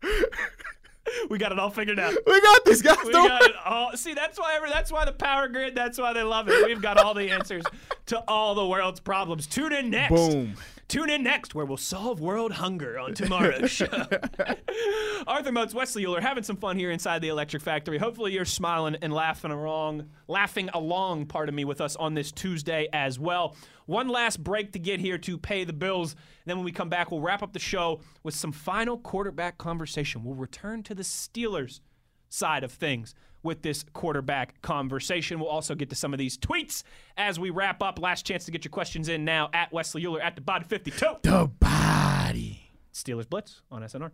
[1.30, 2.14] we got it all figured out.
[2.26, 2.98] We got this, guys.
[3.04, 3.96] We got it all.
[3.96, 4.68] See, that's why ever.
[4.68, 5.74] That's why the power grid.
[5.74, 6.66] That's why they love it.
[6.66, 7.64] We've got all the answers
[8.06, 9.46] to all the world's problems.
[9.46, 10.14] Tune in next.
[10.14, 10.54] Boom.
[10.90, 13.86] Tune in next, where we'll solve world hunger on tomorrow's show.
[15.28, 17.96] Arthur Moats, Wesley Uhler, having some fun here inside the Electric Factory.
[17.96, 21.26] Hopefully, you're smiling and laughing along, laughing along.
[21.26, 23.54] Pardon me, with us on this Tuesday as well.
[23.86, 26.14] One last break to get here to pay the bills.
[26.14, 29.58] And then when we come back, we'll wrap up the show with some final quarterback
[29.58, 30.24] conversation.
[30.24, 31.78] We'll return to the Steelers
[32.28, 35.40] side of things with this quarterback conversation.
[35.40, 36.82] We'll also get to some of these tweets
[37.16, 37.98] as we wrap up.
[37.98, 41.06] Last chance to get your questions in now at Wesley Uhler at the body 52.
[41.22, 42.70] the body.
[42.92, 44.10] Steelers Blitz on SNR.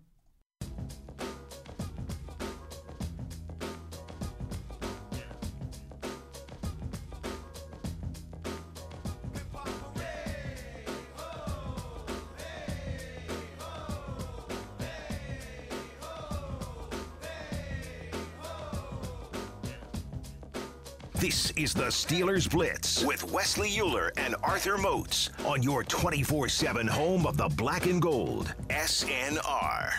[21.86, 27.36] The Steelers Blitz with Wesley Uhler and Arthur Moats on your 24 7 home of
[27.36, 28.52] the black and gold.
[28.70, 29.92] SNR.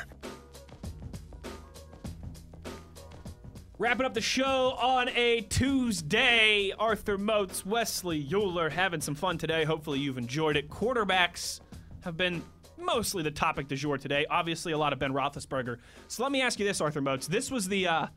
[3.79, 6.73] Wrapping up the show on a Tuesday.
[6.77, 9.63] Arthur Moats, Wesley Uhler having some fun today.
[9.63, 10.69] Hopefully you've enjoyed it.
[10.69, 11.61] Quarterbacks
[12.01, 12.43] have been
[12.77, 14.25] mostly the topic du jour today.
[14.29, 15.77] Obviously, a lot of Ben Roethlisberger.
[16.09, 17.27] So let me ask you this, Arthur Moats.
[17.27, 18.07] This was the, uh,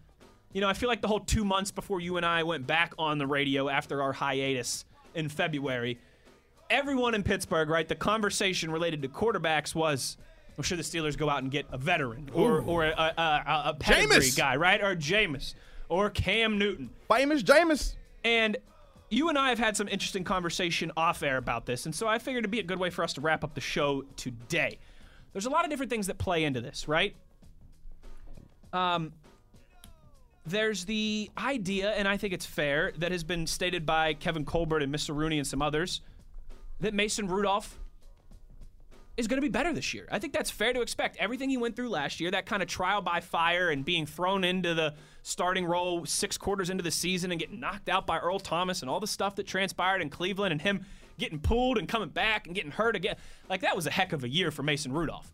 [0.53, 2.93] you know, I feel like the whole two months before you and I went back
[2.99, 5.99] on the radio after our hiatus in February,
[6.69, 10.17] everyone in Pittsburgh, right, the conversation related to quarterbacks was,
[10.57, 13.63] well, should the Steelers go out and get a veteran or, or a, a, a,
[13.67, 14.37] a pedigree Jameis.
[14.37, 14.83] guy, right?
[14.83, 15.55] Or Jameis
[15.89, 16.91] or Cam Newton.
[17.09, 17.97] Famous Jameis.
[18.25, 18.57] And
[19.11, 22.19] you and I have had some interesting conversation off air about this, and so I
[22.19, 24.79] figured it'd be a good way for us to wrap up the show today.
[25.33, 27.15] There's a lot of different things that play into this, right?
[28.73, 29.13] Um,
[30.51, 34.83] there's the idea, and I think it's fair, that has been stated by Kevin Colbert
[34.83, 35.15] and Mr.
[35.15, 36.01] Rooney and some others,
[36.81, 37.79] that Mason Rudolph
[39.17, 40.09] is going to be better this year.
[40.11, 41.17] I think that's fair to expect.
[41.19, 44.45] Everything he went through last year, that kind of trial by fire and being thrown
[44.45, 48.39] into the starting role six quarters into the season and getting knocked out by Earl
[48.39, 50.87] Thomas and all the stuff that transpired in Cleveland and him
[51.19, 53.17] getting pulled and coming back and getting hurt again.
[53.49, 55.31] Like that was a heck of a year for Mason Rudolph.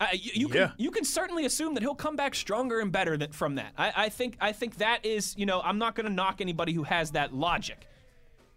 [0.00, 0.66] Uh, you, you Yeah.
[0.68, 3.72] can you can certainly assume that he'll come back stronger and better than, from that.
[3.78, 6.72] I, I think I think that is you know I'm not going to knock anybody
[6.72, 7.86] who has that logic.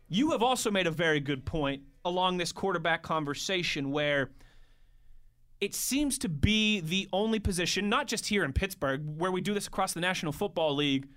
[0.09, 4.31] You have also made a very good point along this quarterback conversation where
[5.61, 9.53] it seems to be the only position, not just here in Pittsburgh, where we do
[9.53, 11.07] this across the National Football League,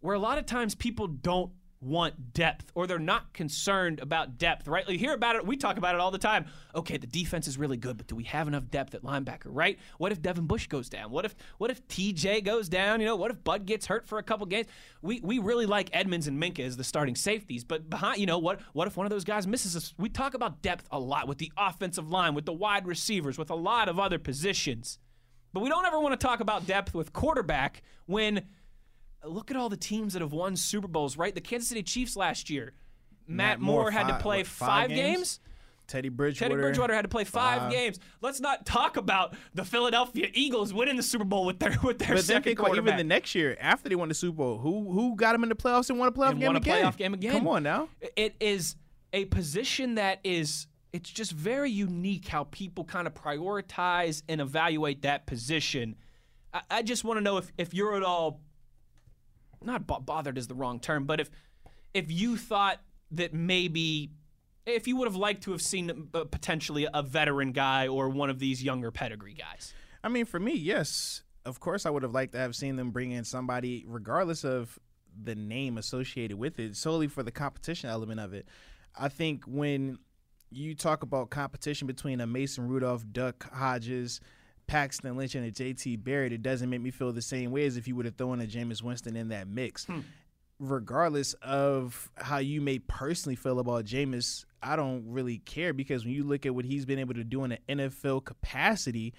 [0.00, 4.66] where a lot of times people don't want depth or they're not concerned about depth,
[4.66, 4.88] right?
[4.88, 6.46] You hear about it, we talk about it all the time.
[6.74, 9.78] Okay, the defense is really good, but do we have enough depth at linebacker, right?
[9.98, 11.10] What if Devin Bush goes down?
[11.10, 13.00] What if what if TJ goes down?
[13.00, 14.66] You know, what if Bud gets hurt for a couple games?
[15.02, 18.38] We we really like Edmunds and Minkah as the starting safeties, but behind, you know,
[18.38, 19.94] what what if one of those guys misses us?
[19.98, 23.50] We talk about depth a lot with the offensive line, with the wide receivers, with
[23.50, 24.98] a lot of other positions.
[25.52, 28.46] But we don't ever want to talk about depth with quarterback when
[29.28, 31.34] look at all the teams that have won Super Bowls, right?
[31.34, 32.72] The Kansas City Chiefs last year.
[33.28, 35.16] Matt, Matt Moore, Moore, had to play what, five, five games.
[35.16, 35.40] games?
[35.86, 36.50] Teddy Bridgewater.
[36.50, 37.72] Teddy Bridgewater had to play five, Five.
[37.72, 37.98] games.
[38.20, 42.16] Let's not talk about the Philadelphia Eagles winning the Super Bowl with their with their
[42.16, 45.14] But second about even the next year after they won the Super Bowl, who who
[45.16, 46.84] got them in the playoffs and won a playoff and game won a again?
[46.84, 47.32] playoff game again.
[47.32, 47.88] Come on now.
[48.16, 48.76] It is
[49.12, 55.02] a position that is it's just very unique how people kind of prioritize and evaluate
[55.02, 55.96] that position.
[56.52, 58.40] I, I just want to know if, if you're at all
[59.62, 61.30] not bo- bothered is the wrong term, but if
[61.94, 62.80] if you thought
[63.12, 64.10] that maybe
[64.66, 68.30] if you would have liked to have seen uh, potentially a veteran guy or one
[68.30, 69.72] of these younger pedigree guys.
[70.02, 71.22] I mean, for me, yes.
[71.44, 74.78] Of course, I would have liked to have seen them bring in somebody, regardless of
[75.22, 78.48] the name associated with it, solely for the competition element of it.
[78.98, 79.98] I think when
[80.50, 84.20] you talk about competition between a Mason Rudolph, Duck Hodges,
[84.66, 87.76] Paxton Lynch, and a JT Barrett, it doesn't make me feel the same way as
[87.76, 89.84] if you would have thrown a Jameis Winston in that mix.
[89.84, 90.00] Hmm.
[90.58, 96.14] Regardless of how you may personally feel about Jameis, I don't really care because when
[96.14, 99.12] you look at what he's been able to do in an NFL capacity,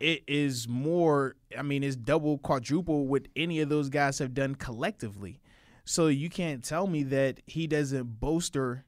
[0.00, 4.54] it is more i mean it's double quadruple what any of those guys have done
[4.54, 5.40] collectively
[5.84, 8.84] so you can't tell me that he doesn't bolster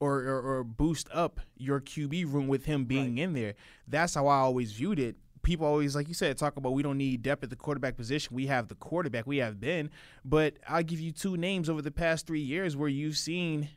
[0.00, 3.54] or, or, or boost up your qb room with him being in there.
[3.86, 5.16] That's how i always viewed it.
[5.42, 8.34] People always like you said talk about we don't need depth at the quarterback position.
[8.34, 9.26] We have the quarterback.
[9.26, 9.90] We have Ben.
[10.24, 13.68] but i'll give you two names over the past three years where you've seen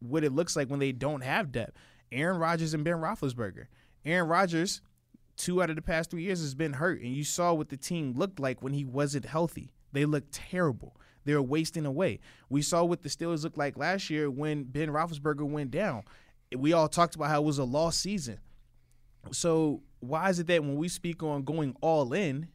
[0.00, 1.76] what it looks like when they don't have depth.
[2.12, 3.66] Aaron rodgers and ben roethlisberger.
[4.04, 4.80] Aaron rodgers
[5.36, 7.76] two out of the past three years has been hurt, and you saw what the
[7.76, 9.72] team looked like when he wasn't healthy.
[9.92, 10.96] They looked terrible.
[11.26, 12.20] They were wasting away.
[12.48, 16.04] We saw what the Steelers looked like last year when Ben Roethlisberger went down.
[16.56, 18.38] We all talked about how it was a lost season.
[19.32, 22.48] So why is it that when we speak on going all in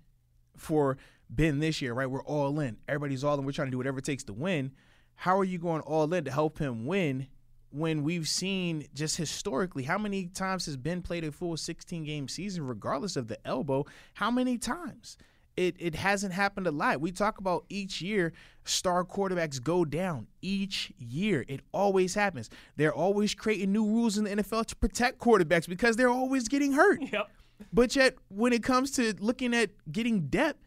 [0.56, 0.98] for
[1.30, 2.10] Ben this year, right?
[2.10, 2.78] We're all in.
[2.88, 3.46] Everybody's all in.
[3.46, 4.72] We're trying to do whatever it takes to win.
[5.16, 7.28] How are you going all in to help him win
[7.72, 12.30] when we've seen just historically how many times has Ben played a full 16 game
[12.30, 13.86] season, regardless of the elbow?
[14.14, 15.18] How many times?
[15.62, 17.02] It, it hasn't happened a lot.
[17.02, 18.34] We talk about each year
[18.64, 21.46] star quarterbacks go down each year.
[21.48, 22.50] It always happens.
[22.78, 26.74] They're always creating new rules in the NFL to protect quarterbacks because they're always getting
[26.74, 27.00] hurt.
[27.12, 27.30] Yep.
[27.72, 30.58] But yet, when it comes to looking at getting depth,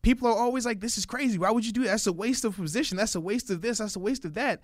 [0.00, 1.36] people are always like, "This is crazy.
[1.36, 1.90] Why would you do that?
[1.90, 2.96] That's a waste of position.
[2.96, 3.76] That's a waste of this.
[3.76, 4.62] That's a waste of that."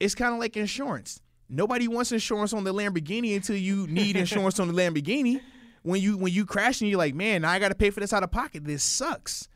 [0.00, 1.20] It's kind of like insurance.
[1.50, 5.42] Nobody wants insurance on the Lamborghini until you need insurance on the Lamborghini.
[5.82, 8.00] When you when you crash and you're like, "Man, now I got to pay for
[8.00, 8.64] this out of pocket.
[8.64, 9.48] This sucks."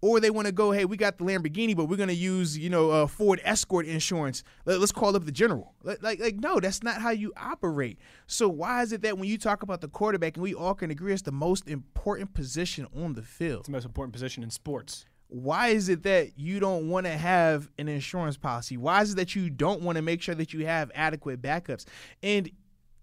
[0.00, 2.70] Or they want to go, hey, we got the Lamborghini, but we're gonna use, you
[2.70, 4.44] know, uh, Ford Escort insurance.
[4.64, 5.74] Let, us call up the general.
[5.82, 7.98] Like, like, like, no, that's not how you operate.
[8.28, 10.92] So why is it that when you talk about the quarterback, and we all can
[10.92, 14.50] agree it's the most important position on the field, It's the most important position in
[14.50, 15.04] sports.
[15.26, 18.76] why is it that you don't want to have an insurance policy?
[18.76, 21.86] Why is it that you don't want to make sure that you have adequate backups?
[22.22, 22.48] And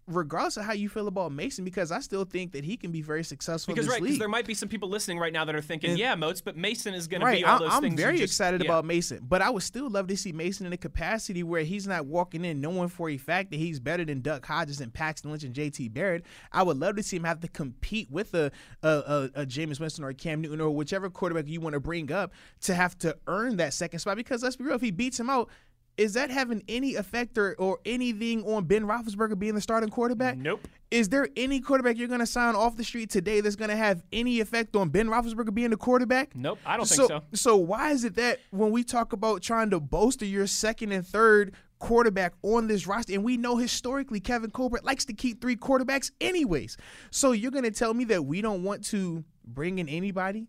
[0.07, 3.02] regardless of how you feel about Mason, because I still think that he can be
[3.02, 5.45] very successful Because in this right, because there might be some people listening right now
[5.45, 7.72] that are thinking, And- yeah, Moats, but Mason is going to be all I- those
[7.73, 7.94] I'm things.
[7.94, 8.68] you very just- excited yeah.
[8.68, 11.88] about Mason, but I would still love to see Mason in a capacity where he's
[11.88, 15.32] not walking in knowing for a fact that he's better than Duck Hodges and Paxton
[15.32, 16.23] Lynch and JT Barrett.
[16.52, 18.52] I would love to see him have to compete with a
[18.84, 22.11] a, a, a Jameis Winston or Cam Newton or whichever quarterback you want to bring
[22.11, 24.18] up to have to earn that second spot.
[24.18, 25.49] Because let's be real, if he beats him out.
[25.97, 30.38] Is that having any effect or, or anything on Ben Roethlisberger being the starting quarterback?
[30.38, 30.67] Nope.
[30.91, 33.76] Is there any quarterback you're going to sign off the street today that's going to
[33.76, 36.35] have any effect on Ben Roethlisberger being the quarterback?
[36.35, 37.22] Nope, I don't think so.
[37.34, 41.05] So why is it that when we talk about trying to bolster your second and
[41.05, 45.55] third quarterback on this roster, and we know historically Kevin Colbert likes to keep three
[45.55, 46.77] quarterbacks anyways.
[47.11, 50.47] So you're gonna tell me that we don't want to bring in anybody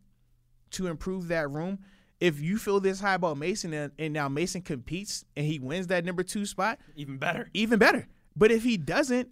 [0.73, 1.79] to improve that room?
[2.21, 5.89] If you feel this high about Mason and, and now Mason competes and he wins
[5.89, 7.51] that number two spot, Even better.
[7.53, 8.07] even better.
[8.35, 9.29] But if he doesn't,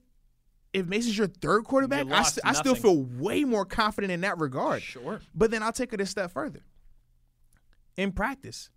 [0.73, 4.39] if Mason's your third quarterback, I, st- I still feel way more confident in that
[4.39, 4.83] regard.
[4.83, 5.21] Sure.
[5.35, 6.61] But then I'll take it a step further.
[7.97, 8.71] In practice,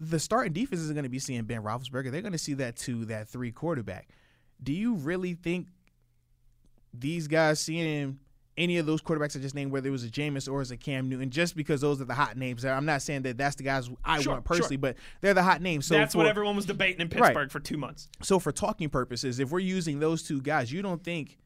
[0.00, 2.10] the starting defense isn't going to be seeing Ben Roethlisberger.
[2.10, 4.08] They're going to see that two, that three quarterback.
[4.62, 5.68] Do you really think
[6.94, 8.18] these guys seeing
[8.56, 10.76] any of those quarterbacks I just named, whether it was a Jameis or as a
[10.76, 12.64] Cam Newton, just because those are the hot names.
[12.64, 14.80] I'm not saying that that's the guys I Sure, want personally, sure.
[14.80, 15.86] but they're the hot names.
[15.86, 17.22] So That's for, what everyone was debating in Right.
[17.28, 18.08] Pittsburgh for two months.
[18.22, 21.36] So for talking purposes, if we're using those two guys, you don't think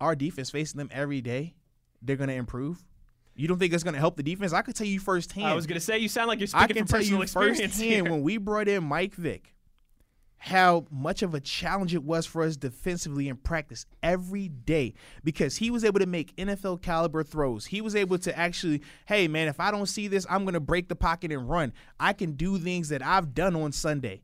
[0.00, 1.54] our defense facing them every day,
[2.02, 2.84] they're going to improve?
[3.34, 4.52] You don't think it's going to help the defense?
[4.52, 5.46] I could tell you firsthand.
[5.46, 7.22] I was gonna say you sound like you're I speaking can from tell personal you
[7.22, 8.04] experience firsthand here.
[8.04, 9.54] when we brought in Mike Vick,
[10.38, 14.94] how much of a challenge it was for us defensively in practice every day
[15.24, 17.66] because he was able to make NFL caliber throws.
[17.66, 20.88] He was able to actually, hey man, if I don't see this, I'm gonna break
[20.88, 21.72] the pocket and run.
[21.98, 24.22] I can do things that I've done on Sunday.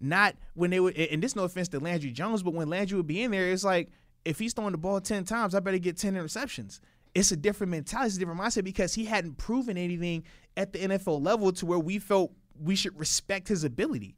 [0.00, 3.08] Not when they would, and this no offense to Landry Jones, but when Landry would
[3.08, 3.90] be in there, it's like
[4.24, 6.78] if he's throwing the ball ten times, I better get ten interceptions.
[7.16, 10.22] It's a different mentality, it's a different mindset because he hadn't proven anything
[10.56, 12.30] at the NFL level to where we felt
[12.60, 14.14] we should respect his ability.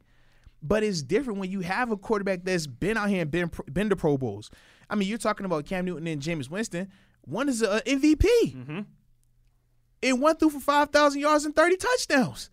[0.63, 3.89] But it's different when you have a quarterback that's been out here and been been
[3.91, 4.51] to Pro Bowls.
[4.91, 6.89] I mean, you're talking about Cam Newton and Jameis Winston.
[7.23, 8.25] One is an MVP.
[8.25, 8.81] Mm-hmm.
[10.03, 12.51] It went through for five thousand yards and thirty touchdowns.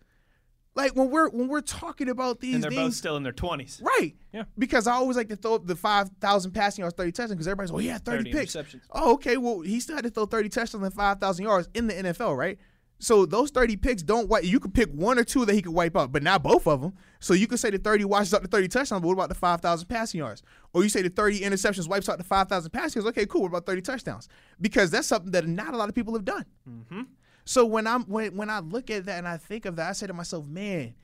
[0.74, 3.82] Like when we're when we're talking about these and they're both still in their twenties.
[3.84, 4.14] right?
[4.32, 4.44] Yeah.
[4.56, 7.32] Because I always like to throw up the five thousand passing yards, thirty touchdowns.
[7.32, 8.56] Because everybody's, oh yeah, thirty, 30 picks.
[8.92, 9.36] Oh, okay.
[9.38, 12.36] Well, he still had to throw thirty touchdowns and five thousand yards in the NFL,
[12.36, 12.58] right?
[13.00, 14.28] So those thirty picks don't.
[14.28, 16.66] Wipe, you could pick one or two that he could wipe out, but not both
[16.66, 16.94] of them.
[17.20, 19.34] So you could say the thirty washes out the thirty touchdowns, but what about the
[19.36, 20.42] five thousand passing yards?
[20.72, 23.16] Or you say the thirty interceptions wipes out the five thousand passing yards?
[23.16, 23.42] Okay, cool.
[23.42, 24.28] What about thirty touchdowns?
[24.60, 26.44] Because that's something that not a lot of people have done.
[26.68, 27.02] Mm-hmm.
[27.44, 29.92] So when I'm when when I look at that and I think of that, I
[29.92, 30.94] say to myself, man,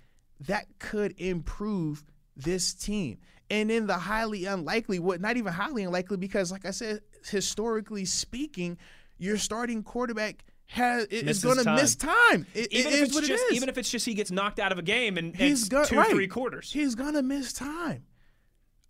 [0.41, 2.05] that could improve
[2.37, 3.19] this team.
[3.51, 8.05] And in the highly unlikely, what not even highly unlikely, because like I said, historically
[8.05, 8.79] speaking,
[9.19, 12.47] your starting quarterback has is going to miss time.
[12.55, 13.57] It, Even it if is it's what just it is.
[13.57, 15.97] even if it's just he gets knocked out of a game and He's go- two
[15.97, 16.11] right.
[16.11, 16.73] three quarters.
[16.73, 18.05] He's gonna miss time.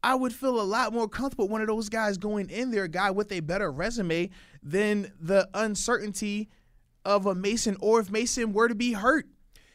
[0.03, 2.85] I would feel a lot more comfortable with one of those guys going in there,
[2.85, 4.31] a guy with a better resume
[4.63, 6.51] than the uncertainty
[7.05, 9.27] of a Mason, or if Mason were to be hurt.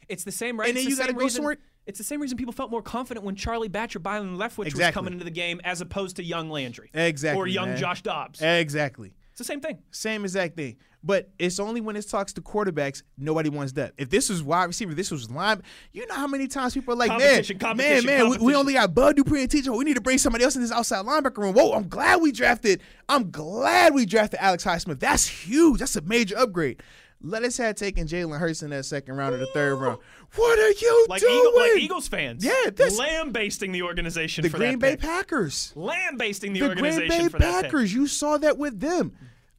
[0.07, 0.69] It's the same, right?
[0.69, 2.84] And then the you gotta go reason- somewhere- It's the same reason people felt more
[2.84, 6.49] confident when Charlie Batcher, Byron Leftwich was coming into the game as opposed to young
[6.51, 6.91] Landry.
[6.93, 7.77] Exactly, Or young man.
[7.77, 8.39] Josh Dobbs.
[8.41, 9.13] Exactly.
[9.31, 9.80] It's the same thing.
[9.89, 10.77] Same exact thing.
[11.01, 13.93] But it's only when it talks to quarterbacks, nobody wants that.
[13.97, 15.63] If this was wide receiver, this was line.
[15.93, 18.27] You know how many times people are like, man, Competition, man, competition, man, we, we
[18.31, 18.55] competition.
[18.59, 19.77] only got Bud Dupree and TJ.
[19.77, 21.53] We need to bring somebody else in this outside linebacker room.
[21.55, 22.81] Whoa, I'm glad we drafted.
[23.07, 24.99] I'm glad we drafted Alex Highsmith.
[24.99, 25.80] That's huge.
[25.80, 26.84] That's a major upgrade.
[27.21, 29.99] Let us have taken Jalen Hurts in that second round or the third round.
[30.35, 31.34] What are you Like, doing?
[31.34, 32.43] Eagle, like Eagles fans.
[32.43, 34.99] Yeah, this- lambasting the organization the for Green that Bay pick.
[35.01, 35.71] Packers.
[35.76, 37.30] Lambasting the, the Green Bay.
[37.30, 37.93] Packers.
[37.93, 39.13] You saw that with them.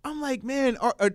[0.04, 1.10] I'm like, man, are, are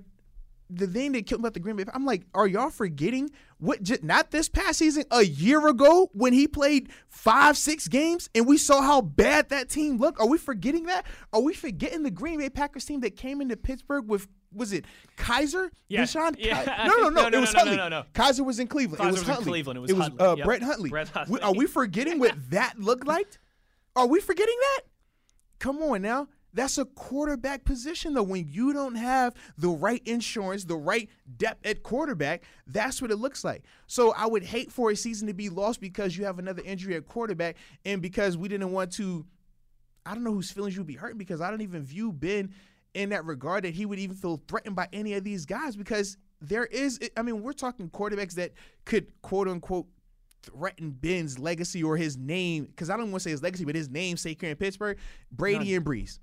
[0.70, 1.86] the thing that killed me about the Green Bay?
[1.94, 3.30] I'm like, are y'all forgetting
[3.60, 3.84] what?
[3.84, 8.48] Just, not this past season, a year ago when he played five, six games, and
[8.48, 10.20] we saw how bad that team looked.
[10.20, 11.06] Are we forgetting that?
[11.34, 14.28] Are we forgetting the Green Bay Packers team that came into Pittsburgh with?
[14.54, 14.86] Was it
[15.18, 15.70] Kizer?
[15.90, 16.36] Yeah, DeShone?
[16.40, 17.78] yeah, Ki- no, no, no, no, no, It was no, no, Hundley.
[17.78, 18.04] no, no.
[18.14, 19.02] Kizer was in Cleveland.
[19.02, 19.52] Kizer it was, was in Hundley.
[19.52, 19.78] Cleveland.
[19.78, 20.26] It was Hundley.
[20.26, 20.46] uh, Yep.
[20.46, 20.90] Brett Hundley.
[20.90, 21.42] Brett Hundley.
[21.42, 23.28] Are we forgetting what that looked like?
[23.98, 24.82] Are we forgetting that?
[25.60, 26.28] Come on now.
[26.56, 28.24] That's a quarterback position, though.
[28.24, 33.18] When you don't have the right insurance, the right depth at quarterback, that's what it
[33.18, 33.64] looks like.
[33.88, 36.96] So I would hate for a season to be lost because you have another injury
[36.96, 39.26] at quarterback and because we didn't want to.
[40.06, 42.54] I don't know whose feelings you would be hurt because I don't even view Ben
[42.94, 46.16] in that regard that he would even feel threatened by any of these guys because
[46.40, 48.54] there is, I mean, we're talking quarterbacks that
[48.86, 49.88] could quote unquote
[50.44, 53.76] threaten Ben's legacy or his name because I don't want to say his legacy, but
[53.76, 54.98] his name say here in Pittsburgh,
[55.32, 56.20] Brady and Brees.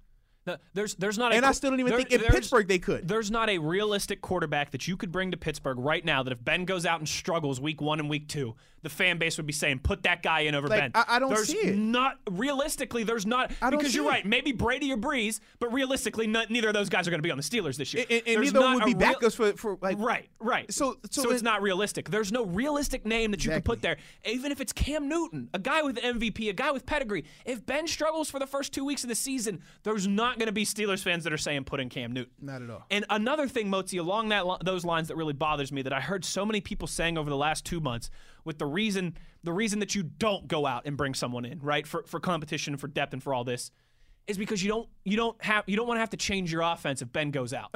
[0.74, 3.06] There's there's not a And I still don't even there- think in Pittsburgh they could.
[3.06, 6.44] There's not a realistic quarterback that you could bring to Pittsburgh right now that if
[6.44, 9.52] Ben goes out and struggles week one and week two, the fan base would be
[9.52, 10.90] saying, put that guy in over Like, Ben.
[10.94, 11.76] I- I don't there's see it.
[11.76, 14.08] Not realistically, there's not I don't because you're it.
[14.08, 14.26] right.
[14.26, 17.30] Maybe Brady or Brees, but realistically, not, neither of those guys are going to be
[17.30, 18.04] on the Steelers this year.
[18.10, 20.72] And, and neither would be real- backups for, for like Right, right.
[20.72, 22.10] So- so it's it- not realistic.
[22.10, 23.96] There's no realistic name that you could put there.
[24.26, 27.24] Even if it's Cam Newton, a guy with MVP, a guy with pedigree.
[27.44, 30.52] If Ben struggles for the first two weeks of the season, there's not going to
[30.52, 32.32] be Steelers fans that are saying put in Cam Newton.
[32.40, 32.84] Not at all.
[32.90, 36.24] And another thing, Moatsy, along that those lines that really bothers me that I heard
[36.24, 38.10] so many people saying over the last two months,
[38.44, 41.86] with the reason the reason that you don't go out and bring someone in, right,
[41.86, 43.70] for for competition, for depth, and for all this.
[44.28, 46.62] Is because you don't you don't have you don't want to have to change your
[46.62, 47.70] offense if Ben goes out.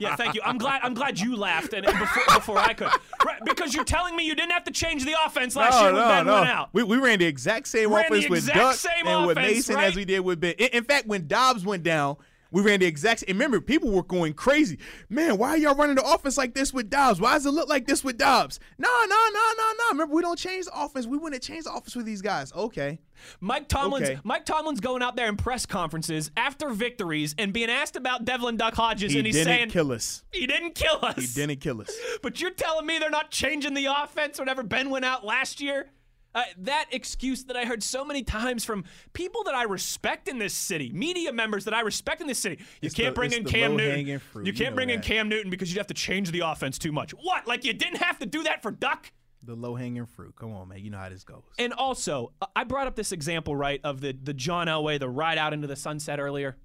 [0.00, 0.40] yeah, thank you.
[0.42, 2.88] I'm glad I'm glad you laughed and and before, before I could,
[3.22, 3.38] right?
[3.44, 6.26] Because you're telling me you didn't have to change the offense last year when Ben
[6.26, 6.70] went out.
[6.72, 9.88] We, we ran the exact same Ran offense with Duck and with Mason right?
[9.88, 10.54] as we did with Ben.
[10.54, 12.16] In, in fact, when Dobbs went down,
[12.52, 13.22] We ran the exact.
[13.26, 14.78] And remember, people were going crazy.
[15.08, 17.20] Man, why are y'all running the offense like this with Dobbs?
[17.20, 18.60] Why does it look like this with Dobbs?
[18.78, 19.84] No, no, no, no, no.
[19.92, 21.06] Remember, we don't change the offense.
[21.06, 22.52] We wouldn't change the offense with these guys.
[22.52, 22.98] Okay.
[23.40, 24.20] Mike Tomlin's Okay.
[24.24, 28.56] Mike Tomlin's going out there in press conferences after victories and being asked about Devlin
[28.58, 30.22] Duck Hodges, He and he's didn't saying kill us.
[30.32, 31.16] he didn't kill us.
[31.16, 31.90] He didn't kill us.
[32.22, 35.88] But you're telling me they're not changing the offense whenever Ben went out last year?
[36.36, 38.84] Uh, that excuse that I heard so many times from
[39.14, 42.56] people that I respect in this city, media members that I respect in this city.
[42.82, 44.18] You It's can't the- bring in Cam Newton.
[44.18, 44.46] fruit.
[44.46, 45.00] You You can't know bring in.
[45.00, 47.12] Cam Newton because you'd have to change the offense too much.
[47.12, 47.46] What?
[47.46, 49.10] Like you didn't have to do that for Duck?
[49.42, 50.34] The low hanging fruit.
[50.36, 50.80] Come on, man.
[50.84, 51.42] You know how this goes.
[51.58, 55.08] And also, uh, I brought up this example, right, of the the John Elway, the
[55.08, 56.56] ride out into the sunset earlier.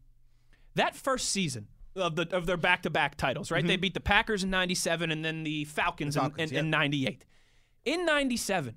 [0.76, 3.66] That first season of the of their back to back titles, right?
[3.66, 6.28] They beat the Packers in '97 and then the Falcons, Mm-hmm.
[6.28, 6.72] Falcons, in, in, yep.
[6.72, 7.26] '98.
[7.86, 8.76] In '97,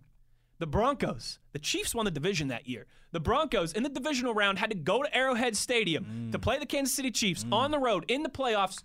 [0.58, 2.86] the Broncos, the Chiefs won the division that year.
[3.12, 6.32] The Broncos in the divisional round had to go to Arrowhead Stadium Mm.
[6.32, 8.82] to play the Kansas City Chiefs on the road in the playoffs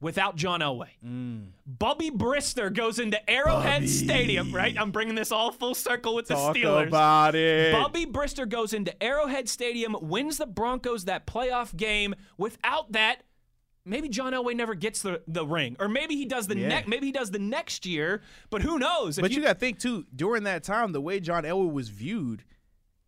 [0.00, 0.88] without John Elway.
[1.66, 3.86] Bubby Brister goes into Arrowhead Mm.
[3.86, 3.86] Bubby.
[3.86, 4.76] Stadium, right?
[4.78, 6.88] I'm bringing this all full circle with Talk the Steelers.
[6.88, 7.72] about it.
[7.72, 12.14] Bubby Brister goes into Arrowhead Stadium, wins the Broncos that playoff game.
[12.36, 13.22] Without that,
[13.84, 16.68] maybe John Elway never gets the, the ring, or maybe he does the Yeah.
[16.68, 16.88] next.
[16.88, 18.22] Maybe he does the next year.
[18.50, 19.18] But who knows?
[19.18, 20.06] If But you, got to think too.
[20.14, 22.44] During that time, the way John Elway was viewed,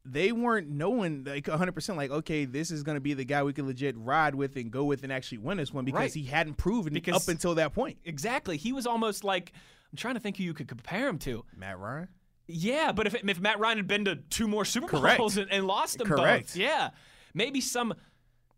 [0.04, 3.42] they weren't knowing like 100 percent like, okay, this is going to be the guy
[3.42, 6.12] we can legit ride with and go with and actually win this one because Right.
[6.14, 7.98] he hadn't proven Because- up until that point.
[8.04, 9.52] exactly, he was almost like
[9.92, 11.44] I'm trying to think who you could compare him to.
[11.56, 12.08] Matt Ryan.
[12.48, 15.16] Yeah, but if if Matt Ryan had been to two more Super Correct.
[15.18, 16.48] Bowls and, and lost them Correct.
[16.48, 16.90] both, yeah,
[17.32, 17.94] maybe some.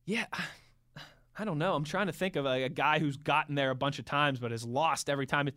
[0.06, 0.24] Yeah,
[1.38, 1.74] I don't know.
[1.74, 4.38] I'm trying to think of a, a guy who's gotten there a bunch of times
[4.40, 5.48] but has lost every time.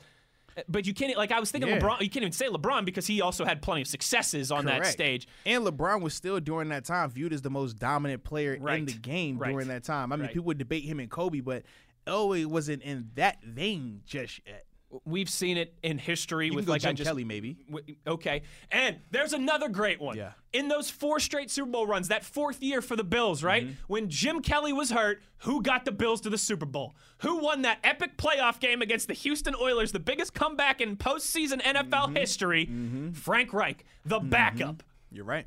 [0.57, 1.79] Eh, but you can't like I was thinking Yeah.
[1.79, 2.01] LeBron.
[2.01, 5.27] You can't even say LeBron because he also had plenty of successes on that stage.
[5.45, 8.93] And LeBron was still during that time viewed as the most dominant player in the
[8.93, 9.51] game Right.
[9.51, 10.11] during that time.
[10.11, 10.33] I mean, Right.
[10.33, 11.63] people would debate him and Kobe, but
[12.07, 14.65] Elway wasn't in that vein just yet.
[15.05, 17.57] We've seen it in history You with like I Jim just Kelly, maybe.
[17.69, 18.41] W- Okay.
[18.71, 20.17] And there's another great one.
[20.17, 20.31] Yeah.
[20.51, 23.65] In those four straight Super Bowl runs, that fourth year for the Bills, right?
[23.65, 23.73] Mm-hmm.
[23.87, 26.95] When Jim Kelly was hurt, who got the Bills to the Super Bowl?
[27.19, 31.61] Who won that epic playoff game against the Houston Oilers, the biggest comeback in postseason
[31.61, 32.15] NFL Mm-hmm.
[32.15, 32.69] history?
[33.13, 34.81] Frank Reich, the backup.
[35.11, 35.45] You're right.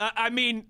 [0.00, 0.66] I I mean,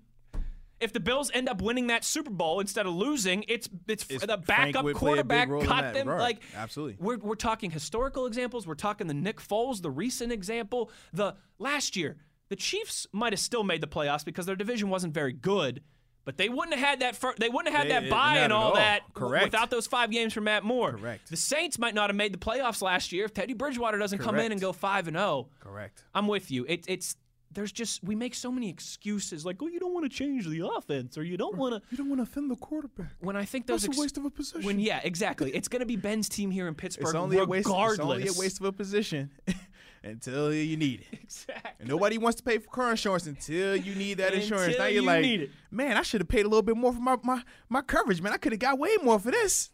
[0.83, 4.25] if the Bills end up winning that Super Bowl instead of losing, it's it's, It's
[4.25, 6.19] the backup would play a big quarterback got them right.
[6.19, 6.97] like Absolutely.
[6.99, 8.67] We're we're talking historical examples.
[8.67, 10.91] We're talking the Nick Foles, the recent example.
[11.13, 12.17] The last year,
[12.49, 15.81] the Chiefs might have still made the playoffs because their division wasn't very good.
[16.25, 17.17] But they wouldn't have had that.
[17.17, 18.75] Fir- they wouldn't have had They- that not and all all.
[18.75, 19.43] that Correct.
[19.43, 20.93] without those five games from Matt Moore.
[20.93, 21.29] Correct.
[21.29, 24.39] The Saints might not have made the playoffs last year if Teddy Bridgewater doesn't come
[24.39, 25.49] in and go five and zero.
[25.59, 26.01] Correct.
[26.15, 26.65] I'm with you.
[26.69, 27.17] It, it's
[27.53, 30.67] there's just we make so many excuses like, oh, you don't want to change the
[30.67, 31.81] offense or you don't want to.
[31.91, 33.13] You don't want to offend the quarterback.
[33.19, 34.65] When I think those That's a waste of a position.
[34.65, 35.51] When yeah, exactly.
[35.51, 37.07] It's going to be Ben's team here in Pittsburgh.
[37.07, 37.67] It's only a waste.
[37.67, 37.99] regardless.
[37.99, 39.31] It's only a waste of a position
[40.03, 41.19] until you need it.
[41.23, 41.71] Exactly.
[41.79, 44.77] And nobody wants to pay for car insurance until you need that insurance.
[44.77, 47.17] Now you're you like, man, I should have paid a little bit more for my,
[47.23, 48.33] my, my coverage, man.
[48.33, 49.69] I could have got way more for this.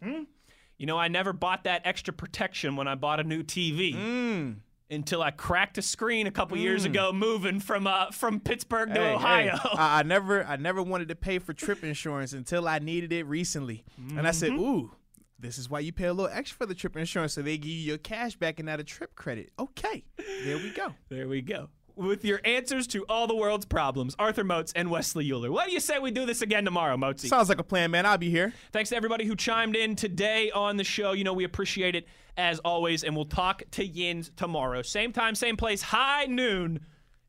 [0.78, 3.94] You know, I never bought that extra protection when I bought a new TV.
[3.94, 4.56] Mm.
[4.90, 9.00] Until I cracked a screen a couple years ago, moving from uh, from Pittsburgh to
[9.00, 9.58] Hey, hey, Ohio.
[9.74, 13.24] I, I never I never wanted to pay for trip insurance until I needed it
[13.26, 13.84] recently.
[14.16, 14.60] And I said, Mm-hmm.
[14.60, 14.90] ooh,
[15.38, 17.70] this is why you pay a little extra for the trip insurance so they give
[17.70, 19.50] you your cash back and not a trip credit.
[19.58, 20.04] Okay.
[20.44, 20.92] There we go.
[21.08, 21.68] There we go.
[22.00, 25.50] With your answers to all the world's problems, Arthur Moats and Wesley Uhler.
[25.50, 27.28] What do you say we do this again tomorrow, Moatsy?
[27.28, 28.06] Sounds like a plan, man.
[28.06, 28.54] I'll be here.
[28.72, 31.12] Thanks to everybody who chimed in today on the show.
[31.12, 32.08] You know, we appreciate it
[32.38, 34.80] as always, and we'll talk to Yins tomorrow.
[34.80, 36.80] Same time, same place, high noon.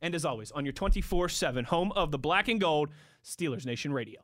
[0.02, 2.91] And as always, on your 24 7 home of the black and gold,
[3.26, 4.22] Steelers Nation Radio.